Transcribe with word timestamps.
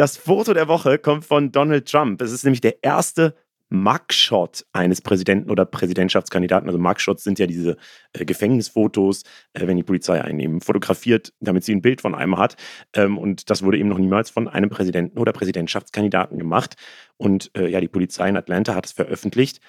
Das 0.00 0.16
Foto 0.16 0.54
der 0.54 0.66
Woche 0.66 0.96
kommt 0.96 1.26
von 1.26 1.52
Donald 1.52 1.86
Trump. 1.86 2.22
Es 2.22 2.32
ist 2.32 2.42
nämlich 2.42 2.62
der 2.62 2.82
erste 2.82 3.34
Mugshot 3.68 4.64
eines 4.72 5.02
Präsidenten 5.02 5.50
oder 5.50 5.66
Präsidentschaftskandidaten. 5.66 6.70
Also 6.70 6.78
Mugshots 6.78 7.22
sind 7.22 7.38
ja 7.38 7.46
diese 7.46 7.76
äh, 8.14 8.24
Gefängnisfotos, 8.24 9.24
äh, 9.52 9.66
wenn 9.66 9.76
die 9.76 9.82
Polizei 9.82 10.18
einen 10.22 10.62
fotografiert, 10.62 11.34
damit 11.40 11.64
sie 11.64 11.74
ein 11.74 11.82
Bild 11.82 12.00
von 12.00 12.14
einem 12.14 12.38
hat. 12.38 12.56
Ähm, 12.94 13.18
und 13.18 13.50
das 13.50 13.62
wurde 13.62 13.76
eben 13.76 13.90
noch 13.90 13.98
niemals 13.98 14.30
von 14.30 14.48
einem 14.48 14.70
Präsidenten 14.70 15.18
oder 15.18 15.34
Präsidentschaftskandidaten 15.34 16.38
gemacht. 16.38 16.76
Und 17.18 17.50
äh, 17.54 17.68
ja, 17.68 17.82
die 17.82 17.88
Polizei 17.88 18.26
in 18.30 18.38
Atlanta 18.38 18.74
hat 18.74 18.86
es 18.86 18.92
veröffentlicht. 18.92 19.60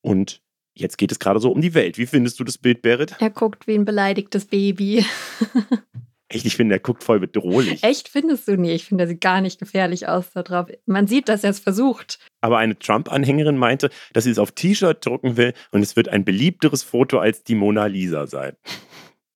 Und 0.00 0.42
jetzt 0.74 0.98
geht 0.98 1.12
es 1.12 1.20
gerade 1.20 1.38
so 1.38 1.52
um 1.52 1.60
die 1.60 1.74
Welt. 1.74 1.96
Wie 1.96 2.06
findest 2.06 2.40
du 2.40 2.44
das 2.44 2.58
Bild, 2.58 2.82
Berit? 2.82 3.14
Er 3.20 3.30
guckt 3.30 3.68
wie 3.68 3.76
ein 3.76 3.84
beleidigtes 3.84 4.46
Baby. 4.46 5.06
Echt, 6.28 6.44
ich 6.44 6.56
finde, 6.56 6.74
er 6.74 6.80
guckt 6.80 7.04
voll 7.04 7.20
bedrohlich. 7.20 7.84
Echt 7.84 8.08
findest 8.08 8.48
du 8.48 8.56
nie? 8.56 8.72
Ich 8.72 8.84
finde, 8.84 9.04
er 9.04 9.08
sieht 9.08 9.20
gar 9.20 9.40
nicht 9.40 9.60
gefährlich 9.60 10.08
aus 10.08 10.32
da 10.32 10.42
drauf. 10.42 10.66
Man 10.84 11.06
sieht, 11.06 11.28
dass 11.28 11.44
er 11.44 11.50
es 11.50 11.60
versucht. 11.60 12.18
Aber 12.40 12.58
eine 12.58 12.76
Trump-Anhängerin 12.76 13.56
meinte, 13.56 13.90
dass 14.12 14.24
sie 14.24 14.32
es 14.32 14.38
auf 14.40 14.50
T-Shirt 14.50 15.06
drucken 15.06 15.36
will 15.36 15.52
und 15.70 15.82
es 15.82 15.94
wird 15.94 16.08
ein 16.08 16.24
beliebteres 16.24 16.82
Foto 16.82 17.20
als 17.20 17.44
die 17.44 17.54
Mona 17.54 17.86
Lisa 17.86 18.26
sein. 18.26 18.56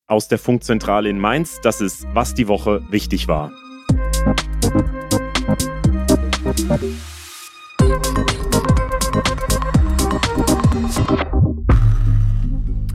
Aus 0.08 0.26
der 0.26 0.38
Funkzentrale 0.38 1.08
in 1.08 1.20
Mainz, 1.20 1.60
das 1.62 1.80
ist, 1.80 2.06
was 2.12 2.34
die 2.34 2.48
Woche 2.48 2.82
wichtig 2.90 3.28
war. 3.28 3.52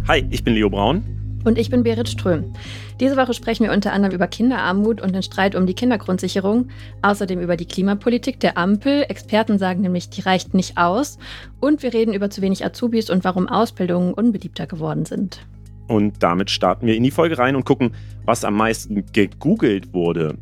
Hi, 0.10 0.28
ich 0.30 0.44
bin 0.44 0.54
Leo 0.54 0.70
Braun. 0.70 1.25
Und 1.46 1.58
ich 1.58 1.70
bin 1.70 1.84
Berit 1.84 2.10
Ström. 2.10 2.54
Diese 3.00 3.16
Woche 3.16 3.34
sprechen 3.34 3.64
wir 3.64 3.72
unter 3.72 3.94
anderem 3.94 4.16
über 4.16 4.28
Kinderarmut 4.28 5.00
und 5.00 5.14
den 5.14 5.24
Streit 5.24 5.56
um 5.56 5.66
die 5.66 5.76
Kindergrundsicherung, 5.76 6.70
außerdem 7.04 7.40
über 7.40 7.56
die 7.56 7.68
Klimapolitik 7.68 8.40
der 8.40 8.58
Ampel. 8.58 9.06
Experten 9.08 9.60
sagen 9.60 9.82
nämlich, 9.82 10.10
die 10.10 10.22
reicht 10.22 10.54
nicht 10.54 10.78
aus. 10.78 11.20
Und 11.60 11.84
wir 11.84 11.94
reden 11.94 12.14
über 12.14 12.30
zu 12.30 12.42
wenig 12.42 12.66
Azubis 12.66 13.10
und 13.10 13.24
warum 13.24 13.48
Ausbildungen 13.48 14.14
unbeliebter 14.14 14.66
geworden 14.66 15.06
sind. 15.06 15.46
Und 15.88 16.24
damit 16.24 16.50
starten 16.50 16.88
wir 16.88 16.96
in 16.96 17.04
die 17.04 17.12
Folge 17.12 17.38
rein 17.38 17.56
und 17.56 17.64
gucken, 17.64 17.92
was 18.26 18.44
am 18.44 18.56
meisten 18.56 19.06
gegoogelt 19.14 19.94
wurde. 19.94 20.36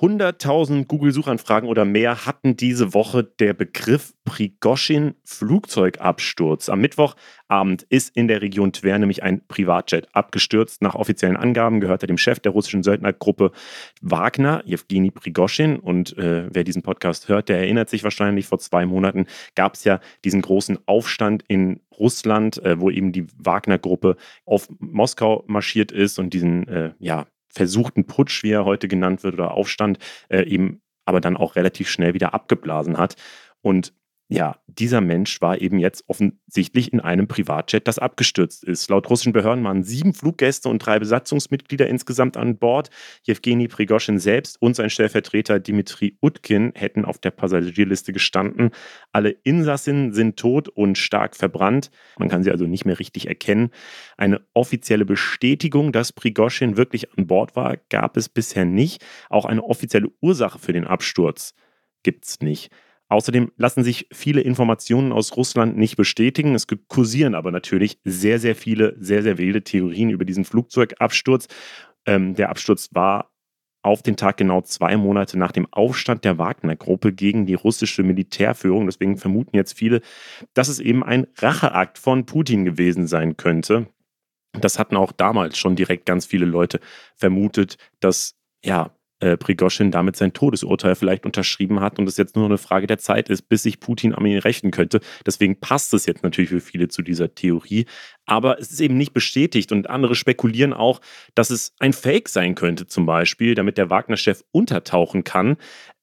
100.000 0.00 0.86
Google-Suchanfragen 0.86 1.68
oder 1.68 1.84
mehr 1.84 2.24
hatten 2.26 2.56
diese 2.56 2.94
Woche 2.94 3.24
der 3.24 3.54
Begriff 3.54 4.14
Prigoschin-Flugzeugabsturz. 4.24 6.68
Am 6.68 6.80
Mittwochabend 6.80 7.84
ist 7.88 8.14
in 8.14 8.28
der 8.28 8.42
Region 8.42 8.72
Tver 8.72 8.98
nämlich 8.98 9.22
ein 9.22 9.46
Privatjet 9.46 10.08
abgestürzt. 10.12 10.82
Nach 10.82 10.94
offiziellen 10.94 11.36
Angaben 11.36 11.80
gehört 11.80 12.02
er 12.02 12.08
dem 12.08 12.18
Chef 12.18 12.40
der 12.40 12.52
russischen 12.52 12.82
Söldnergruppe 12.82 13.52
Wagner, 14.02 14.62
Jewgeni 14.66 15.10
Prigoschin. 15.10 15.78
Und 15.78 16.18
äh, 16.18 16.48
wer 16.52 16.64
diesen 16.64 16.82
Podcast 16.82 17.28
hört, 17.28 17.48
der 17.48 17.58
erinnert 17.58 17.88
sich 17.88 18.04
wahrscheinlich, 18.04 18.46
vor 18.46 18.58
zwei 18.58 18.84
Monaten 18.84 19.26
gab 19.54 19.74
es 19.74 19.84
ja 19.84 20.00
diesen 20.24 20.42
großen 20.42 20.78
Aufstand 20.86 21.44
in 21.48 21.80
Russland, 21.98 22.62
äh, 22.62 22.78
wo 22.80 22.90
eben 22.90 23.12
die 23.12 23.26
Wagner-Gruppe 23.38 24.16
auf 24.44 24.68
Moskau 24.78 25.44
marschiert 25.46 25.92
ist 25.92 26.18
und 26.18 26.34
diesen 26.34 26.68
äh, 26.68 26.92
ja, 26.98 27.26
versuchten 27.56 28.06
Putsch, 28.06 28.42
wie 28.42 28.50
er 28.50 28.64
heute 28.64 28.86
genannt 28.86 29.24
wird, 29.24 29.34
oder 29.34 29.52
Aufstand, 29.52 29.98
äh, 30.28 30.42
eben 30.42 30.82
aber 31.06 31.20
dann 31.20 31.36
auch 31.36 31.56
relativ 31.56 31.88
schnell 31.88 32.14
wieder 32.14 32.34
abgeblasen 32.34 32.98
hat. 32.98 33.16
Und 33.62 33.94
ja, 34.28 34.56
dieser 34.66 35.00
Mensch 35.00 35.40
war 35.40 35.60
eben 35.60 35.78
jetzt 35.78 36.04
offensichtlich 36.08 36.92
in 36.92 36.98
einem 36.98 37.28
Privatjet, 37.28 37.86
das 37.86 38.00
abgestürzt 38.00 38.64
ist. 38.64 38.90
Laut 38.90 39.08
russischen 39.08 39.32
Behörden 39.32 39.62
waren 39.62 39.84
sieben 39.84 40.14
Fluggäste 40.14 40.68
und 40.68 40.80
drei 40.80 40.98
Besatzungsmitglieder 40.98 41.86
insgesamt 41.86 42.36
an 42.36 42.58
Bord. 42.58 42.90
Jewgeni 43.22 43.68
Prigoschin 43.68 44.18
selbst 44.18 44.60
und 44.60 44.74
sein 44.74 44.90
Stellvertreter 44.90 45.60
Dimitri 45.60 46.18
Utkin 46.20 46.72
hätten 46.74 47.04
auf 47.04 47.18
der 47.18 47.30
Passagierliste 47.30 48.12
gestanden. 48.12 48.70
Alle 49.12 49.30
Insassinnen 49.30 50.12
sind 50.12 50.36
tot 50.36 50.68
und 50.68 50.98
stark 50.98 51.36
verbrannt. 51.36 51.92
Man 52.18 52.28
kann 52.28 52.42
sie 52.42 52.50
also 52.50 52.66
nicht 52.66 52.84
mehr 52.84 52.98
richtig 52.98 53.28
erkennen. 53.28 53.70
Eine 54.16 54.40
offizielle 54.54 55.04
Bestätigung, 55.04 55.92
dass 55.92 56.12
Prigoschin 56.12 56.76
wirklich 56.76 57.16
an 57.16 57.28
Bord 57.28 57.54
war, 57.54 57.76
gab 57.90 58.16
es 58.16 58.28
bisher 58.28 58.64
nicht. 58.64 59.04
Auch 59.30 59.44
eine 59.44 59.62
offizielle 59.62 60.08
Ursache 60.20 60.58
für 60.58 60.72
den 60.72 60.84
Absturz 60.84 61.54
gibt 62.02 62.24
es 62.24 62.40
nicht. 62.40 62.72
Außerdem 63.08 63.52
lassen 63.56 63.84
sich 63.84 64.08
viele 64.12 64.40
Informationen 64.40 65.12
aus 65.12 65.36
Russland 65.36 65.76
nicht 65.76 65.96
bestätigen. 65.96 66.54
Es 66.54 66.66
kursieren 66.88 67.34
aber 67.34 67.52
natürlich 67.52 67.98
sehr, 68.04 68.38
sehr 68.40 68.56
viele, 68.56 68.96
sehr, 68.98 69.22
sehr 69.22 69.38
wilde 69.38 69.62
Theorien 69.62 70.10
über 70.10 70.24
diesen 70.24 70.44
Flugzeugabsturz. 70.44 71.46
Ähm, 72.04 72.34
der 72.34 72.50
Absturz 72.50 72.88
war 72.92 73.30
auf 73.82 74.02
den 74.02 74.16
Tag 74.16 74.36
genau 74.36 74.62
zwei 74.62 74.96
Monate 74.96 75.38
nach 75.38 75.52
dem 75.52 75.72
Aufstand 75.72 76.24
der 76.24 76.38
Wagner-Gruppe 76.38 77.12
gegen 77.12 77.46
die 77.46 77.54
russische 77.54 78.02
Militärführung. 78.02 78.86
Deswegen 78.86 79.16
vermuten 79.16 79.54
jetzt 79.54 79.78
viele, 79.78 80.00
dass 80.54 80.66
es 80.66 80.80
eben 80.80 81.04
ein 81.04 81.28
Racheakt 81.38 81.98
von 81.98 82.26
Putin 82.26 82.64
gewesen 82.64 83.06
sein 83.06 83.36
könnte. 83.36 83.86
Das 84.52 84.80
hatten 84.80 84.96
auch 84.96 85.12
damals 85.12 85.56
schon 85.56 85.76
direkt 85.76 86.06
ganz 86.06 86.26
viele 86.26 86.46
Leute 86.46 86.80
vermutet, 87.14 87.76
dass 88.00 88.34
ja, 88.64 88.95
äh, 89.20 89.36
Prigoschin 89.36 89.90
damit 89.90 90.16
sein 90.16 90.32
Todesurteil 90.32 90.94
vielleicht 90.94 91.24
unterschrieben 91.24 91.80
hat 91.80 91.98
und 91.98 92.08
es 92.08 92.16
jetzt 92.16 92.36
nur 92.36 92.44
eine 92.44 92.58
Frage 92.58 92.86
der 92.86 92.98
Zeit 92.98 93.28
ist, 93.28 93.48
bis 93.48 93.62
sich 93.62 93.80
Putin 93.80 94.14
an 94.14 94.26
ihn 94.26 94.38
rächen 94.38 94.70
könnte. 94.70 95.00
Deswegen 95.24 95.58
passt 95.58 95.94
es 95.94 96.06
jetzt 96.06 96.22
natürlich 96.22 96.50
für 96.50 96.60
viele 96.60 96.88
zu 96.88 97.02
dieser 97.02 97.34
Theorie. 97.34 97.86
Aber 98.26 98.58
es 98.58 98.70
ist 98.72 98.80
eben 98.80 98.96
nicht 98.96 99.14
bestätigt 99.14 99.72
und 99.72 99.88
andere 99.88 100.14
spekulieren 100.14 100.72
auch, 100.72 101.00
dass 101.34 101.50
es 101.50 101.74
ein 101.78 101.92
Fake 101.92 102.28
sein 102.28 102.54
könnte, 102.54 102.86
zum 102.86 103.06
Beispiel, 103.06 103.54
damit 103.54 103.78
der 103.78 103.88
Wagner-Chef 103.88 104.42
untertauchen 104.52 105.24
kann. 105.24 105.56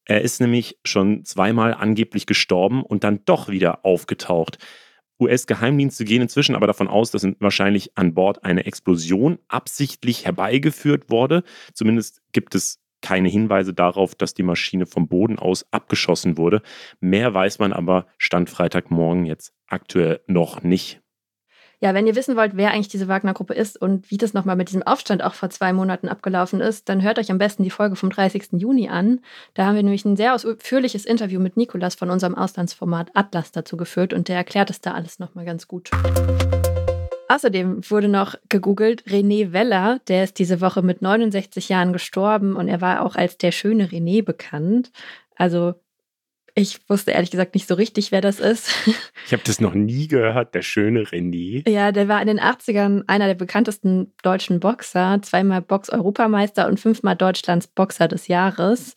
Er 0.05 0.21
ist 0.21 0.41
nämlich 0.41 0.77
schon 0.83 1.23
zweimal 1.23 1.73
angeblich 1.73 2.25
gestorben 2.25 2.83
und 2.83 3.03
dann 3.03 3.23
doch 3.25 3.47
wieder 3.47 3.85
aufgetaucht. 3.85 4.57
US-Geheimdienste 5.19 6.05
gehen 6.05 6.21
inzwischen 6.21 6.55
aber 6.55 6.67
davon 6.67 6.87
aus, 6.87 7.11
dass 7.11 7.25
wahrscheinlich 7.39 7.97
an 7.97 8.13
Bord 8.13 8.43
eine 8.43 8.65
Explosion 8.65 9.39
absichtlich 9.47 10.25
herbeigeführt 10.25 11.09
wurde. 11.09 11.43
Zumindest 11.73 12.21
gibt 12.33 12.55
es 12.55 12.82
keine 13.03 13.29
Hinweise 13.29 13.75
darauf, 13.75 14.15
dass 14.15 14.33
die 14.33 14.41
Maschine 14.41 14.87
vom 14.87 15.07
Boden 15.07 15.37
aus 15.37 15.67
abgeschossen 15.69 16.37
wurde. 16.37 16.63
Mehr 16.99 17.35
weiß 17.35 17.59
man 17.59 17.73
aber 17.73 18.07
Stand 18.17 18.49
Freitagmorgen 18.49 19.25
jetzt 19.25 19.53
aktuell 19.67 20.21
noch 20.25 20.63
nicht. 20.63 21.03
Ja, 21.83 21.93
wenn 21.93 22.07
ihr 22.07 22.15
wissen 22.15 22.37
wollt, 22.37 22.55
wer 22.55 22.71
eigentlich 22.71 22.87
diese 22.87 23.09
Wagner-Gruppe 23.09 23.53
ist 23.53 23.75
und 23.79 24.09
wie 24.09 24.15
das 24.15 24.33
nochmal 24.33 24.55
mit 24.55 24.69
diesem 24.69 24.83
Aufstand 24.83 25.21
auch 25.21 25.33
vor 25.33 25.49
zwei 25.49 25.73
Monaten 25.73 26.07
abgelaufen 26.07 26.61
ist, 26.61 26.87
dann 26.87 27.01
hört 27.01 27.19
euch 27.19 27.29
am 27.29 27.39
besten 27.39 27.63
die 27.63 27.71
Folge 27.71 27.97
vom 27.97 28.09
30. 28.09 28.53
Juni 28.53 28.87
an. 28.87 29.19
Da 29.53 29.65
haben 29.65 29.75
wir 29.75 29.83
nämlich 29.83 30.05
ein 30.05 30.15
sehr 30.15 30.33
ausführliches 30.33 31.03
Interview 31.03 31.41
mit 31.41 31.57
Nikolas 31.57 31.95
von 31.95 32.09
unserem 32.09 32.35
Auslandsformat 32.35 33.11
Atlas 33.15 33.51
dazu 33.51 33.75
geführt 33.75 34.13
und 34.13 34.29
der 34.29 34.37
erklärt 34.37 34.69
es 34.69 34.79
da 34.79 34.93
alles 34.93 35.19
nochmal 35.19 35.43
ganz 35.43 35.67
gut. 35.67 35.91
Außerdem 37.29 37.89
wurde 37.89 38.09
noch 38.09 38.35
gegoogelt 38.49 39.03
René 39.07 39.53
Weller, 39.53 39.99
der 40.07 40.23
ist 40.23 40.39
diese 40.39 40.61
Woche 40.61 40.81
mit 40.81 41.01
69 41.01 41.69
Jahren 41.69 41.93
gestorben 41.93 42.55
und 42.55 42.67
er 42.67 42.81
war 42.81 43.05
auch 43.05 43.15
als 43.15 43.37
der 43.37 43.51
schöne 43.51 43.87
René 43.87 44.23
bekannt. 44.23 44.91
Also 45.35 45.75
ich 46.55 46.87
wusste 46.87 47.11
ehrlich 47.11 47.31
gesagt 47.31 47.55
nicht 47.55 47.67
so 47.67 47.73
richtig, 47.73 48.11
wer 48.11 48.21
das 48.21 48.39
ist. 48.39 48.69
Ich 49.25 49.33
habe 49.33 49.41
das 49.45 49.59
noch 49.59 49.73
nie 49.73 50.07
gehört, 50.07 50.53
der 50.53 50.61
schöne 50.61 51.03
René. 51.03 51.67
Ja, 51.67 51.91
der 51.91 52.07
war 52.07 52.21
in 52.21 52.27
den 52.27 52.39
80ern 52.39 53.03
einer 53.07 53.25
der 53.25 53.33
bekanntesten 53.33 54.13
deutschen 54.21 54.59
Boxer, 54.59 55.19
zweimal 55.23 55.61
Box-Europameister 55.61 56.67
und 56.67 56.79
fünfmal 56.79 57.15
Deutschlands 57.15 57.67
Boxer 57.67 58.07
des 58.07 58.27
Jahres. 58.27 58.95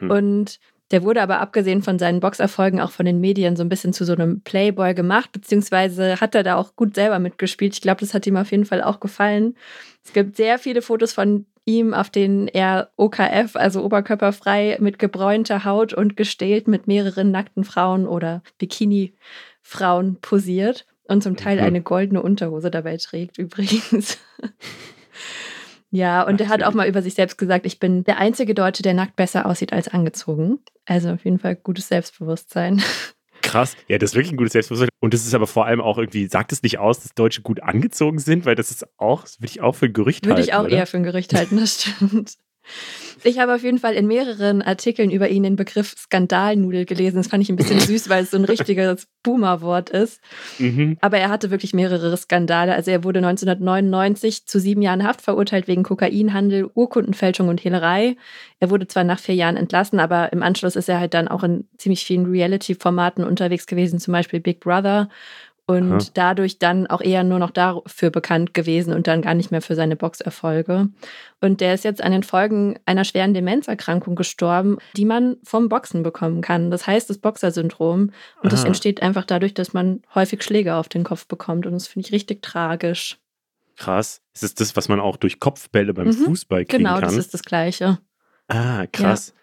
Mhm. 0.00 0.10
Und 0.10 0.60
der 0.92 1.02
wurde 1.02 1.22
aber 1.22 1.40
abgesehen 1.40 1.82
von 1.82 1.98
seinen 1.98 2.20
Boxerfolgen 2.20 2.80
auch 2.80 2.90
von 2.90 3.06
den 3.06 3.20
Medien 3.20 3.56
so 3.56 3.64
ein 3.64 3.68
bisschen 3.68 3.92
zu 3.92 4.04
so 4.04 4.12
einem 4.12 4.42
Playboy 4.42 4.94
gemacht, 4.94 5.32
beziehungsweise 5.32 6.20
hat 6.20 6.34
er 6.34 6.42
da 6.42 6.56
auch 6.56 6.76
gut 6.76 6.94
selber 6.94 7.18
mitgespielt. 7.18 7.74
Ich 7.74 7.80
glaube, 7.80 8.00
das 8.00 8.12
hat 8.14 8.26
ihm 8.26 8.36
auf 8.36 8.50
jeden 8.50 8.66
Fall 8.66 8.82
auch 8.82 9.00
gefallen. 9.00 9.56
Es 10.04 10.12
gibt 10.12 10.36
sehr 10.36 10.58
viele 10.58 10.82
Fotos 10.82 11.12
von 11.12 11.46
ihm, 11.64 11.94
auf 11.94 12.10
denen 12.10 12.46
er 12.46 12.90
OKF, 12.96 13.56
also 13.56 13.82
oberkörperfrei 13.82 14.76
mit 14.80 14.98
gebräunter 14.98 15.64
Haut 15.64 15.94
und 15.94 16.16
gestählt 16.16 16.68
mit 16.68 16.86
mehreren 16.86 17.30
nackten 17.30 17.64
Frauen 17.64 18.06
oder 18.06 18.42
Bikini-Frauen 18.58 20.18
posiert 20.20 20.86
und 21.04 21.22
zum 21.22 21.36
Teil 21.36 21.60
eine 21.60 21.80
goldene 21.82 22.22
Unterhose 22.22 22.70
dabei 22.70 22.96
trägt, 22.98 23.38
übrigens. 23.38 24.18
Ja, 25.94 26.22
und 26.22 26.40
er 26.40 26.48
hat 26.48 26.62
auch 26.62 26.72
mal 26.72 26.88
über 26.88 27.02
sich 27.02 27.12
selbst 27.12 27.36
gesagt, 27.36 27.66
ich 27.66 27.78
bin 27.78 28.02
der 28.04 28.16
einzige 28.16 28.54
Deutsche, 28.54 28.82
der 28.82 28.94
nackt 28.94 29.14
besser 29.14 29.44
aussieht 29.44 29.74
als 29.74 29.88
angezogen. 29.88 30.58
Also 30.86 31.10
auf 31.10 31.24
jeden 31.24 31.38
Fall 31.38 31.54
gutes 31.54 31.88
Selbstbewusstsein. 31.88 32.82
Krass, 33.42 33.76
ja, 33.88 33.98
das 33.98 34.10
ist 34.10 34.14
wirklich 34.14 34.32
ein 34.32 34.38
gutes 34.38 34.54
Selbstbewusstsein. 34.54 34.88
Und 35.00 35.12
das 35.12 35.26
ist 35.26 35.34
aber 35.34 35.46
vor 35.46 35.66
allem 35.66 35.82
auch 35.82 35.98
irgendwie, 35.98 36.26
sagt 36.28 36.50
es 36.52 36.62
nicht 36.62 36.78
aus, 36.78 37.00
dass 37.00 37.14
Deutsche 37.14 37.42
gut 37.42 37.62
angezogen 37.62 38.18
sind, 38.18 38.46
weil 38.46 38.54
das 38.54 38.70
ist 38.70 38.86
auch, 38.98 39.22
das 39.22 39.38
würde 39.40 39.50
ich 39.50 39.60
auch 39.60 39.74
für 39.74 39.86
ein 39.86 39.92
Gerücht 39.92 40.24
würde 40.24 40.36
halten. 40.36 40.46
Würde 40.46 40.50
ich 40.50 40.54
auch 40.54 40.64
oder? 40.64 40.76
eher 40.76 40.86
für 40.86 40.96
ein 40.96 41.02
Gerücht 41.02 41.34
halten, 41.34 41.58
das 41.58 41.82
stimmt. 41.98 42.36
Ich 43.24 43.38
habe 43.38 43.54
auf 43.54 43.62
jeden 43.62 43.78
Fall 43.78 43.94
in 43.94 44.06
mehreren 44.06 44.62
Artikeln 44.62 45.10
über 45.10 45.28
ihn 45.28 45.42
den 45.44 45.56
Begriff 45.56 45.94
Skandalnudel 45.96 46.84
gelesen. 46.84 47.16
Das 47.16 47.28
fand 47.28 47.42
ich 47.42 47.50
ein 47.50 47.56
bisschen 47.56 47.78
süß, 47.80 48.08
weil 48.08 48.24
es 48.24 48.30
so 48.32 48.36
ein 48.36 48.44
richtiges 48.44 49.06
Boomer-Wort 49.22 49.90
ist. 49.90 50.20
Mhm. 50.58 50.96
Aber 51.00 51.18
er 51.18 51.28
hatte 51.28 51.50
wirklich 51.50 51.74
mehrere 51.74 52.16
Skandale. 52.16 52.74
Also 52.74 52.90
er 52.90 53.04
wurde 53.04 53.18
1999 53.18 54.46
zu 54.46 54.58
sieben 54.58 54.82
Jahren 54.82 55.04
Haft 55.04 55.22
verurteilt 55.22 55.68
wegen 55.68 55.82
Kokainhandel, 55.84 56.70
Urkundenfälschung 56.74 57.48
und 57.48 57.62
Hehlerei. 57.62 58.16
Er 58.58 58.70
wurde 58.70 58.88
zwar 58.88 59.04
nach 59.04 59.20
vier 59.20 59.34
Jahren 59.34 59.56
entlassen, 59.56 60.00
aber 60.00 60.32
im 60.32 60.42
Anschluss 60.42 60.76
ist 60.76 60.88
er 60.88 60.98
halt 60.98 61.14
dann 61.14 61.28
auch 61.28 61.44
in 61.44 61.68
ziemlich 61.78 62.04
vielen 62.04 62.26
Reality-Formaten 62.26 63.24
unterwegs 63.24 63.66
gewesen, 63.66 64.00
zum 64.00 64.12
Beispiel 64.12 64.40
Big 64.40 64.60
Brother 64.60 65.08
und 65.66 65.92
Aha. 65.92 66.10
dadurch 66.14 66.58
dann 66.58 66.86
auch 66.88 67.00
eher 67.00 67.22
nur 67.24 67.38
noch 67.38 67.50
dafür 67.50 68.10
bekannt 68.10 68.52
gewesen 68.52 68.92
und 68.92 69.06
dann 69.06 69.22
gar 69.22 69.34
nicht 69.34 69.50
mehr 69.50 69.62
für 69.62 69.74
seine 69.74 69.96
Boxerfolge. 69.96 70.88
Und 71.40 71.60
der 71.60 71.74
ist 71.74 71.84
jetzt 71.84 72.02
an 72.02 72.12
den 72.12 72.24
Folgen 72.24 72.78
einer 72.84 73.04
schweren 73.04 73.32
Demenzerkrankung 73.32 74.16
gestorben, 74.16 74.78
die 74.96 75.04
man 75.04 75.36
vom 75.44 75.68
Boxen 75.68 76.02
bekommen 76.02 76.40
kann. 76.40 76.70
Das 76.70 76.86
heißt 76.86 77.08
das 77.08 77.18
Boxersyndrom. 77.18 78.10
Und 78.42 78.52
das 78.52 78.64
entsteht 78.64 79.02
einfach 79.02 79.24
dadurch, 79.24 79.54
dass 79.54 79.72
man 79.72 80.02
häufig 80.14 80.42
Schläge 80.42 80.74
auf 80.74 80.88
den 80.88 81.04
Kopf 81.04 81.26
bekommt. 81.26 81.66
Und 81.66 81.74
das 81.74 81.86
finde 81.86 82.06
ich 82.06 82.12
richtig 82.12 82.42
tragisch. 82.42 83.18
Krass. 83.76 84.20
Ist 84.34 84.42
es 84.42 84.54
das, 84.54 84.76
was 84.76 84.88
man 84.88 85.00
auch 85.00 85.16
durch 85.16 85.40
Kopfbälle 85.40 85.94
beim 85.94 86.08
mhm. 86.08 86.12
Fußball 86.12 86.64
kriegen 86.64 86.84
genau, 86.84 86.94
kann? 86.94 87.00
Genau, 87.00 87.10
das 87.10 87.24
ist 87.24 87.34
das 87.34 87.42
Gleiche. 87.42 87.98
Ah, 88.48 88.86
krass. 88.92 89.32
Ja. 89.34 89.41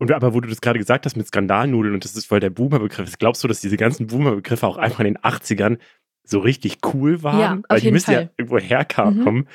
Und 0.00 0.10
aber 0.12 0.32
wo 0.32 0.40
du 0.40 0.48
das 0.48 0.62
gerade 0.62 0.78
gesagt 0.78 1.04
hast 1.04 1.14
mit 1.14 1.26
Skandalnudeln 1.26 1.94
und 1.94 2.04
das 2.04 2.16
ist 2.16 2.26
voll 2.26 2.40
der 2.40 2.48
Boomer-Begriff, 2.48 3.18
glaubst 3.18 3.44
du, 3.44 3.48
dass 3.48 3.60
diese 3.60 3.76
ganzen 3.76 4.06
Boomer-Begriffe 4.06 4.66
auch 4.66 4.78
einfach 4.78 5.00
in 5.00 5.04
den 5.04 5.18
80ern 5.18 5.76
so 6.24 6.38
richtig 6.38 6.78
cool 6.94 7.22
waren? 7.22 7.40
Ja, 7.40 7.52
auf 7.52 7.64
Weil 7.68 7.80
die 7.80 7.92
müssen 7.92 8.12
ja 8.12 8.20
irgendwo 8.38 8.58
herkommen. 8.58 9.24
Mhm. 9.24 9.46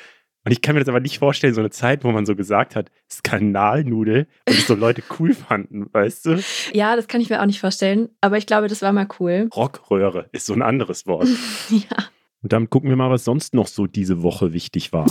Und 0.44 0.52
ich 0.52 0.62
kann 0.62 0.76
mir 0.76 0.80
das 0.80 0.88
aber 0.88 1.00
nicht 1.00 1.18
vorstellen, 1.18 1.52
so 1.52 1.60
eine 1.60 1.70
Zeit, 1.70 2.04
wo 2.04 2.12
man 2.12 2.24
so 2.24 2.36
gesagt 2.36 2.76
hat, 2.76 2.92
Skandalnudel 3.10 4.28
und 4.48 4.54
es 4.56 4.68
so 4.68 4.76
Leute 4.76 5.02
cool 5.18 5.34
fanden, 5.34 5.92
weißt 5.92 6.26
du? 6.26 6.40
Ja, 6.72 6.94
das 6.94 7.08
kann 7.08 7.20
ich 7.20 7.28
mir 7.28 7.42
auch 7.42 7.46
nicht 7.46 7.60
vorstellen, 7.60 8.10
aber 8.20 8.38
ich 8.38 8.46
glaube, 8.46 8.68
das 8.68 8.82
war 8.82 8.92
mal 8.92 9.08
cool. 9.18 9.48
Rockröhre 9.52 10.28
ist 10.30 10.46
so 10.46 10.52
ein 10.52 10.62
anderes 10.62 11.08
Wort. 11.08 11.26
ja. 11.70 11.96
Und 12.40 12.52
dann 12.52 12.70
gucken 12.70 12.88
wir 12.88 12.96
mal, 12.96 13.10
was 13.10 13.24
sonst 13.24 13.52
noch 13.52 13.66
so 13.66 13.88
diese 13.88 14.22
Woche 14.22 14.52
wichtig 14.52 14.92
war. 14.92 15.06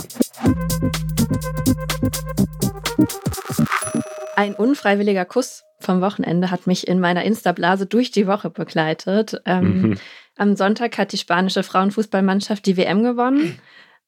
Ein 4.36 4.54
unfreiwilliger 4.54 5.24
Kuss 5.24 5.64
vom 5.80 6.00
Wochenende 6.02 6.50
hat 6.50 6.66
mich 6.66 6.86
in 6.86 7.00
meiner 7.00 7.24
Insta-Blase 7.24 7.86
durch 7.86 8.10
die 8.10 8.26
Woche 8.26 8.50
begleitet. 8.50 9.40
Ähm, 9.46 9.80
mhm. 9.80 9.98
Am 10.36 10.56
Sonntag 10.56 10.98
hat 10.98 11.12
die 11.12 11.18
spanische 11.18 11.62
Frauenfußballmannschaft 11.62 12.64
die 12.66 12.76
WM 12.76 13.02
gewonnen. 13.02 13.58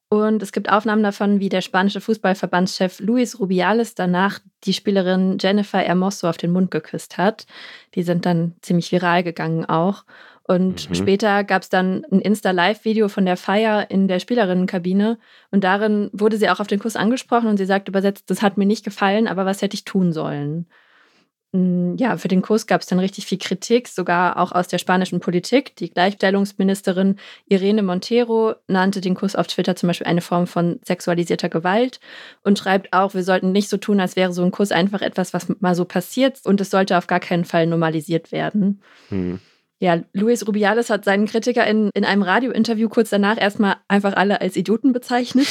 Und 0.09 0.41
es 0.41 0.51
gibt 0.51 0.69
Aufnahmen 0.69 1.03
davon, 1.03 1.39
wie 1.39 1.49
der 1.49 1.61
spanische 1.61 2.01
Fußballverbandschef 2.01 2.99
Luis 2.99 3.39
Rubiales 3.39 3.93
danach 3.95 4.39
die 4.63 4.73
Spielerin 4.73 5.37
Jennifer 5.39 5.79
Hermoso 5.79 6.27
auf 6.27 6.37
den 6.37 6.51
Mund 6.51 6.71
geküsst 6.71 7.17
hat. 7.17 7.45
Die 7.95 8.03
sind 8.03 8.25
dann 8.25 8.55
ziemlich 8.61 8.91
viral 8.91 9.23
gegangen 9.23 9.65
auch. 9.65 10.05
Und 10.49 10.89
mhm. 10.89 10.95
später 10.95 11.43
gab 11.43 11.61
es 11.61 11.69
dann 11.69 12.03
ein 12.11 12.21
Insta-Live-Video 12.21 13.07
von 13.07 13.23
der 13.23 13.37
Feier 13.37 13.91
in 13.91 14.07
der 14.07 14.19
Spielerinnenkabine. 14.19 15.19
Und 15.51 15.63
darin 15.63 16.09
wurde 16.11 16.37
sie 16.37 16.49
auch 16.49 16.59
auf 16.59 16.65
den 16.65 16.79
Kuss 16.79 16.95
angesprochen 16.95 17.49
und 17.49 17.57
sie 17.57 17.67
sagt 17.67 17.87
übersetzt, 17.87 18.31
das 18.31 18.41
hat 18.41 18.57
mir 18.57 18.65
nicht 18.65 18.83
gefallen, 18.83 19.27
aber 19.27 19.45
was 19.45 19.61
hätte 19.61 19.75
ich 19.75 19.85
tun 19.85 20.11
sollen? 20.11 20.65
Mm, 21.51 21.97
ja, 21.97 22.17
für 22.17 22.29
den 22.29 22.41
Kuss 22.41 22.65
gab 22.65 22.81
es 22.81 22.87
dann 22.87 22.97
richtig 22.97 23.27
viel 23.27 23.37
Kritik, 23.37 23.87
sogar 23.89 24.37
auch 24.37 24.51
aus 24.51 24.67
der 24.67 24.79
spanischen 24.79 25.19
Politik. 25.19 25.75
Die 25.75 25.91
Gleichstellungsministerin 25.91 27.17
Irene 27.47 27.83
Montero 27.83 28.55
nannte 28.67 29.01
den 29.01 29.13
Kuss 29.13 29.35
auf 29.35 29.45
Twitter 29.45 29.75
zum 29.75 29.85
Beispiel 29.85 30.07
eine 30.07 30.21
Form 30.21 30.47
von 30.47 30.79
sexualisierter 30.83 31.49
Gewalt 31.49 31.99
und 32.41 32.57
schreibt 32.57 32.91
auch, 32.91 33.13
wir 33.13 33.23
sollten 33.23 33.51
nicht 33.51 33.69
so 33.69 33.77
tun, 33.77 33.99
als 33.99 34.15
wäre 34.15 34.33
so 34.33 34.41
ein 34.41 34.49
Kuss 34.49 34.71
einfach 34.71 35.03
etwas, 35.03 35.31
was 35.31 35.47
mal 35.59 35.75
so 35.75 35.85
passiert 35.85 36.39
und 36.43 36.59
es 36.59 36.71
sollte 36.71 36.97
auf 36.97 37.05
gar 37.05 37.19
keinen 37.19 37.45
Fall 37.45 37.67
normalisiert 37.67 38.31
werden. 38.31 38.81
Mhm. 39.11 39.41
Ja, 39.79 40.01
Luis 40.13 40.45
Rubiales 40.45 40.89
hat 40.89 41.05
seinen 41.05 41.25
Kritiker 41.25 41.65
in, 41.65 41.89
in 41.93 42.03
einem 42.03 42.21
Radiointerview 42.21 42.89
kurz 42.89 43.09
danach 43.09 43.39
erstmal 43.39 43.77
einfach 43.87 44.13
alle 44.13 44.41
als 44.41 44.57
Idioten 44.57 44.91
bezeichnet. 44.91 45.47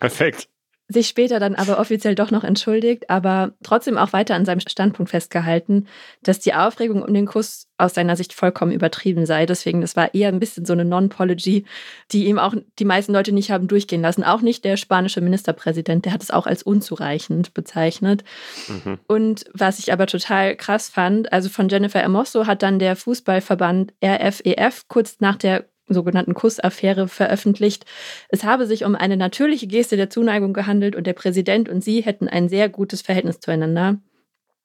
Perfekt 0.00 0.48
sich 0.88 1.08
später 1.08 1.40
dann 1.40 1.54
aber 1.54 1.78
offiziell 1.78 2.14
doch 2.14 2.30
noch 2.30 2.44
entschuldigt, 2.44 3.08
aber 3.08 3.52
trotzdem 3.62 3.96
auch 3.96 4.12
weiter 4.12 4.34
an 4.34 4.44
seinem 4.44 4.60
Standpunkt 4.60 5.10
festgehalten, 5.10 5.86
dass 6.22 6.40
die 6.40 6.52
Aufregung 6.52 7.02
um 7.02 7.14
den 7.14 7.26
Kuss 7.26 7.68
aus 7.78 7.94
seiner 7.94 8.16
Sicht 8.16 8.34
vollkommen 8.34 8.70
übertrieben 8.70 9.24
sei. 9.24 9.46
Deswegen, 9.46 9.80
das 9.80 9.96
war 9.96 10.14
eher 10.14 10.28
ein 10.28 10.40
bisschen 10.40 10.66
so 10.66 10.74
eine 10.74 10.84
Non-Pology, 10.84 11.64
die 12.12 12.26
ihm 12.26 12.38
auch 12.38 12.54
die 12.78 12.84
meisten 12.84 13.12
Leute 13.12 13.32
nicht 13.32 13.50
haben 13.50 13.66
durchgehen 13.66 14.02
lassen. 14.02 14.24
Auch 14.24 14.42
nicht 14.42 14.64
der 14.64 14.76
spanische 14.76 15.22
Ministerpräsident, 15.22 16.04
der 16.04 16.12
hat 16.12 16.22
es 16.22 16.30
auch 16.30 16.46
als 16.46 16.62
unzureichend 16.62 17.54
bezeichnet. 17.54 18.22
Mhm. 18.68 18.98
Und 19.08 19.44
was 19.54 19.78
ich 19.78 19.92
aber 19.92 20.06
total 20.06 20.54
krass 20.54 20.90
fand, 20.90 21.32
also 21.32 21.48
von 21.48 21.68
Jennifer 21.68 22.00
Hermoso 22.00 22.46
hat 22.46 22.62
dann 22.62 22.78
der 22.78 22.94
Fußballverband 22.94 23.94
RFEF 24.04 24.44
e 24.44 24.70
kurz 24.88 25.16
nach 25.20 25.36
der 25.36 25.66
sogenannten 25.88 26.34
Kussaffäre 26.34 27.08
veröffentlicht. 27.08 27.84
Es 28.28 28.44
habe 28.44 28.66
sich 28.66 28.84
um 28.84 28.94
eine 28.94 29.16
natürliche 29.16 29.66
Geste 29.66 29.96
der 29.96 30.10
Zuneigung 30.10 30.52
gehandelt 30.52 30.96
und 30.96 31.06
der 31.06 31.12
Präsident 31.12 31.68
und 31.68 31.82
sie 31.82 32.00
hätten 32.02 32.28
ein 32.28 32.48
sehr 32.48 32.68
gutes 32.68 33.02
Verhältnis 33.02 33.40
zueinander. 33.40 33.98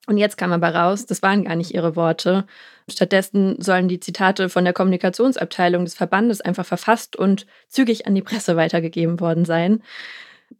Und 0.07 0.17
jetzt 0.17 0.37
kam 0.37 0.51
aber 0.51 0.73
raus, 0.73 1.05
das 1.05 1.21
waren 1.21 1.43
gar 1.43 1.55
nicht 1.55 1.73
ihre 1.73 1.95
Worte. 1.95 2.45
Stattdessen 2.89 3.61
sollen 3.61 3.87
die 3.87 3.99
Zitate 3.99 4.49
von 4.49 4.63
der 4.63 4.73
Kommunikationsabteilung 4.73 5.85
des 5.85 5.93
Verbandes 5.93 6.41
einfach 6.41 6.65
verfasst 6.65 7.15
und 7.15 7.45
zügig 7.67 8.07
an 8.07 8.15
die 8.15 8.23
Presse 8.23 8.55
weitergegeben 8.55 9.19
worden 9.19 9.45
sein. 9.45 9.83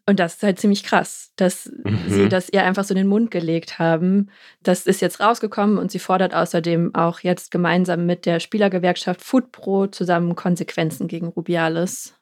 Und 0.05 0.19
das 0.19 0.35
ist 0.35 0.43
halt 0.43 0.59
ziemlich 0.59 0.83
krass, 0.83 1.31
dass 1.35 1.71
mhm. 1.83 1.99
sie 2.07 2.29
das 2.29 2.49
ihr 2.49 2.63
einfach 2.63 2.83
so 2.83 2.93
in 2.93 2.97
den 2.97 3.07
Mund 3.07 3.31
gelegt 3.31 3.79
haben. 3.79 4.29
Das 4.63 4.85
ist 4.85 5.01
jetzt 5.01 5.19
rausgekommen 5.19 5.77
und 5.77 5.91
sie 5.91 5.99
fordert 5.99 6.33
außerdem 6.33 6.95
auch 6.95 7.19
jetzt 7.19 7.51
gemeinsam 7.51 8.05
mit 8.05 8.25
der 8.25 8.39
Spielergewerkschaft 8.39 9.21
Footpro 9.21 9.87
zusammen 9.87 10.35
Konsequenzen 10.35 11.07
gegen 11.07 11.27
Rubiales. 11.27 12.18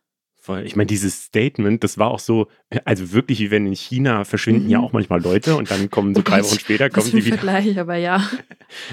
Voll. 0.48 0.66
Ich 0.66 0.78
meine, 0.78 0.88
dieses 0.88 1.26
Statement, 1.26 1.84
das 1.84 1.98
war 1.98 2.10
auch 2.10 2.20
so, 2.20 2.48
also 2.86 3.12
wirklich 3.12 3.42
wie 3.42 3.52
wenn 3.52 3.68
in 3.68 3.76
China 3.76 4.24
verschwinden 4.24 4.64
mhm. 4.64 4.70
ja 4.70 4.80
auch 4.80 4.94
manchmal 4.94 5.22
Leute 5.22 5.58
und 5.58 5.70
dann 5.70 5.90
kommen 5.90 6.16
so 6.16 6.22
drei 6.22 6.42
Wochen 6.42 6.58
später 6.58 6.90
kommen 6.90 7.06
sie 7.06 7.26
wieder. 7.26 7.36
Vergleich, 7.36 7.78
aber 7.78 7.98
ja. 7.98 8.26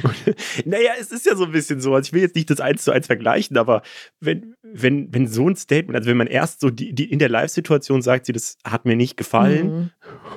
Und, 0.02 0.36
naja, 0.66 0.90
es 0.98 1.12
ist 1.12 1.26
ja 1.26 1.36
so 1.36 1.44
ein 1.44 1.52
bisschen 1.52 1.80
so. 1.80 1.94
Also 1.94 2.08
ich 2.08 2.12
will 2.12 2.22
jetzt 2.22 2.34
nicht 2.34 2.50
das 2.50 2.58
eins 2.58 2.82
zu 2.82 2.90
eins 2.90 3.06
vergleichen, 3.06 3.56
aber 3.56 3.82
wenn, 4.18 4.56
wenn, 4.64 5.14
wenn 5.14 5.28
so 5.28 5.48
ein 5.48 5.54
Statement, 5.54 5.94
also 5.94 6.10
wenn 6.10 6.16
man 6.16 6.26
erst 6.26 6.58
so 6.58 6.70
die, 6.70 6.92
die 6.92 7.08
in 7.08 7.20
der 7.20 7.28
Live-Situation 7.28 8.02
sagt, 8.02 8.26
sie, 8.26 8.32
das 8.32 8.58
hat 8.64 8.84
mir 8.84 8.96
nicht 8.96 9.16
gefallen, 9.16 9.76
mhm. 9.76 9.90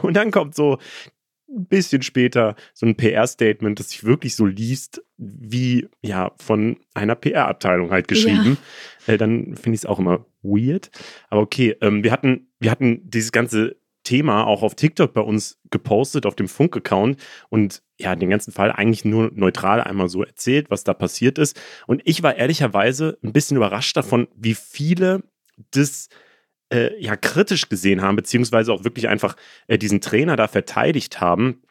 und 0.03 0.13
dann 0.13 0.29
kommt 0.29 0.53
so 0.53 0.77
ein 1.49 1.65
bisschen 1.65 2.01
später 2.01 2.55
so 2.73 2.85
ein 2.85 2.95
PR-Statement, 2.95 3.79
das 3.79 3.89
sich 3.89 4.03
wirklich 4.03 4.35
so 4.35 4.45
liest, 4.45 5.03
wie 5.17 5.87
ja 6.01 6.31
von 6.37 6.77
einer 6.93 7.15
PR-Abteilung 7.15 7.91
halt 7.91 8.07
geschrieben, 8.07 8.57
ja. 9.07 9.13
äh, 9.13 9.17
dann 9.17 9.55
finde 9.55 9.75
ich 9.75 9.81
es 9.81 9.85
auch 9.85 9.99
immer 9.99 10.25
weird. 10.41 10.91
Aber 11.29 11.41
okay, 11.41 11.75
ähm, 11.81 12.03
wir 12.03 12.11
hatten, 12.11 12.47
wir 12.59 12.71
hatten 12.71 13.09
dieses 13.09 13.31
ganze 13.31 13.77
Thema 14.03 14.45
auch 14.45 14.63
auf 14.63 14.75
TikTok 14.75 15.13
bei 15.13 15.21
uns 15.21 15.59
gepostet, 15.69 16.25
auf 16.25 16.35
dem 16.35 16.47
Funk-Account 16.47 17.21
und 17.49 17.83
ja, 17.99 18.15
den 18.15 18.29
ganzen 18.29 18.53
Fall 18.53 18.71
eigentlich 18.71 19.03
nur 19.03 19.31
neutral 19.33 19.81
einmal 19.81 20.07
so 20.07 20.23
erzählt, 20.23 20.69
was 20.69 20.83
da 20.83 20.93
passiert 20.93 21.37
ist. 21.37 21.59
Und 21.87 22.01
ich 22.05 22.23
war 22.23 22.35
ehrlicherweise 22.35 23.17
ein 23.21 23.33
bisschen 23.33 23.57
überrascht 23.57 23.97
davon, 23.97 24.27
wie 24.35 24.53
viele 24.53 25.23
das 25.71 26.07
äh, 26.73 26.99
ja 27.01 27.15
kritisch 27.15 27.69
gesehen 27.69 28.01
haben, 28.01 28.15
beziehungsweise 28.15 28.73
auch 28.73 28.83
wirklich 28.83 29.07
einfach 29.07 29.35
äh, 29.67 29.77
diesen 29.77 30.01
Trainer 30.01 30.35
da 30.35 30.47
verteidigt 30.47 31.21
haben. 31.21 31.61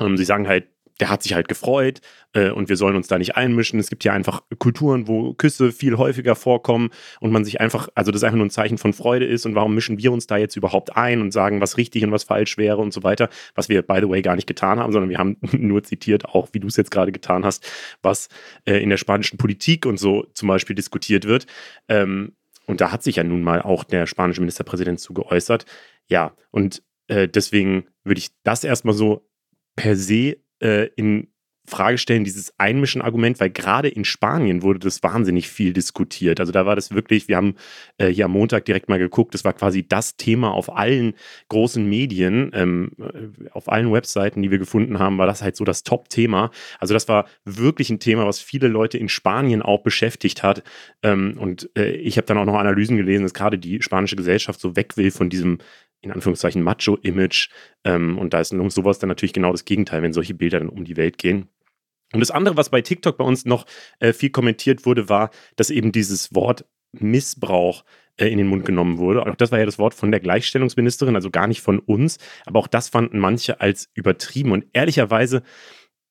Ähm, 0.00 0.16
sie 0.16 0.24
sagen 0.24 0.48
halt, 0.48 0.68
der 1.00 1.08
hat 1.08 1.22
sich 1.22 1.34
halt 1.34 1.48
gefreut 1.48 2.00
äh, 2.34 2.50
und 2.50 2.68
wir 2.68 2.76
sollen 2.76 2.94
uns 2.94 3.08
da 3.08 3.18
nicht 3.18 3.36
einmischen. 3.36 3.80
Es 3.80 3.88
gibt 3.88 4.04
ja 4.04 4.12
einfach 4.12 4.42
Kulturen, 4.58 5.08
wo 5.08 5.32
Küsse 5.34 5.72
viel 5.72 5.96
häufiger 5.96 6.36
vorkommen 6.36 6.90
und 7.20 7.32
man 7.32 7.44
sich 7.44 7.60
einfach, 7.60 7.88
also 7.94 8.12
das 8.12 8.22
einfach 8.22 8.36
nur 8.36 8.46
ein 8.46 8.50
Zeichen 8.50 8.78
von 8.78 8.92
Freude 8.92 9.24
ist 9.24 9.46
und 9.46 9.54
warum 9.54 9.74
mischen 9.74 9.98
wir 9.98 10.12
uns 10.12 10.26
da 10.26 10.36
jetzt 10.36 10.56
überhaupt 10.56 10.96
ein 10.96 11.20
und 11.20 11.32
sagen, 11.32 11.60
was 11.60 11.76
richtig 11.76 12.04
und 12.04 12.12
was 12.12 12.24
falsch 12.24 12.58
wäre 12.58 12.78
und 12.78 12.92
so 12.92 13.02
weiter, 13.02 13.28
was 13.54 13.68
wir, 13.68 13.82
by 13.82 13.98
the 14.00 14.08
way, 14.08 14.22
gar 14.22 14.36
nicht 14.36 14.46
getan 14.46 14.78
haben, 14.78 14.92
sondern 14.92 15.10
wir 15.10 15.18
haben 15.18 15.36
nur 15.52 15.82
zitiert, 15.82 16.26
auch 16.26 16.50
wie 16.52 16.60
du 16.60 16.68
es 16.68 16.76
jetzt 16.76 16.90
gerade 16.90 17.12
getan 17.12 17.44
hast, 17.44 17.66
was 18.02 18.28
äh, 18.66 18.82
in 18.82 18.90
der 18.90 18.98
spanischen 18.98 19.38
Politik 19.38 19.86
und 19.86 19.98
so 19.98 20.26
zum 20.34 20.48
Beispiel 20.48 20.76
diskutiert 20.76 21.24
wird. 21.24 21.46
Ähm, 21.88 22.32
und 22.70 22.80
da 22.80 22.92
hat 22.92 23.02
sich 23.02 23.16
ja 23.16 23.24
nun 23.24 23.42
mal 23.42 23.60
auch 23.60 23.84
der 23.84 24.06
spanische 24.06 24.40
Ministerpräsident 24.40 25.00
zu 25.00 25.12
geäußert. 25.12 25.66
Ja, 26.06 26.36
und 26.50 26.82
äh, 27.08 27.28
deswegen 27.28 27.86
würde 28.04 28.20
ich 28.20 28.30
das 28.44 28.62
erstmal 28.64 28.94
so 28.94 29.28
per 29.76 29.96
se 29.96 30.36
äh, 30.62 30.88
in 30.94 31.32
Frage 31.70 31.98
stellen, 31.98 32.24
dieses 32.24 32.52
Einmischen-Argument, 32.58 33.40
weil 33.40 33.50
gerade 33.50 33.88
in 33.88 34.04
Spanien 34.04 34.62
wurde 34.62 34.80
das 34.80 35.02
wahnsinnig 35.02 35.48
viel 35.48 35.72
diskutiert. 35.72 36.40
Also 36.40 36.52
da 36.52 36.66
war 36.66 36.76
das 36.76 36.90
wirklich, 36.92 37.28
wir 37.28 37.36
haben 37.36 37.54
äh, 37.98 38.08
hier 38.08 38.26
am 38.26 38.32
Montag 38.32 38.64
direkt 38.66 38.88
mal 38.88 38.98
geguckt, 38.98 39.32
das 39.34 39.44
war 39.44 39.52
quasi 39.52 39.86
das 39.86 40.16
Thema 40.16 40.52
auf 40.52 40.76
allen 40.76 41.14
großen 41.48 41.88
Medien, 41.88 42.50
ähm, 42.54 42.92
äh, 42.98 43.48
auf 43.52 43.70
allen 43.70 43.92
Webseiten, 43.92 44.42
die 44.42 44.50
wir 44.50 44.58
gefunden 44.58 44.98
haben, 44.98 45.18
war 45.18 45.26
das 45.26 45.42
halt 45.42 45.56
so 45.56 45.64
das 45.64 45.82
Top-Thema. 45.82 46.50
Also 46.78 46.92
das 46.92 47.08
war 47.08 47.26
wirklich 47.44 47.90
ein 47.90 48.00
Thema, 48.00 48.26
was 48.26 48.40
viele 48.40 48.68
Leute 48.68 48.98
in 48.98 49.08
Spanien 49.08 49.62
auch 49.62 49.82
beschäftigt 49.82 50.42
hat. 50.42 50.62
Ähm, 51.02 51.36
und 51.38 51.70
äh, 51.76 51.92
ich 51.92 52.16
habe 52.16 52.26
dann 52.26 52.38
auch 52.38 52.44
noch 52.44 52.58
Analysen 52.58 52.96
gelesen, 52.96 53.22
dass 53.22 53.34
gerade 53.34 53.58
die 53.58 53.80
spanische 53.80 54.16
Gesellschaft 54.16 54.60
so 54.60 54.76
weg 54.76 54.96
will 54.96 55.10
von 55.10 55.30
diesem 55.30 55.58
in 56.02 56.12
Anführungszeichen 56.12 56.62
Macho-Image. 56.62 57.50
Ähm, 57.84 58.18
und 58.18 58.32
da 58.34 58.40
ist 58.40 58.50
sowas 58.50 58.98
dann 58.98 59.08
natürlich 59.08 59.32
genau 59.32 59.52
das 59.52 59.64
Gegenteil, 59.64 60.02
wenn 60.02 60.12
solche 60.12 60.34
Bilder 60.34 60.58
dann 60.58 60.68
um 60.68 60.84
die 60.84 60.96
Welt 60.96 61.18
gehen. 61.18 61.48
Und 62.12 62.20
das 62.20 62.30
andere, 62.30 62.56
was 62.56 62.70
bei 62.70 62.80
TikTok 62.80 63.16
bei 63.16 63.24
uns 63.24 63.44
noch 63.44 63.66
äh, 63.98 64.12
viel 64.12 64.30
kommentiert 64.30 64.84
wurde, 64.86 65.08
war, 65.08 65.30
dass 65.56 65.70
eben 65.70 65.92
dieses 65.92 66.34
Wort 66.34 66.64
Missbrauch 66.92 67.84
äh, 68.16 68.28
in 68.28 68.38
den 68.38 68.48
Mund 68.48 68.64
genommen 68.64 68.98
wurde. 68.98 69.26
Auch 69.26 69.36
das 69.36 69.52
war 69.52 69.58
ja 69.58 69.66
das 69.66 69.78
Wort 69.78 69.94
von 69.94 70.10
der 70.10 70.20
Gleichstellungsministerin, 70.20 71.14
also 71.14 71.30
gar 71.30 71.46
nicht 71.46 71.62
von 71.62 71.78
uns. 71.78 72.18
Aber 72.46 72.58
auch 72.58 72.66
das 72.66 72.88
fanden 72.88 73.18
manche 73.18 73.60
als 73.60 73.88
übertrieben. 73.94 74.52
Und 74.52 74.66
ehrlicherweise, 74.72 75.42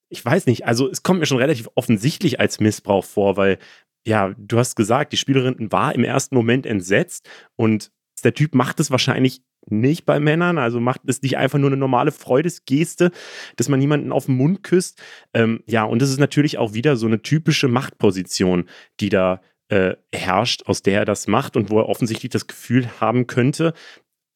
ich 0.10 0.24
weiß 0.24 0.46
nicht, 0.48 0.66
also 0.66 0.90
es 0.90 1.04
kommt 1.04 1.20
mir 1.20 1.26
schon 1.26 1.38
relativ 1.38 1.70
offensichtlich 1.76 2.40
als 2.40 2.60
Missbrauch 2.60 3.06
vor, 3.06 3.38
weil, 3.38 3.60
ja, 4.08 4.34
du 4.38 4.58
hast 4.58 4.76
gesagt, 4.76 5.14
die 5.14 5.18
Spielerin 5.18 5.72
war 5.72 5.94
im 5.94 6.04
ersten 6.04 6.36
Moment 6.36 6.66
entsetzt 6.66 7.30
und 7.56 7.92
der 8.22 8.34
Typ 8.34 8.56
macht 8.56 8.80
es 8.80 8.92
wahrscheinlich 8.92 9.42
nicht 9.68 10.06
bei 10.06 10.20
Männern, 10.20 10.58
also 10.58 10.80
macht 10.80 11.02
es 11.08 11.22
nicht 11.22 11.38
einfach 11.38 11.60
nur 11.60 11.70
eine 11.70 11.78
normale 11.78 12.12
Freudesgeste, 12.12 13.12
dass 13.56 13.70
man 13.70 13.82
jemanden 13.82 14.12
auf 14.12 14.26
den 14.26 14.36
Mund 14.36 14.64
küsst. 14.64 15.02
Ähm, 15.34 15.64
ja, 15.68 15.84
und 15.84 16.02
das 16.02 16.10
ist 16.10 16.20
natürlich 16.20 16.58
auch 16.58 16.74
wieder 16.74 16.96
so 16.96 17.08
eine 17.08 17.22
typische 17.22 17.68
Machtposition, 17.68 18.66
die 19.00 19.10
da 19.10 19.42
äh, 19.70 19.96
herrscht, 20.14 20.64
aus 20.66 20.82
der 20.82 21.00
er 21.00 21.06
das 21.06 21.28
macht 21.28 21.56
und 21.56 21.70
wo 21.70 21.80
er 21.80 21.90
offensichtlich 21.90 22.32
das 22.32 22.48
Gefühl 22.48 22.90
haben 23.00 23.28
könnte, 23.28 23.74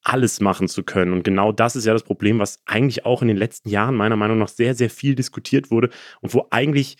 alles 0.04 0.40
machen 0.40 0.68
zu 0.68 0.82
können. 0.84 1.12
Und 1.12 1.24
genau 1.24 1.50
das 1.50 1.76
ist 1.76 1.86
ja 1.86 1.92
das 1.92 2.04
Problem, 2.04 2.38
was 2.38 2.60
eigentlich 2.66 3.04
auch 3.04 3.22
in 3.22 3.28
den 3.28 3.36
letzten 3.36 3.70
Jahren 3.70 3.96
meiner 3.96 4.16
Meinung 4.16 4.38
nach 4.38 4.48
sehr, 4.48 4.74
sehr 4.74 4.90
viel 4.90 5.14
diskutiert 5.14 5.70
wurde 5.70 5.90
und 6.20 6.34
wo 6.34 6.46
eigentlich 6.50 6.98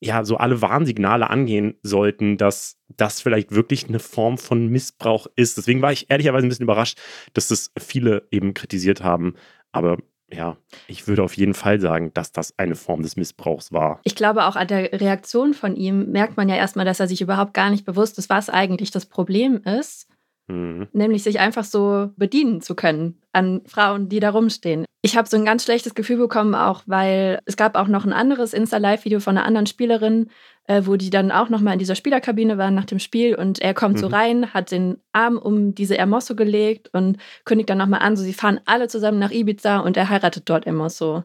ja 0.00 0.24
so 0.24 0.36
alle 0.36 0.62
Warnsignale 0.62 1.30
angehen 1.30 1.74
sollten, 1.82 2.36
dass 2.36 2.78
das 2.96 3.20
vielleicht 3.20 3.52
wirklich 3.52 3.88
eine 3.88 3.98
Form 3.98 4.38
von 4.38 4.66
Missbrauch 4.68 5.26
ist. 5.36 5.58
Deswegen 5.58 5.82
war 5.82 5.92
ich 5.92 6.10
ehrlicherweise 6.10 6.46
ein 6.46 6.48
bisschen 6.48 6.64
überrascht, 6.64 6.98
dass 7.34 7.48
das 7.48 7.70
viele 7.78 8.26
eben 8.30 8.54
kritisiert 8.54 9.04
haben. 9.04 9.34
Aber 9.72 9.98
ja, 10.32 10.56
ich 10.86 11.08
würde 11.08 11.22
auf 11.22 11.36
jeden 11.36 11.54
Fall 11.54 11.80
sagen, 11.80 12.12
dass 12.14 12.32
das 12.32 12.58
eine 12.58 12.76
Form 12.76 13.02
des 13.02 13.16
Missbrauchs 13.16 13.72
war. 13.72 14.00
Ich 14.04 14.14
glaube, 14.14 14.46
auch 14.46 14.56
an 14.56 14.68
der 14.68 14.92
Reaktion 15.00 15.54
von 15.54 15.76
ihm 15.76 16.10
merkt 16.10 16.36
man 16.36 16.48
ja 16.48 16.56
erstmal, 16.56 16.84
dass 16.84 17.00
er 17.00 17.08
sich 17.08 17.20
überhaupt 17.20 17.52
gar 17.52 17.70
nicht 17.70 17.84
bewusst 17.84 18.18
ist, 18.18 18.30
was 18.30 18.48
eigentlich 18.48 18.90
das 18.90 19.06
Problem 19.06 19.60
ist. 19.64 20.06
Mhm. 20.50 20.88
Nämlich 20.92 21.22
sich 21.22 21.38
einfach 21.38 21.64
so 21.64 22.10
bedienen 22.16 22.60
zu 22.60 22.74
können 22.74 23.20
an 23.32 23.62
Frauen, 23.66 24.08
die 24.08 24.20
da 24.20 24.30
rumstehen. 24.30 24.84
Ich 25.02 25.16
habe 25.16 25.28
so 25.28 25.36
ein 25.36 25.44
ganz 25.44 25.64
schlechtes 25.64 25.94
Gefühl 25.94 26.18
bekommen, 26.18 26.54
auch 26.54 26.82
weil 26.86 27.38
es 27.46 27.56
gab 27.56 27.76
auch 27.76 27.86
noch 27.86 28.04
ein 28.04 28.12
anderes 28.12 28.52
Insta-Live-Video 28.52 29.20
von 29.20 29.36
einer 29.36 29.46
anderen 29.46 29.66
Spielerin, 29.66 30.28
äh, 30.64 30.82
wo 30.84 30.96
die 30.96 31.10
dann 31.10 31.30
auch 31.30 31.48
nochmal 31.48 31.74
in 31.74 31.78
dieser 31.78 31.94
Spielerkabine 31.94 32.58
waren 32.58 32.74
nach 32.74 32.84
dem 32.84 32.98
Spiel 32.98 33.34
und 33.34 33.60
er 33.60 33.72
kommt 33.72 33.96
mhm. 33.96 34.00
so 34.00 34.06
rein, 34.08 34.52
hat 34.52 34.72
den 34.72 34.98
Arm 35.12 35.38
um 35.38 35.74
diese 35.74 35.94
Hermoso 35.94 36.34
gelegt 36.34 36.90
und 36.92 37.18
kündigt 37.44 37.70
dann 37.70 37.78
nochmal 37.78 38.00
an, 38.00 38.16
so 38.16 38.22
sie 38.22 38.34
fahren 38.34 38.60
alle 38.66 38.88
zusammen 38.88 39.18
nach 39.18 39.30
Ibiza 39.30 39.78
und 39.78 39.96
er 39.96 40.08
heiratet 40.10 40.48
dort 40.48 40.66
Hermoso. 40.66 41.24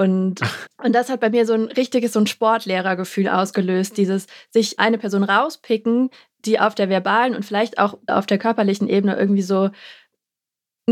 Und, 0.00 0.40
und 0.82 0.94
das 0.94 1.10
hat 1.10 1.20
bei 1.20 1.28
mir 1.28 1.44
so 1.44 1.52
ein 1.52 1.66
richtiges, 1.66 2.14
so 2.14 2.20
ein 2.20 2.26
Sportlehrergefühl 2.26 3.28
ausgelöst, 3.28 3.98
dieses 3.98 4.28
sich 4.48 4.78
eine 4.78 4.96
Person 4.96 5.24
rauspicken, 5.24 6.08
die 6.46 6.58
auf 6.58 6.74
der 6.74 6.88
verbalen 6.88 7.34
und 7.34 7.44
vielleicht 7.44 7.78
auch 7.78 7.98
auf 8.06 8.24
der 8.24 8.38
körperlichen 8.38 8.88
Ebene 8.88 9.18
irgendwie 9.18 9.42
so 9.42 9.68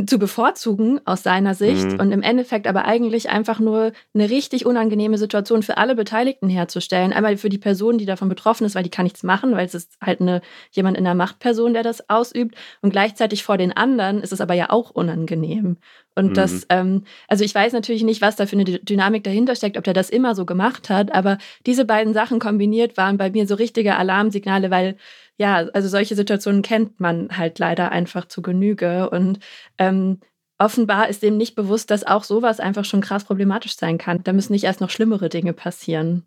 zu 0.07 0.18
bevorzugen 0.18 1.00
aus 1.07 1.23
seiner 1.23 1.54
Sicht 1.54 1.92
mhm. 1.92 2.00
und 2.00 2.12
im 2.12 2.23
Endeffekt 2.23 2.66
aber 2.66 2.85
eigentlich 2.85 3.30
einfach 3.30 3.59
nur 3.59 3.92
eine 4.14 4.30
richtig 4.30 4.66
unangenehme 4.66 5.18
Situation 5.18 5.62
für 5.62 5.76
alle 5.76 5.95
Beteiligten 5.95 6.49
herzustellen. 6.49 7.12
Einmal 7.12 7.37
für 7.37 7.49
die 7.49 7.59
Person, 7.59 7.99
die 7.99 8.07
davon 8.07 8.28
betroffen 8.28 8.64
ist, 8.64 8.75
weil 8.75 8.83
die 8.85 8.90
kann 8.90 9.04
nichts 9.04 9.23
machen, 9.23 9.52
weil 9.52 9.66
es 9.66 9.75
ist 9.75 9.97
halt 10.00 10.21
eine, 10.21 10.40
jemand 10.71 10.97
in 10.97 11.04
der 11.04 11.14
Machtperson, 11.14 11.73
der 11.73 11.83
das 11.83 12.09
ausübt. 12.09 12.54
Und 12.80 12.90
gleichzeitig 12.90 13.42
vor 13.42 13.57
den 13.57 13.73
anderen 13.73 14.21
ist 14.21 14.33
es 14.33 14.40
aber 14.40 14.54
ja 14.54 14.71
auch 14.71 14.90
unangenehm. 14.90 15.78
Und 16.14 16.30
mhm. 16.30 16.35
das, 16.35 16.66
ähm, 16.68 17.04
also 17.26 17.45
ich 17.45 17.54
weiß 17.54 17.73
natürlich 17.73 18.04
nicht, 18.04 18.21
was 18.21 18.37
da 18.37 18.47
für 18.47 18.57
eine 18.57 18.64
Dynamik 18.64 19.25
dahinter 19.25 19.57
steckt, 19.57 19.76
ob 19.76 19.85
der 19.85 19.95
das 19.95 20.11
immer 20.11 20.35
so 20.35 20.45
gemacht 20.45 20.90
hat, 20.90 21.12
aber 21.12 21.38
diese 21.66 21.85
beiden 21.85 22.12
Sachen 22.14 22.38
kombiniert 22.38 22.97
waren 22.97 23.16
bei 23.18 23.30
mir 23.30 23.47
so 23.47 23.54
richtige 23.54 23.97
Alarmsignale, 23.97 24.71
weil 24.71 24.97
ja, 25.38 25.68
also 25.73 25.88
solche 25.88 26.16
Situationen 26.16 26.62
kennt 26.62 27.00
man 27.00 27.37
halt 27.37 27.59
leider 27.59 27.92
einfach 27.92 28.26
zu 28.26 28.42
Genüge. 28.42 29.09
Und 29.09 29.38
ähm, 29.78 30.18
offenbar 30.59 31.09
ist 31.09 31.23
dem 31.23 31.37
nicht 31.37 31.54
bewusst, 31.54 31.90
dass 31.90 32.04
auch 32.04 32.25
sowas 32.25 32.59
einfach 32.61 32.85
schon 32.85 33.00
krass 33.00 33.25
problematisch 33.25 33.76
sein 33.76 33.99
kann. 33.99 34.23
Da 34.25 34.33
müssen 34.33 34.52
nicht 34.52 34.64
erst 34.64 34.80
noch 34.80 34.90
schlimmere 34.90 35.28
Dinge 35.28 35.52
passieren. 35.52 36.25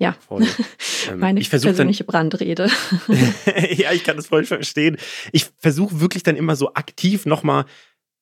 Ja, 0.00 0.16
ähm, 0.30 1.18
meine 1.18 1.40
ich 1.40 1.50
persönliche 1.50 2.04
dann, 2.04 2.12
Brandrede. 2.12 2.68
ja, 3.70 3.92
ich 3.92 4.04
kann 4.04 4.16
das 4.16 4.26
voll 4.26 4.44
verstehen. 4.44 4.96
Ich 5.32 5.46
versuche 5.58 6.00
wirklich 6.00 6.24
dann 6.24 6.36
immer 6.36 6.56
so 6.56 6.74
aktiv 6.74 7.26
nochmal 7.26 7.64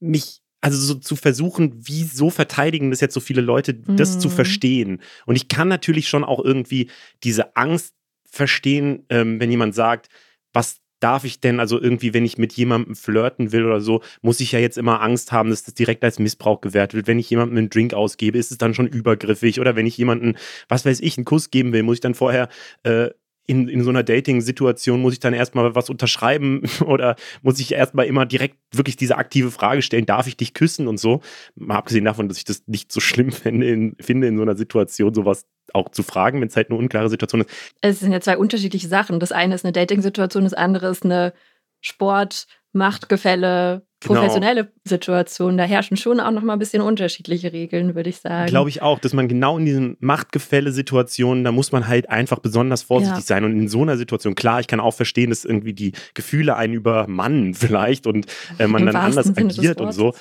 mich 0.01 0.43
also 0.61 0.79
so 0.79 0.95
zu 0.95 1.17
versuchen, 1.17 1.75
wieso 1.77 2.29
verteidigen 2.29 2.91
das 2.91 3.01
jetzt 3.01 3.15
so 3.15 3.21
viele 3.21 3.43
Leute, 3.43 3.75
das 3.75 4.17
mm. 4.17 4.21
zu 4.21 4.29
mhm. 4.29 4.33
verstehen. 4.33 5.03
Und 5.27 5.37
ich 5.37 5.49
kann 5.49 5.69
natürlich 5.69 6.09
schon 6.09 6.25
auch 6.25 6.43
irgendwie 6.43 6.91
diese 7.23 7.57
Angst 7.57 7.95
verstehen, 8.25 9.05
ähm, 9.09 9.39
wenn 9.39 9.51
jemand 9.51 9.75
sagt, 9.75 10.09
was 10.57 10.81
darf 11.01 11.25
ich 11.25 11.41
denn, 11.41 11.61
also 11.61 11.79
irgendwie, 11.79 12.15
wenn 12.15 12.25
ich 12.25 12.39
mit 12.39 12.55
jemandem 12.55 12.97
flirten 12.97 13.53
will 13.53 13.67
oder 13.67 13.83
so, 13.83 14.01
muss 14.23 14.41
ich 14.41 14.53
ja 14.53 14.59
jetzt 14.59 14.79
immer 14.79 15.03
Angst 15.03 15.31
haben, 15.31 15.51
dass 15.51 15.63
das 15.63 15.75
direkt 15.75 16.03
als 16.03 16.19
Missbrauch 16.19 16.63
gewertet 16.63 16.95
wird. 16.95 17.07
Wenn 17.07 17.19
ich 17.19 17.29
jemandem 17.29 17.59
einen 17.59 17.69
Drink 17.69 17.93
ausgebe, 17.93 18.39
ist 18.39 18.51
es 18.51 18.57
dann 18.57 18.73
schon 18.73 18.87
übergriffig. 18.87 19.61
Oder 19.61 19.77
wenn 19.77 19.85
ich 19.85 19.99
jemanden, 19.99 20.37
was 20.69 20.87
weiß 20.87 21.01
ich, 21.01 21.19
einen 21.19 21.27
Kuss 21.27 21.51
geben 21.51 21.75
will, 21.75 21.83
muss 21.83 21.97
ich 21.97 22.01
dann 22.01 22.15
vorher 22.15 22.49
äh, 22.85 23.11
in, 23.47 23.69
in 23.69 23.83
so 23.83 23.91
einer 23.91 24.03
Dating-Situation 24.03 25.01
muss 25.01 25.13
ich 25.13 25.21
dann 25.21 25.35
erstmal 25.35 25.75
was 25.75 25.91
unterschreiben 25.91 26.63
oder 26.85 27.17
muss 27.43 27.61
ich 27.61 27.73
erstmal 27.73 28.07
immer 28.07 28.27
direkt 28.27 28.57
wirklich 28.73 28.97
diese 28.97 29.17
aktive 29.17 29.51
Frage 29.51 29.83
stellen, 29.83 30.07
darf 30.07 30.27
ich 30.27 30.37
dich 30.37 30.55
küssen 30.55 30.89
und 30.89 30.99
so. 30.99 31.21
Mal 31.55 31.77
abgesehen 31.77 32.05
davon, 32.05 32.29
dass 32.29 32.39
ich 32.39 32.45
das 32.45 32.65
nicht 32.67 32.93
so 32.93 33.01
schlimm 33.01 33.33
finde, 33.33 33.69
in, 33.69 33.97
finde 34.01 34.27
in 34.27 34.37
so 34.37 34.43
einer 34.43 34.57
Situation 34.57 35.15
sowas 35.15 35.47
auch 35.73 35.91
zu 35.91 36.03
fragen, 36.03 36.41
wenn 36.41 36.49
es 36.49 36.57
halt 36.57 36.71
eine 36.71 36.79
unklare 36.79 37.09
Situation 37.09 37.43
ist. 37.43 37.51
Es 37.81 38.01
sind 38.01 38.13
ja 38.13 38.21
zwei 38.21 38.39
unterschiedliche 38.39 38.89
Sachen. 38.89 39.21
Das 39.21 39.33
eine 39.33 39.55
ist 39.55 39.65
eine 39.65 39.73
Dating-Situation, 39.73 40.45
das 40.45 40.55
andere 40.55 40.89
ist 40.89 41.05
eine 41.05 41.33
Sport- 41.81 42.47
Machtgefälle. 42.77 43.87
Professionelle 44.01 44.65
genau. 44.65 44.77
Situationen. 44.85 45.57
Da 45.57 45.65
herrschen 45.65 45.97
schon 45.97 46.21
auch 46.21 46.31
noch 46.31 46.43
mal 46.43 46.53
ein 46.53 46.59
bisschen 46.59 46.83
unterschiedliche 46.83 47.53
Regeln, 47.53 47.95
würde 47.95 48.11
ich 48.11 48.19
sagen. 48.19 48.47
Glaube 48.47 48.69
ich 48.69 48.83
auch, 48.83 48.99
dass 48.99 49.13
man 49.13 49.29
genau 49.29 49.59
in 49.59 49.65
diesen 49.65 49.97
Machtgefälle-Situationen, 50.01 51.45
da 51.45 51.53
muss 51.53 51.73
man 51.73 51.89
halt 51.89 52.11
einfach 52.11 52.39
besonders 52.39 52.83
vorsichtig 52.83 53.21
ja. 53.21 53.27
sein. 53.27 53.45
Und 53.45 53.53
in 53.53 53.69
so 53.69 53.83
einer 53.83 53.97
Situation, 53.97 54.35
klar, 54.35 54.61
ich 54.61 54.67
kann 54.67 54.81
auch 54.81 54.95
verstehen, 54.95 55.31
dass 55.31 55.45
irgendwie 55.45 55.73
die 55.73 55.93
Gefühle 56.15 56.57
einen 56.57 56.75
übermannen 56.75 57.55
vielleicht 57.55 58.07
und 58.07 58.27
äh, 58.59 58.67
man 58.67 58.83
Im 58.83 58.87
dann 58.87 58.97
anders 58.97 59.27
Sinne 59.27 59.51
agiert 59.51 59.81
und 59.81 59.93
so. 59.93 60.15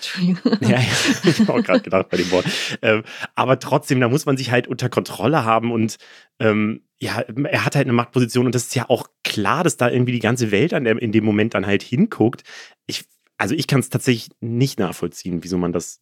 ja, 0.61 0.69
ja, 0.69 0.79
ich 1.23 1.39
habe 1.39 1.53
auch 1.53 1.63
gerade 1.63 1.81
gedacht 1.81 2.09
bei 2.09 2.17
dem 2.17 2.31
Wort. 2.31 2.45
Ähm, 2.81 3.03
aber 3.35 3.59
trotzdem, 3.59 3.99
da 3.99 4.07
muss 4.07 4.25
man 4.25 4.37
sich 4.37 4.51
halt 4.51 4.67
unter 4.67 4.89
Kontrolle 4.89 5.43
haben 5.43 5.71
und 5.71 5.97
ähm, 6.39 6.81
ja, 6.97 7.19
er 7.19 7.65
hat 7.65 7.75
halt 7.75 7.85
eine 7.85 7.93
Machtposition 7.93 8.45
und 8.45 8.55
das 8.55 8.63
ist 8.63 8.75
ja 8.75 8.89
auch 8.89 9.07
klar, 9.23 9.63
dass 9.63 9.77
da 9.77 9.89
irgendwie 9.89 10.13
die 10.13 10.19
ganze 10.19 10.51
Welt 10.51 10.73
an 10.73 10.85
der, 10.85 11.01
in 11.01 11.11
dem 11.11 11.25
Moment 11.25 11.53
dann 11.53 11.65
halt 11.65 11.83
hinguckt. 11.83 12.43
Ich, 12.87 13.05
also 13.37 13.55
ich 13.55 13.67
kann 13.67 13.79
es 13.79 13.89
tatsächlich 13.89 14.35
nicht 14.39 14.79
nachvollziehen, 14.79 15.43
wieso 15.43 15.57
man 15.57 15.73
das 15.73 16.01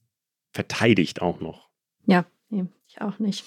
verteidigt 0.51 1.21
auch 1.21 1.39
noch. 1.39 1.69
Ja, 2.05 2.25
nee, 2.49 2.65
ich 2.87 3.01
auch 3.01 3.19
nicht. 3.19 3.43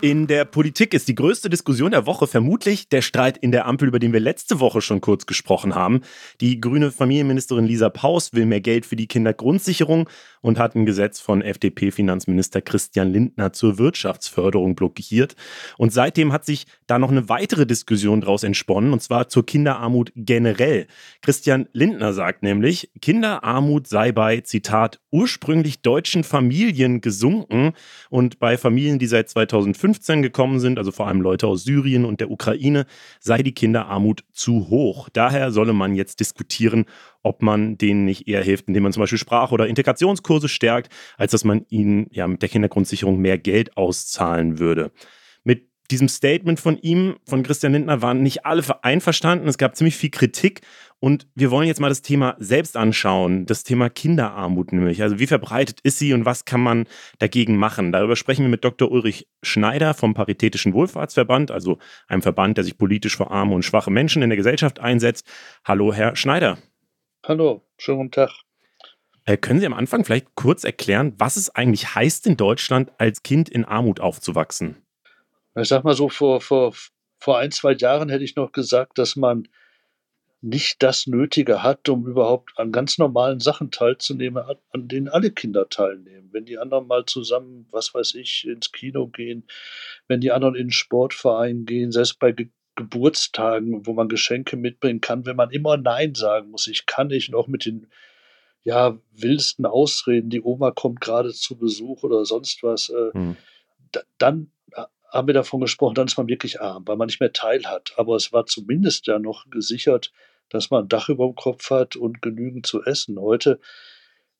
In 0.00 0.28
der 0.28 0.44
Politik 0.44 0.94
ist 0.94 1.08
die 1.08 1.16
größte 1.16 1.50
Diskussion 1.50 1.90
der 1.90 2.06
Woche 2.06 2.28
vermutlich 2.28 2.88
der 2.88 3.02
Streit 3.02 3.36
in 3.36 3.50
der 3.50 3.66
Ampel, 3.66 3.88
über 3.88 3.98
den 3.98 4.12
wir 4.12 4.20
letzte 4.20 4.60
Woche 4.60 4.80
schon 4.80 5.00
kurz 5.00 5.26
gesprochen 5.26 5.74
haben. 5.74 6.02
Die 6.40 6.60
grüne 6.60 6.92
Familienministerin 6.92 7.66
Lisa 7.66 7.88
Paus 7.88 8.32
will 8.32 8.46
mehr 8.46 8.60
Geld 8.60 8.86
für 8.86 8.94
die 8.94 9.08
Kindergrundsicherung 9.08 10.08
und 10.40 10.60
hat 10.60 10.76
ein 10.76 10.86
Gesetz 10.86 11.18
von 11.18 11.42
FDP-Finanzminister 11.42 12.62
Christian 12.62 13.10
Lindner 13.12 13.52
zur 13.52 13.78
Wirtschaftsförderung 13.78 14.76
blockiert. 14.76 15.34
Und 15.78 15.92
seitdem 15.92 16.32
hat 16.32 16.44
sich 16.44 16.66
da 16.86 17.00
noch 17.00 17.10
eine 17.10 17.28
weitere 17.28 17.66
Diskussion 17.66 18.20
daraus 18.20 18.44
entsponnen, 18.44 18.92
und 18.92 19.02
zwar 19.02 19.28
zur 19.28 19.46
Kinderarmut 19.46 20.12
generell. 20.14 20.86
Christian 21.22 21.68
Lindner 21.72 22.12
sagt 22.12 22.44
nämlich, 22.44 22.92
Kinderarmut 23.02 23.88
sei 23.88 24.12
bei, 24.12 24.42
Zitat, 24.42 25.00
ursprünglich 25.10 25.82
deutschen 25.82 26.24
Familien 26.24 27.00
gesunken 27.00 27.72
und 28.10 28.38
bei 28.38 28.56
Familien, 28.56 28.98
die 28.98 29.06
seit 29.06 29.28
2005 29.28 29.88
2015 29.98 30.22
gekommen 30.22 30.60
sind, 30.60 30.78
also 30.78 30.92
vor 30.92 31.06
allem 31.06 31.20
Leute 31.20 31.46
aus 31.46 31.64
Syrien 31.64 32.04
und 32.04 32.20
der 32.20 32.30
Ukraine, 32.30 32.86
sei 33.20 33.42
die 33.42 33.52
Kinderarmut 33.52 34.24
zu 34.32 34.68
hoch. 34.68 35.08
Daher 35.12 35.50
solle 35.50 35.72
man 35.72 35.94
jetzt 35.94 36.20
diskutieren, 36.20 36.84
ob 37.22 37.42
man 37.42 37.78
denen 37.78 38.04
nicht 38.04 38.28
eher 38.28 38.42
hilft, 38.42 38.68
indem 38.68 38.84
man 38.84 38.92
zum 38.92 39.02
Beispiel 39.02 39.18
Sprach- 39.18 39.52
oder 39.52 39.66
Integrationskurse 39.66 40.48
stärkt, 40.48 40.92
als 41.16 41.32
dass 41.32 41.44
man 41.44 41.64
ihnen 41.68 42.06
ja 42.10 42.26
mit 42.26 42.42
der 42.42 42.48
Kindergrundsicherung 42.48 43.18
mehr 43.18 43.38
Geld 43.38 43.76
auszahlen 43.76 44.58
würde 44.58 44.90
diesem 45.90 46.08
Statement 46.08 46.60
von 46.60 46.76
ihm, 46.78 47.16
von 47.24 47.42
Christian 47.42 47.72
Lindner, 47.72 48.02
waren 48.02 48.22
nicht 48.22 48.44
alle 48.44 48.62
einverstanden. 48.82 49.48
Es 49.48 49.58
gab 49.58 49.76
ziemlich 49.76 49.96
viel 49.96 50.10
Kritik. 50.10 50.60
Und 51.00 51.28
wir 51.34 51.50
wollen 51.50 51.68
jetzt 51.68 51.80
mal 51.80 51.88
das 51.88 52.02
Thema 52.02 52.34
selbst 52.38 52.76
anschauen, 52.76 53.46
das 53.46 53.62
Thema 53.62 53.88
Kinderarmut 53.88 54.72
nämlich. 54.72 55.00
Also 55.00 55.20
wie 55.20 55.28
verbreitet 55.28 55.78
ist 55.84 55.98
sie 55.98 56.12
und 56.12 56.24
was 56.24 56.44
kann 56.44 56.60
man 56.60 56.86
dagegen 57.20 57.56
machen? 57.56 57.92
Darüber 57.92 58.16
sprechen 58.16 58.42
wir 58.42 58.48
mit 58.48 58.64
Dr. 58.64 58.90
Ulrich 58.90 59.28
Schneider 59.42 59.94
vom 59.94 60.14
Paritätischen 60.14 60.74
Wohlfahrtsverband, 60.74 61.52
also 61.52 61.78
einem 62.08 62.22
Verband, 62.22 62.56
der 62.56 62.64
sich 62.64 62.76
politisch 62.76 63.16
für 63.16 63.30
arme 63.30 63.54
und 63.54 63.64
schwache 63.64 63.92
Menschen 63.92 64.22
in 64.22 64.30
der 64.30 64.36
Gesellschaft 64.36 64.80
einsetzt. 64.80 65.24
Hallo, 65.64 65.92
Herr 65.92 66.16
Schneider. 66.16 66.58
Hallo, 67.24 67.64
schönen 67.78 67.98
guten 67.98 68.10
Tag. 68.10 68.30
Äh, 69.24 69.36
können 69.36 69.60
Sie 69.60 69.66
am 69.66 69.74
Anfang 69.74 70.04
vielleicht 70.04 70.34
kurz 70.34 70.64
erklären, 70.64 71.14
was 71.18 71.36
es 71.36 71.54
eigentlich 71.54 71.94
heißt, 71.94 72.26
in 72.26 72.36
Deutschland 72.36 72.90
als 72.98 73.22
Kind 73.22 73.48
in 73.48 73.64
Armut 73.64 74.00
aufzuwachsen? 74.00 74.82
Ich 75.60 75.68
sag 75.68 75.84
mal 75.84 75.94
so, 75.94 76.08
vor, 76.08 76.40
vor, 76.40 76.74
vor 77.18 77.38
ein, 77.38 77.50
zwei 77.50 77.72
Jahren 77.72 78.08
hätte 78.08 78.24
ich 78.24 78.36
noch 78.36 78.52
gesagt, 78.52 78.98
dass 78.98 79.16
man 79.16 79.48
nicht 80.40 80.82
das 80.82 81.06
Nötige 81.06 81.62
hat, 81.62 81.88
um 81.88 82.06
überhaupt 82.06 82.52
an 82.56 82.70
ganz 82.70 82.98
normalen 82.98 83.40
Sachen 83.40 83.70
teilzunehmen, 83.70 84.44
an 84.70 84.88
denen 84.88 85.08
alle 85.08 85.32
Kinder 85.32 85.68
teilnehmen. 85.68 86.28
Wenn 86.32 86.44
die 86.44 86.58
anderen 86.58 86.86
mal 86.86 87.06
zusammen, 87.06 87.66
was 87.72 87.92
weiß 87.92 88.14
ich, 88.14 88.46
ins 88.46 88.70
Kino 88.70 89.08
gehen, 89.08 89.44
wenn 90.06 90.20
die 90.20 90.30
anderen 90.30 90.54
in 90.54 90.66
den 90.66 90.72
Sportverein 90.72 91.64
gehen, 91.64 91.92
selbst 91.92 92.18
bei 92.18 92.32
Ge 92.32 92.48
Geburtstagen, 92.76 93.86
wo 93.86 93.92
man 93.92 94.06
Geschenke 94.08 94.56
mitbringen 94.56 95.00
kann, 95.00 95.26
wenn 95.26 95.34
man 95.34 95.50
immer 95.50 95.76
Nein 95.76 96.14
sagen 96.14 96.52
muss, 96.52 96.68
ich 96.68 96.86
kann 96.86 97.08
nicht 97.08 97.28
noch 97.28 97.48
mit 97.48 97.64
den 97.64 97.88
ja, 98.62 98.96
wildesten 99.10 99.66
Ausreden, 99.66 100.30
die 100.30 100.42
Oma 100.42 100.70
kommt 100.70 101.00
gerade 101.00 101.32
zu 101.32 101.58
Besuch 101.58 102.04
oder 102.04 102.24
sonst 102.24 102.62
was, 102.62 102.90
äh, 102.90 103.18
mhm. 103.18 103.36
dann 104.18 104.52
haben 105.10 105.26
wir 105.26 105.34
davon 105.34 105.60
gesprochen, 105.60 105.94
dann 105.94 106.06
ist 106.06 106.16
man 106.16 106.28
wirklich 106.28 106.60
arm, 106.60 106.86
weil 106.86 106.96
man 106.96 107.06
nicht 107.06 107.20
mehr 107.20 107.32
Teil 107.32 107.64
hat. 107.64 107.92
Aber 107.96 108.16
es 108.16 108.32
war 108.32 108.46
zumindest 108.46 109.06
ja 109.06 109.18
noch 109.18 109.48
gesichert, 109.50 110.12
dass 110.48 110.70
man 110.70 110.84
ein 110.84 110.88
Dach 110.88 111.08
über 111.08 111.26
dem 111.26 111.34
Kopf 111.34 111.70
hat 111.70 111.96
und 111.96 112.22
genügend 112.22 112.66
zu 112.66 112.82
essen. 112.84 113.18
Heute 113.18 113.60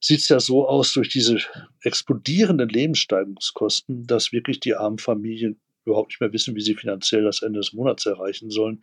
sieht 0.01 0.21
es 0.21 0.29
ja 0.29 0.41
so 0.41 0.69
aus 0.69 0.93
durch 0.93 1.09
diese 1.09 1.39
explodierenden 1.83 2.69
Lebenssteigungskosten, 2.69 4.07
dass 4.07 4.33
wirklich 4.33 4.61
die 4.61 4.75
armen 4.75 4.99
Familien 4.99 5.61
überhaupt 5.85 6.11
nicht 6.11 6.21
mehr 6.21 6.33
wissen, 6.33 6.55
wie 6.55 6.61
sie 6.61 6.75
finanziell 6.75 7.25
das 7.25 7.43
Ende 7.43 7.61
des 7.61 7.73
Monats 7.73 8.07
erreichen 8.07 8.51
sollen. 8.51 8.83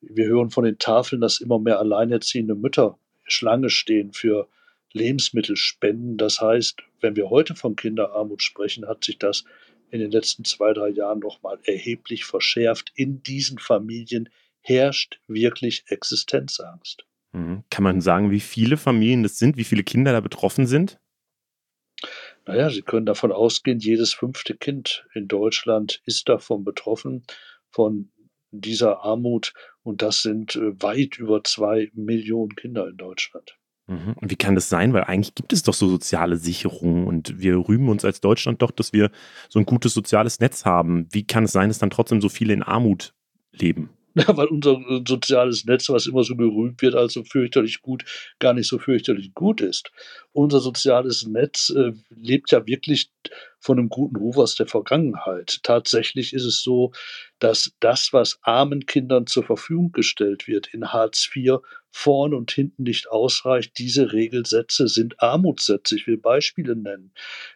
Wir 0.00 0.26
hören 0.26 0.50
von 0.50 0.64
den 0.64 0.78
Tafeln, 0.78 1.20
dass 1.20 1.40
immer 1.40 1.58
mehr 1.58 1.78
alleinerziehende 1.78 2.54
Mütter 2.54 2.98
Schlange 3.24 3.70
stehen 3.70 4.12
für 4.12 4.48
Lebensmittelspenden. 4.92 6.16
Das 6.16 6.40
heißt, 6.40 6.82
wenn 7.00 7.16
wir 7.16 7.30
heute 7.30 7.54
von 7.54 7.76
Kinderarmut 7.76 8.42
sprechen, 8.42 8.86
hat 8.86 9.04
sich 9.04 9.18
das 9.18 9.44
in 9.92 10.00
den 10.00 10.10
letzten 10.10 10.44
zwei, 10.44 10.72
drei 10.72 10.88
Jahren 10.88 11.18
nochmal 11.20 11.58
erheblich 11.64 12.24
verschärft. 12.24 12.92
In 12.94 13.22
diesen 13.22 13.58
Familien 13.58 14.30
herrscht 14.62 15.20
wirklich 15.28 15.84
Existenzangst. 15.86 17.04
Mhm. 17.32 17.62
Kann 17.70 17.84
man 17.84 18.00
sagen, 18.00 18.30
wie 18.30 18.40
viele 18.40 18.78
Familien 18.78 19.22
das 19.22 19.38
sind, 19.38 19.56
wie 19.58 19.64
viele 19.64 19.84
Kinder 19.84 20.12
da 20.12 20.20
betroffen 20.20 20.66
sind? 20.66 20.98
Naja, 22.46 22.70
Sie 22.70 22.82
können 22.82 23.06
davon 23.06 23.32
ausgehen, 23.32 23.78
jedes 23.78 24.14
fünfte 24.14 24.56
Kind 24.56 25.06
in 25.14 25.28
Deutschland 25.28 26.02
ist 26.06 26.28
davon 26.28 26.64
betroffen, 26.64 27.24
von 27.70 28.10
dieser 28.50 29.04
Armut. 29.04 29.52
Und 29.82 30.00
das 30.00 30.22
sind 30.22 30.56
äh, 30.56 30.82
weit 30.82 31.18
über 31.18 31.44
zwei 31.44 31.90
Millionen 31.92 32.56
Kinder 32.56 32.88
in 32.88 32.96
Deutschland. 32.96 33.56
Mhm. 33.92 34.14
Und 34.14 34.30
wie 34.30 34.36
kann 34.36 34.54
das 34.54 34.68
sein? 34.68 34.92
Weil 34.92 35.04
eigentlich 35.04 35.34
gibt 35.34 35.52
es 35.52 35.62
doch 35.62 35.74
so 35.74 35.88
soziale 35.88 36.36
Sicherungen 36.36 37.06
und 37.06 37.40
wir 37.40 37.56
rühmen 37.56 37.88
uns 37.88 38.04
als 38.04 38.20
Deutschland 38.20 38.62
doch, 38.62 38.70
dass 38.70 38.92
wir 38.92 39.10
so 39.48 39.58
ein 39.58 39.66
gutes 39.66 39.94
soziales 39.94 40.40
Netz 40.40 40.64
haben. 40.64 41.06
Wie 41.12 41.24
kann 41.24 41.44
es 41.44 41.52
sein, 41.52 41.68
dass 41.68 41.78
dann 41.78 41.90
trotzdem 41.90 42.20
so 42.20 42.28
viele 42.28 42.54
in 42.54 42.62
Armut 42.62 43.14
leben? 43.52 43.90
Ja, 44.14 44.36
weil 44.36 44.48
unser 44.48 44.78
soziales 45.08 45.64
Netz, 45.64 45.88
was 45.88 46.06
immer 46.06 46.22
so 46.22 46.36
gerühmt 46.36 46.82
wird 46.82 46.94
als 46.94 47.14
so 47.14 47.24
fürchterlich 47.24 47.80
gut, 47.80 48.04
gar 48.40 48.52
nicht 48.52 48.68
so 48.68 48.78
fürchterlich 48.78 49.32
gut 49.32 49.62
ist. 49.62 49.90
Unser 50.32 50.60
soziales 50.60 51.26
Netz 51.26 51.72
äh, 51.74 51.92
lebt 52.10 52.50
ja 52.50 52.66
wirklich 52.66 53.10
von 53.58 53.78
einem 53.78 53.88
guten 53.88 54.16
Ruf 54.16 54.36
aus 54.36 54.54
der 54.54 54.66
Vergangenheit. 54.66 55.60
Tatsächlich 55.62 56.34
ist 56.34 56.44
es 56.44 56.62
so, 56.62 56.92
dass 57.38 57.72
das, 57.80 58.12
was 58.12 58.38
armen 58.42 58.84
Kindern 58.84 59.26
zur 59.26 59.44
Verfügung 59.44 59.92
gestellt 59.92 60.46
wird 60.46 60.66
in 60.74 60.92
Hartz 60.92 61.30
IV, 61.34 61.60
vorn 61.92 62.34
und 62.34 62.50
hinten 62.50 62.82
nicht 62.84 63.08
ausreicht. 63.10 63.78
Diese 63.78 64.12
Regelsätze 64.12 64.88
sind 64.88 65.20
Armutssätze. 65.20 65.96
Ich 65.96 66.06
will 66.06 66.16
Beispiele 66.16 66.74
nennen. 66.74 67.12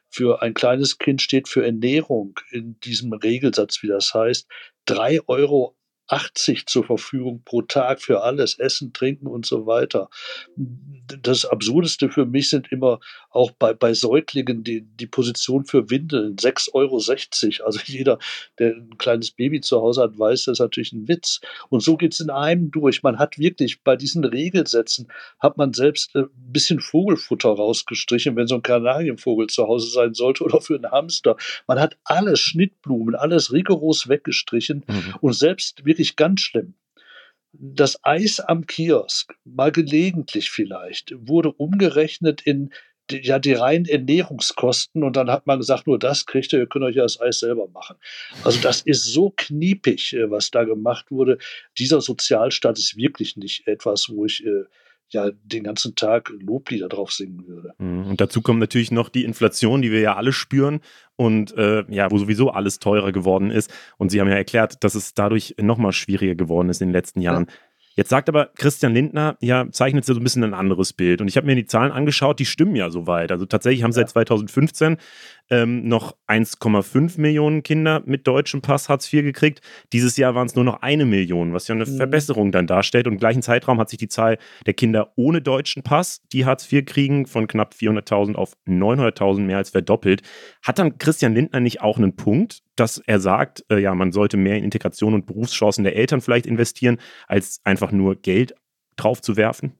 Für 0.08 0.42
ein 0.42 0.54
kleines 0.54 0.98
Kind 0.98 1.22
steht 1.22 1.48
für 1.48 1.64
Ernährung 1.64 2.38
in 2.50 2.78
diesem 2.80 3.12
Regelsatz, 3.12 3.82
wie 3.82 3.88
das 3.88 4.14
heißt, 4.14 4.46
drei 4.84 5.20
Euro 5.26 5.76
80 6.08 6.66
zur 6.66 6.84
Verfügung 6.84 7.42
pro 7.44 7.62
Tag 7.62 8.00
für 8.00 8.22
alles, 8.22 8.58
Essen, 8.58 8.92
Trinken 8.92 9.26
und 9.26 9.46
so 9.46 9.66
weiter. 9.66 10.08
Das 10.56 11.44
Absurdeste 11.44 12.08
für 12.10 12.26
mich 12.26 12.48
sind 12.48 12.70
immer 12.70 13.00
auch 13.30 13.50
bei, 13.50 13.74
bei 13.74 13.94
Säuglingen 13.94 14.62
die, 14.64 14.82
die 14.82 15.06
Position 15.06 15.64
für 15.64 15.90
Windeln, 15.90 16.36
6,60 16.36 16.74
Euro. 16.74 17.66
Also 17.66 17.80
jeder, 17.84 18.18
der 18.58 18.74
ein 18.76 18.98
kleines 18.98 19.30
Baby 19.30 19.60
zu 19.60 19.80
Hause 19.80 20.02
hat, 20.02 20.18
weiß, 20.18 20.44
das 20.44 20.54
ist 20.54 20.60
natürlich 20.60 20.92
ein 20.92 21.08
Witz. 21.08 21.40
Und 21.68 21.82
so 21.82 21.96
geht 21.96 22.12
es 22.12 22.20
in 22.20 22.30
einem 22.30 22.70
durch. 22.70 23.02
Man 23.02 23.18
hat 23.18 23.38
wirklich 23.38 23.82
bei 23.82 23.96
diesen 23.96 24.24
Regelsätzen, 24.24 25.08
hat 25.38 25.56
man 25.56 25.72
selbst 25.72 26.14
ein 26.14 26.28
bisschen 26.34 26.80
Vogelfutter 26.80 27.50
rausgestrichen, 27.50 28.36
wenn 28.36 28.46
so 28.46 28.56
ein 28.56 28.62
Kanarienvogel 28.62 29.48
zu 29.48 29.66
Hause 29.66 29.90
sein 29.90 30.14
sollte 30.14 30.44
oder 30.44 30.60
für 30.60 30.76
einen 30.76 30.90
Hamster. 30.90 31.36
Man 31.66 31.80
hat 31.80 31.96
alles 32.04 32.40
Schnittblumen, 32.40 33.14
alles 33.14 33.52
rigoros 33.52 34.08
weggestrichen 34.08 34.84
mhm. 34.86 35.14
und 35.20 35.32
selbst 35.34 35.84
wirklich 35.84 35.95
wirklich 35.96 36.16
ganz 36.16 36.42
schlimm. 36.42 36.74
Das 37.52 37.98
Eis 38.04 38.38
am 38.38 38.66
Kiosk, 38.66 39.34
mal 39.44 39.72
gelegentlich 39.72 40.50
vielleicht, 40.50 41.14
wurde 41.16 41.52
umgerechnet 41.52 42.42
in 42.42 42.70
die, 43.08 43.22
ja, 43.22 43.38
die 43.38 43.54
reinen 43.54 43.86
Ernährungskosten 43.86 45.02
und 45.02 45.16
dann 45.16 45.30
hat 45.30 45.46
man 45.46 45.58
gesagt, 45.58 45.86
nur 45.86 45.98
das 45.98 46.26
kriegt 46.26 46.52
ihr, 46.52 46.58
ihr 46.58 46.66
könnt 46.66 46.84
euch 46.84 46.96
ja 46.96 47.04
das 47.04 47.18
Eis 47.18 47.38
selber 47.38 47.68
machen. 47.68 47.96
Also 48.44 48.60
das 48.60 48.82
ist 48.82 49.04
so 49.04 49.32
kniepig, 49.34 50.12
äh, 50.12 50.30
was 50.30 50.50
da 50.50 50.64
gemacht 50.64 51.10
wurde. 51.10 51.38
Dieser 51.78 52.02
Sozialstaat 52.02 52.76
ist 52.78 52.96
wirklich 52.96 53.36
nicht 53.36 53.66
etwas, 53.66 54.10
wo 54.10 54.26
ich 54.26 54.44
äh, 54.44 54.64
ja 55.10 55.30
den 55.44 55.64
ganzen 55.64 55.94
Tag 55.94 56.30
Loblieder 56.40 56.88
drauf 56.88 57.12
singen 57.12 57.46
würde. 57.46 57.72
Mhm. 57.78 58.06
Und 58.06 58.20
dazu 58.20 58.42
kommt 58.42 58.60
natürlich 58.60 58.90
noch 58.90 59.08
die 59.08 59.24
Inflation, 59.24 59.82
die 59.82 59.90
wir 59.90 60.00
ja 60.00 60.16
alle 60.16 60.32
spüren 60.32 60.80
und 61.16 61.56
äh, 61.56 61.84
ja, 61.88 62.10
wo 62.10 62.18
sowieso 62.18 62.50
alles 62.50 62.78
teurer 62.78 63.12
geworden 63.12 63.50
ist. 63.50 63.72
Und 63.96 64.10
Sie 64.10 64.20
haben 64.20 64.28
ja 64.28 64.34
erklärt, 64.34 64.84
dass 64.84 64.94
es 64.94 65.14
dadurch 65.14 65.54
nochmal 65.60 65.92
schwieriger 65.92 66.34
geworden 66.34 66.68
ist 66.68 66.82
in 66.82 66.88
den 66.88 66.92
letzten 66.92 67.20
Jahren. 67.20 67.46
Ja. 67.48 67.54
Jetzt 67.96 68.10
sagt 68.10 68.28
aber 68.28 68.50
Christian 68.56 68.92
Lindner, 68.92 69.38
ja, 69.40 69.70
zeichnet 69.70 70.04
so 70.04 70.14
ein 70.14 70.22
bisschen 70.22 70.44
ein 70.44 70.52
anderes 70.52 70.92
Bild. 70.92 71.22
Und 71.22 71.28
ich 71.28 71.38
habe 71.38 71.46
mir 71.46 71.54
die 71.54 71.64
Zahlen 71.64 71.92
angeschaut, 71.92 72.38
die 72.38 72.44
stimmen 72.44 72.76
ja 72.76 72.90
soweit. 72.90 73.32
Also 73.32 73.46
tatsächlich 73.46 73.82
haben 73.82 73.92
seit 73.92 74.10
2015 74.10 74.98
ähm, 75.48 75.88
noch 75.88 76.14
1,5 76.28 77.18
Millionen 77.18 77.62
Kinder 77.62 78.02
mit 78.04 78.26
deutschem 78.26 78.60
Pass 78.60 78.90
Hartz 78.90 79.10
IV 79.10 79.22
gekriegt. 79.22 79.62
Dieses 79.94 80.18
Jahr 80.18 80.34
waren 80.34 80.46
es 80.46 80.54
nur 80.54 80.64
noch 80.64 80.82
eine 80.82 81.06
Million, 81.06 81.54
was 81.54 81.68
ja 81.68 81.74
eine 81.74 81.86
mhm. 81.86 81.96
Verbesserung 81.96 82.52
dann 82.52 82.66
darstellt. 82.66 83.06
Und 83.06 83.14
im 83.14 83.18
gleichen 83.18 83.40
Zeitraum 83.40 83.80
hat 83.80 83.88
sich 83.88 83.98
die 83.98 84.08
Zahl 84.08 84.36
der 84.66 84.74
Kinder 84.74 85.12
ohne 85.16 85.40
deutschen 85.40 85.82
Pass, 85.82 86.20
die 86.32 86.44
Hartz 86.44 86.70
IV 86.70 86.84
kriegen, 86.84 87.26
von 87.26 87.46
knapp 87.46 87.72
400.000 87.72 88.34
auf 88.34 88.58
900.000 88.66 89.40
mehr 89.40 89.56
als 89.56 89.70
verdoppelt. 89.70 90.20
Hat 90.62 90.78
dann 90.78 90.98
Christian 90.98 91.34
Lindner 91.34 91.60
nicht 91.60 91.80
auch 91.80 91.96
einen 91.96 92.14
Punkt, 92.14 92.62
dass 92.76 92.98
er 92.98 93.20
sagt, 93.20 93.64
äh, 93.70 93.78
ja, 93.78 93.94
man 93.94 94.12
sollte 94.12 94.36
mehr 94.36 94.56
in 94.56 94.64
Integration 94.64 95.14
und 95.14 95.26
Berufschancen 95.26 95.84
der 95.84 95.96
Eltern 95.96 96.20
vielleicht 96.20 96.46
investieren, 96.46 97.00
als 97.26 97.60
einfach 97.64 97.90
nur 97.90 98.16
Geld 98.16 98.54
drauf 98.96 99.20
zu 99.20 99.36
werfen? 99.36 99.72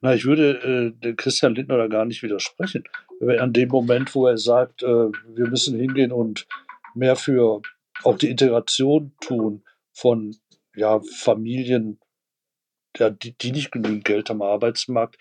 Na, 0.00 0.14
ich 0.14 0.24
würde 0.24 0.92
äh, 1.02 1.14
Christian 1.14 1.54
Lindner 1.54 1.78
da 1.78 1.86
gar 1.86 2.04
nicht 2.04 2.22
widersprechen. 2.22 2.84
An 3.38 3.52
dem 3.52 3.68
Moment, 3.68 4.14
wo 4.14 4.26
er 4.26 4.38
sagt, 4.38 4.82
äh, 4.82 4.86
wir 4.86 5.48
müssen 5.48 5.78
hingehen 5.78 6.12
und 6.12 6.46
mehr 6.94 7.16
für 7.16 7.62
auch 8.04 8.18
die 8.18 8.30
Integration 8.30 9.12
tun 9.20 9.64
von 9.92 10.36
ja, 10.74 11.00
Familien, 11.16 11.98
ja, 12.96 13.10
die, 13.10 13.36
die 13.36 13.52
nicht 13.52 13.72
genügend 13.72 14.04
Geld 14.04 14.30
am 14.30 14.42
Arbeitsmarkt, 14.42 15.16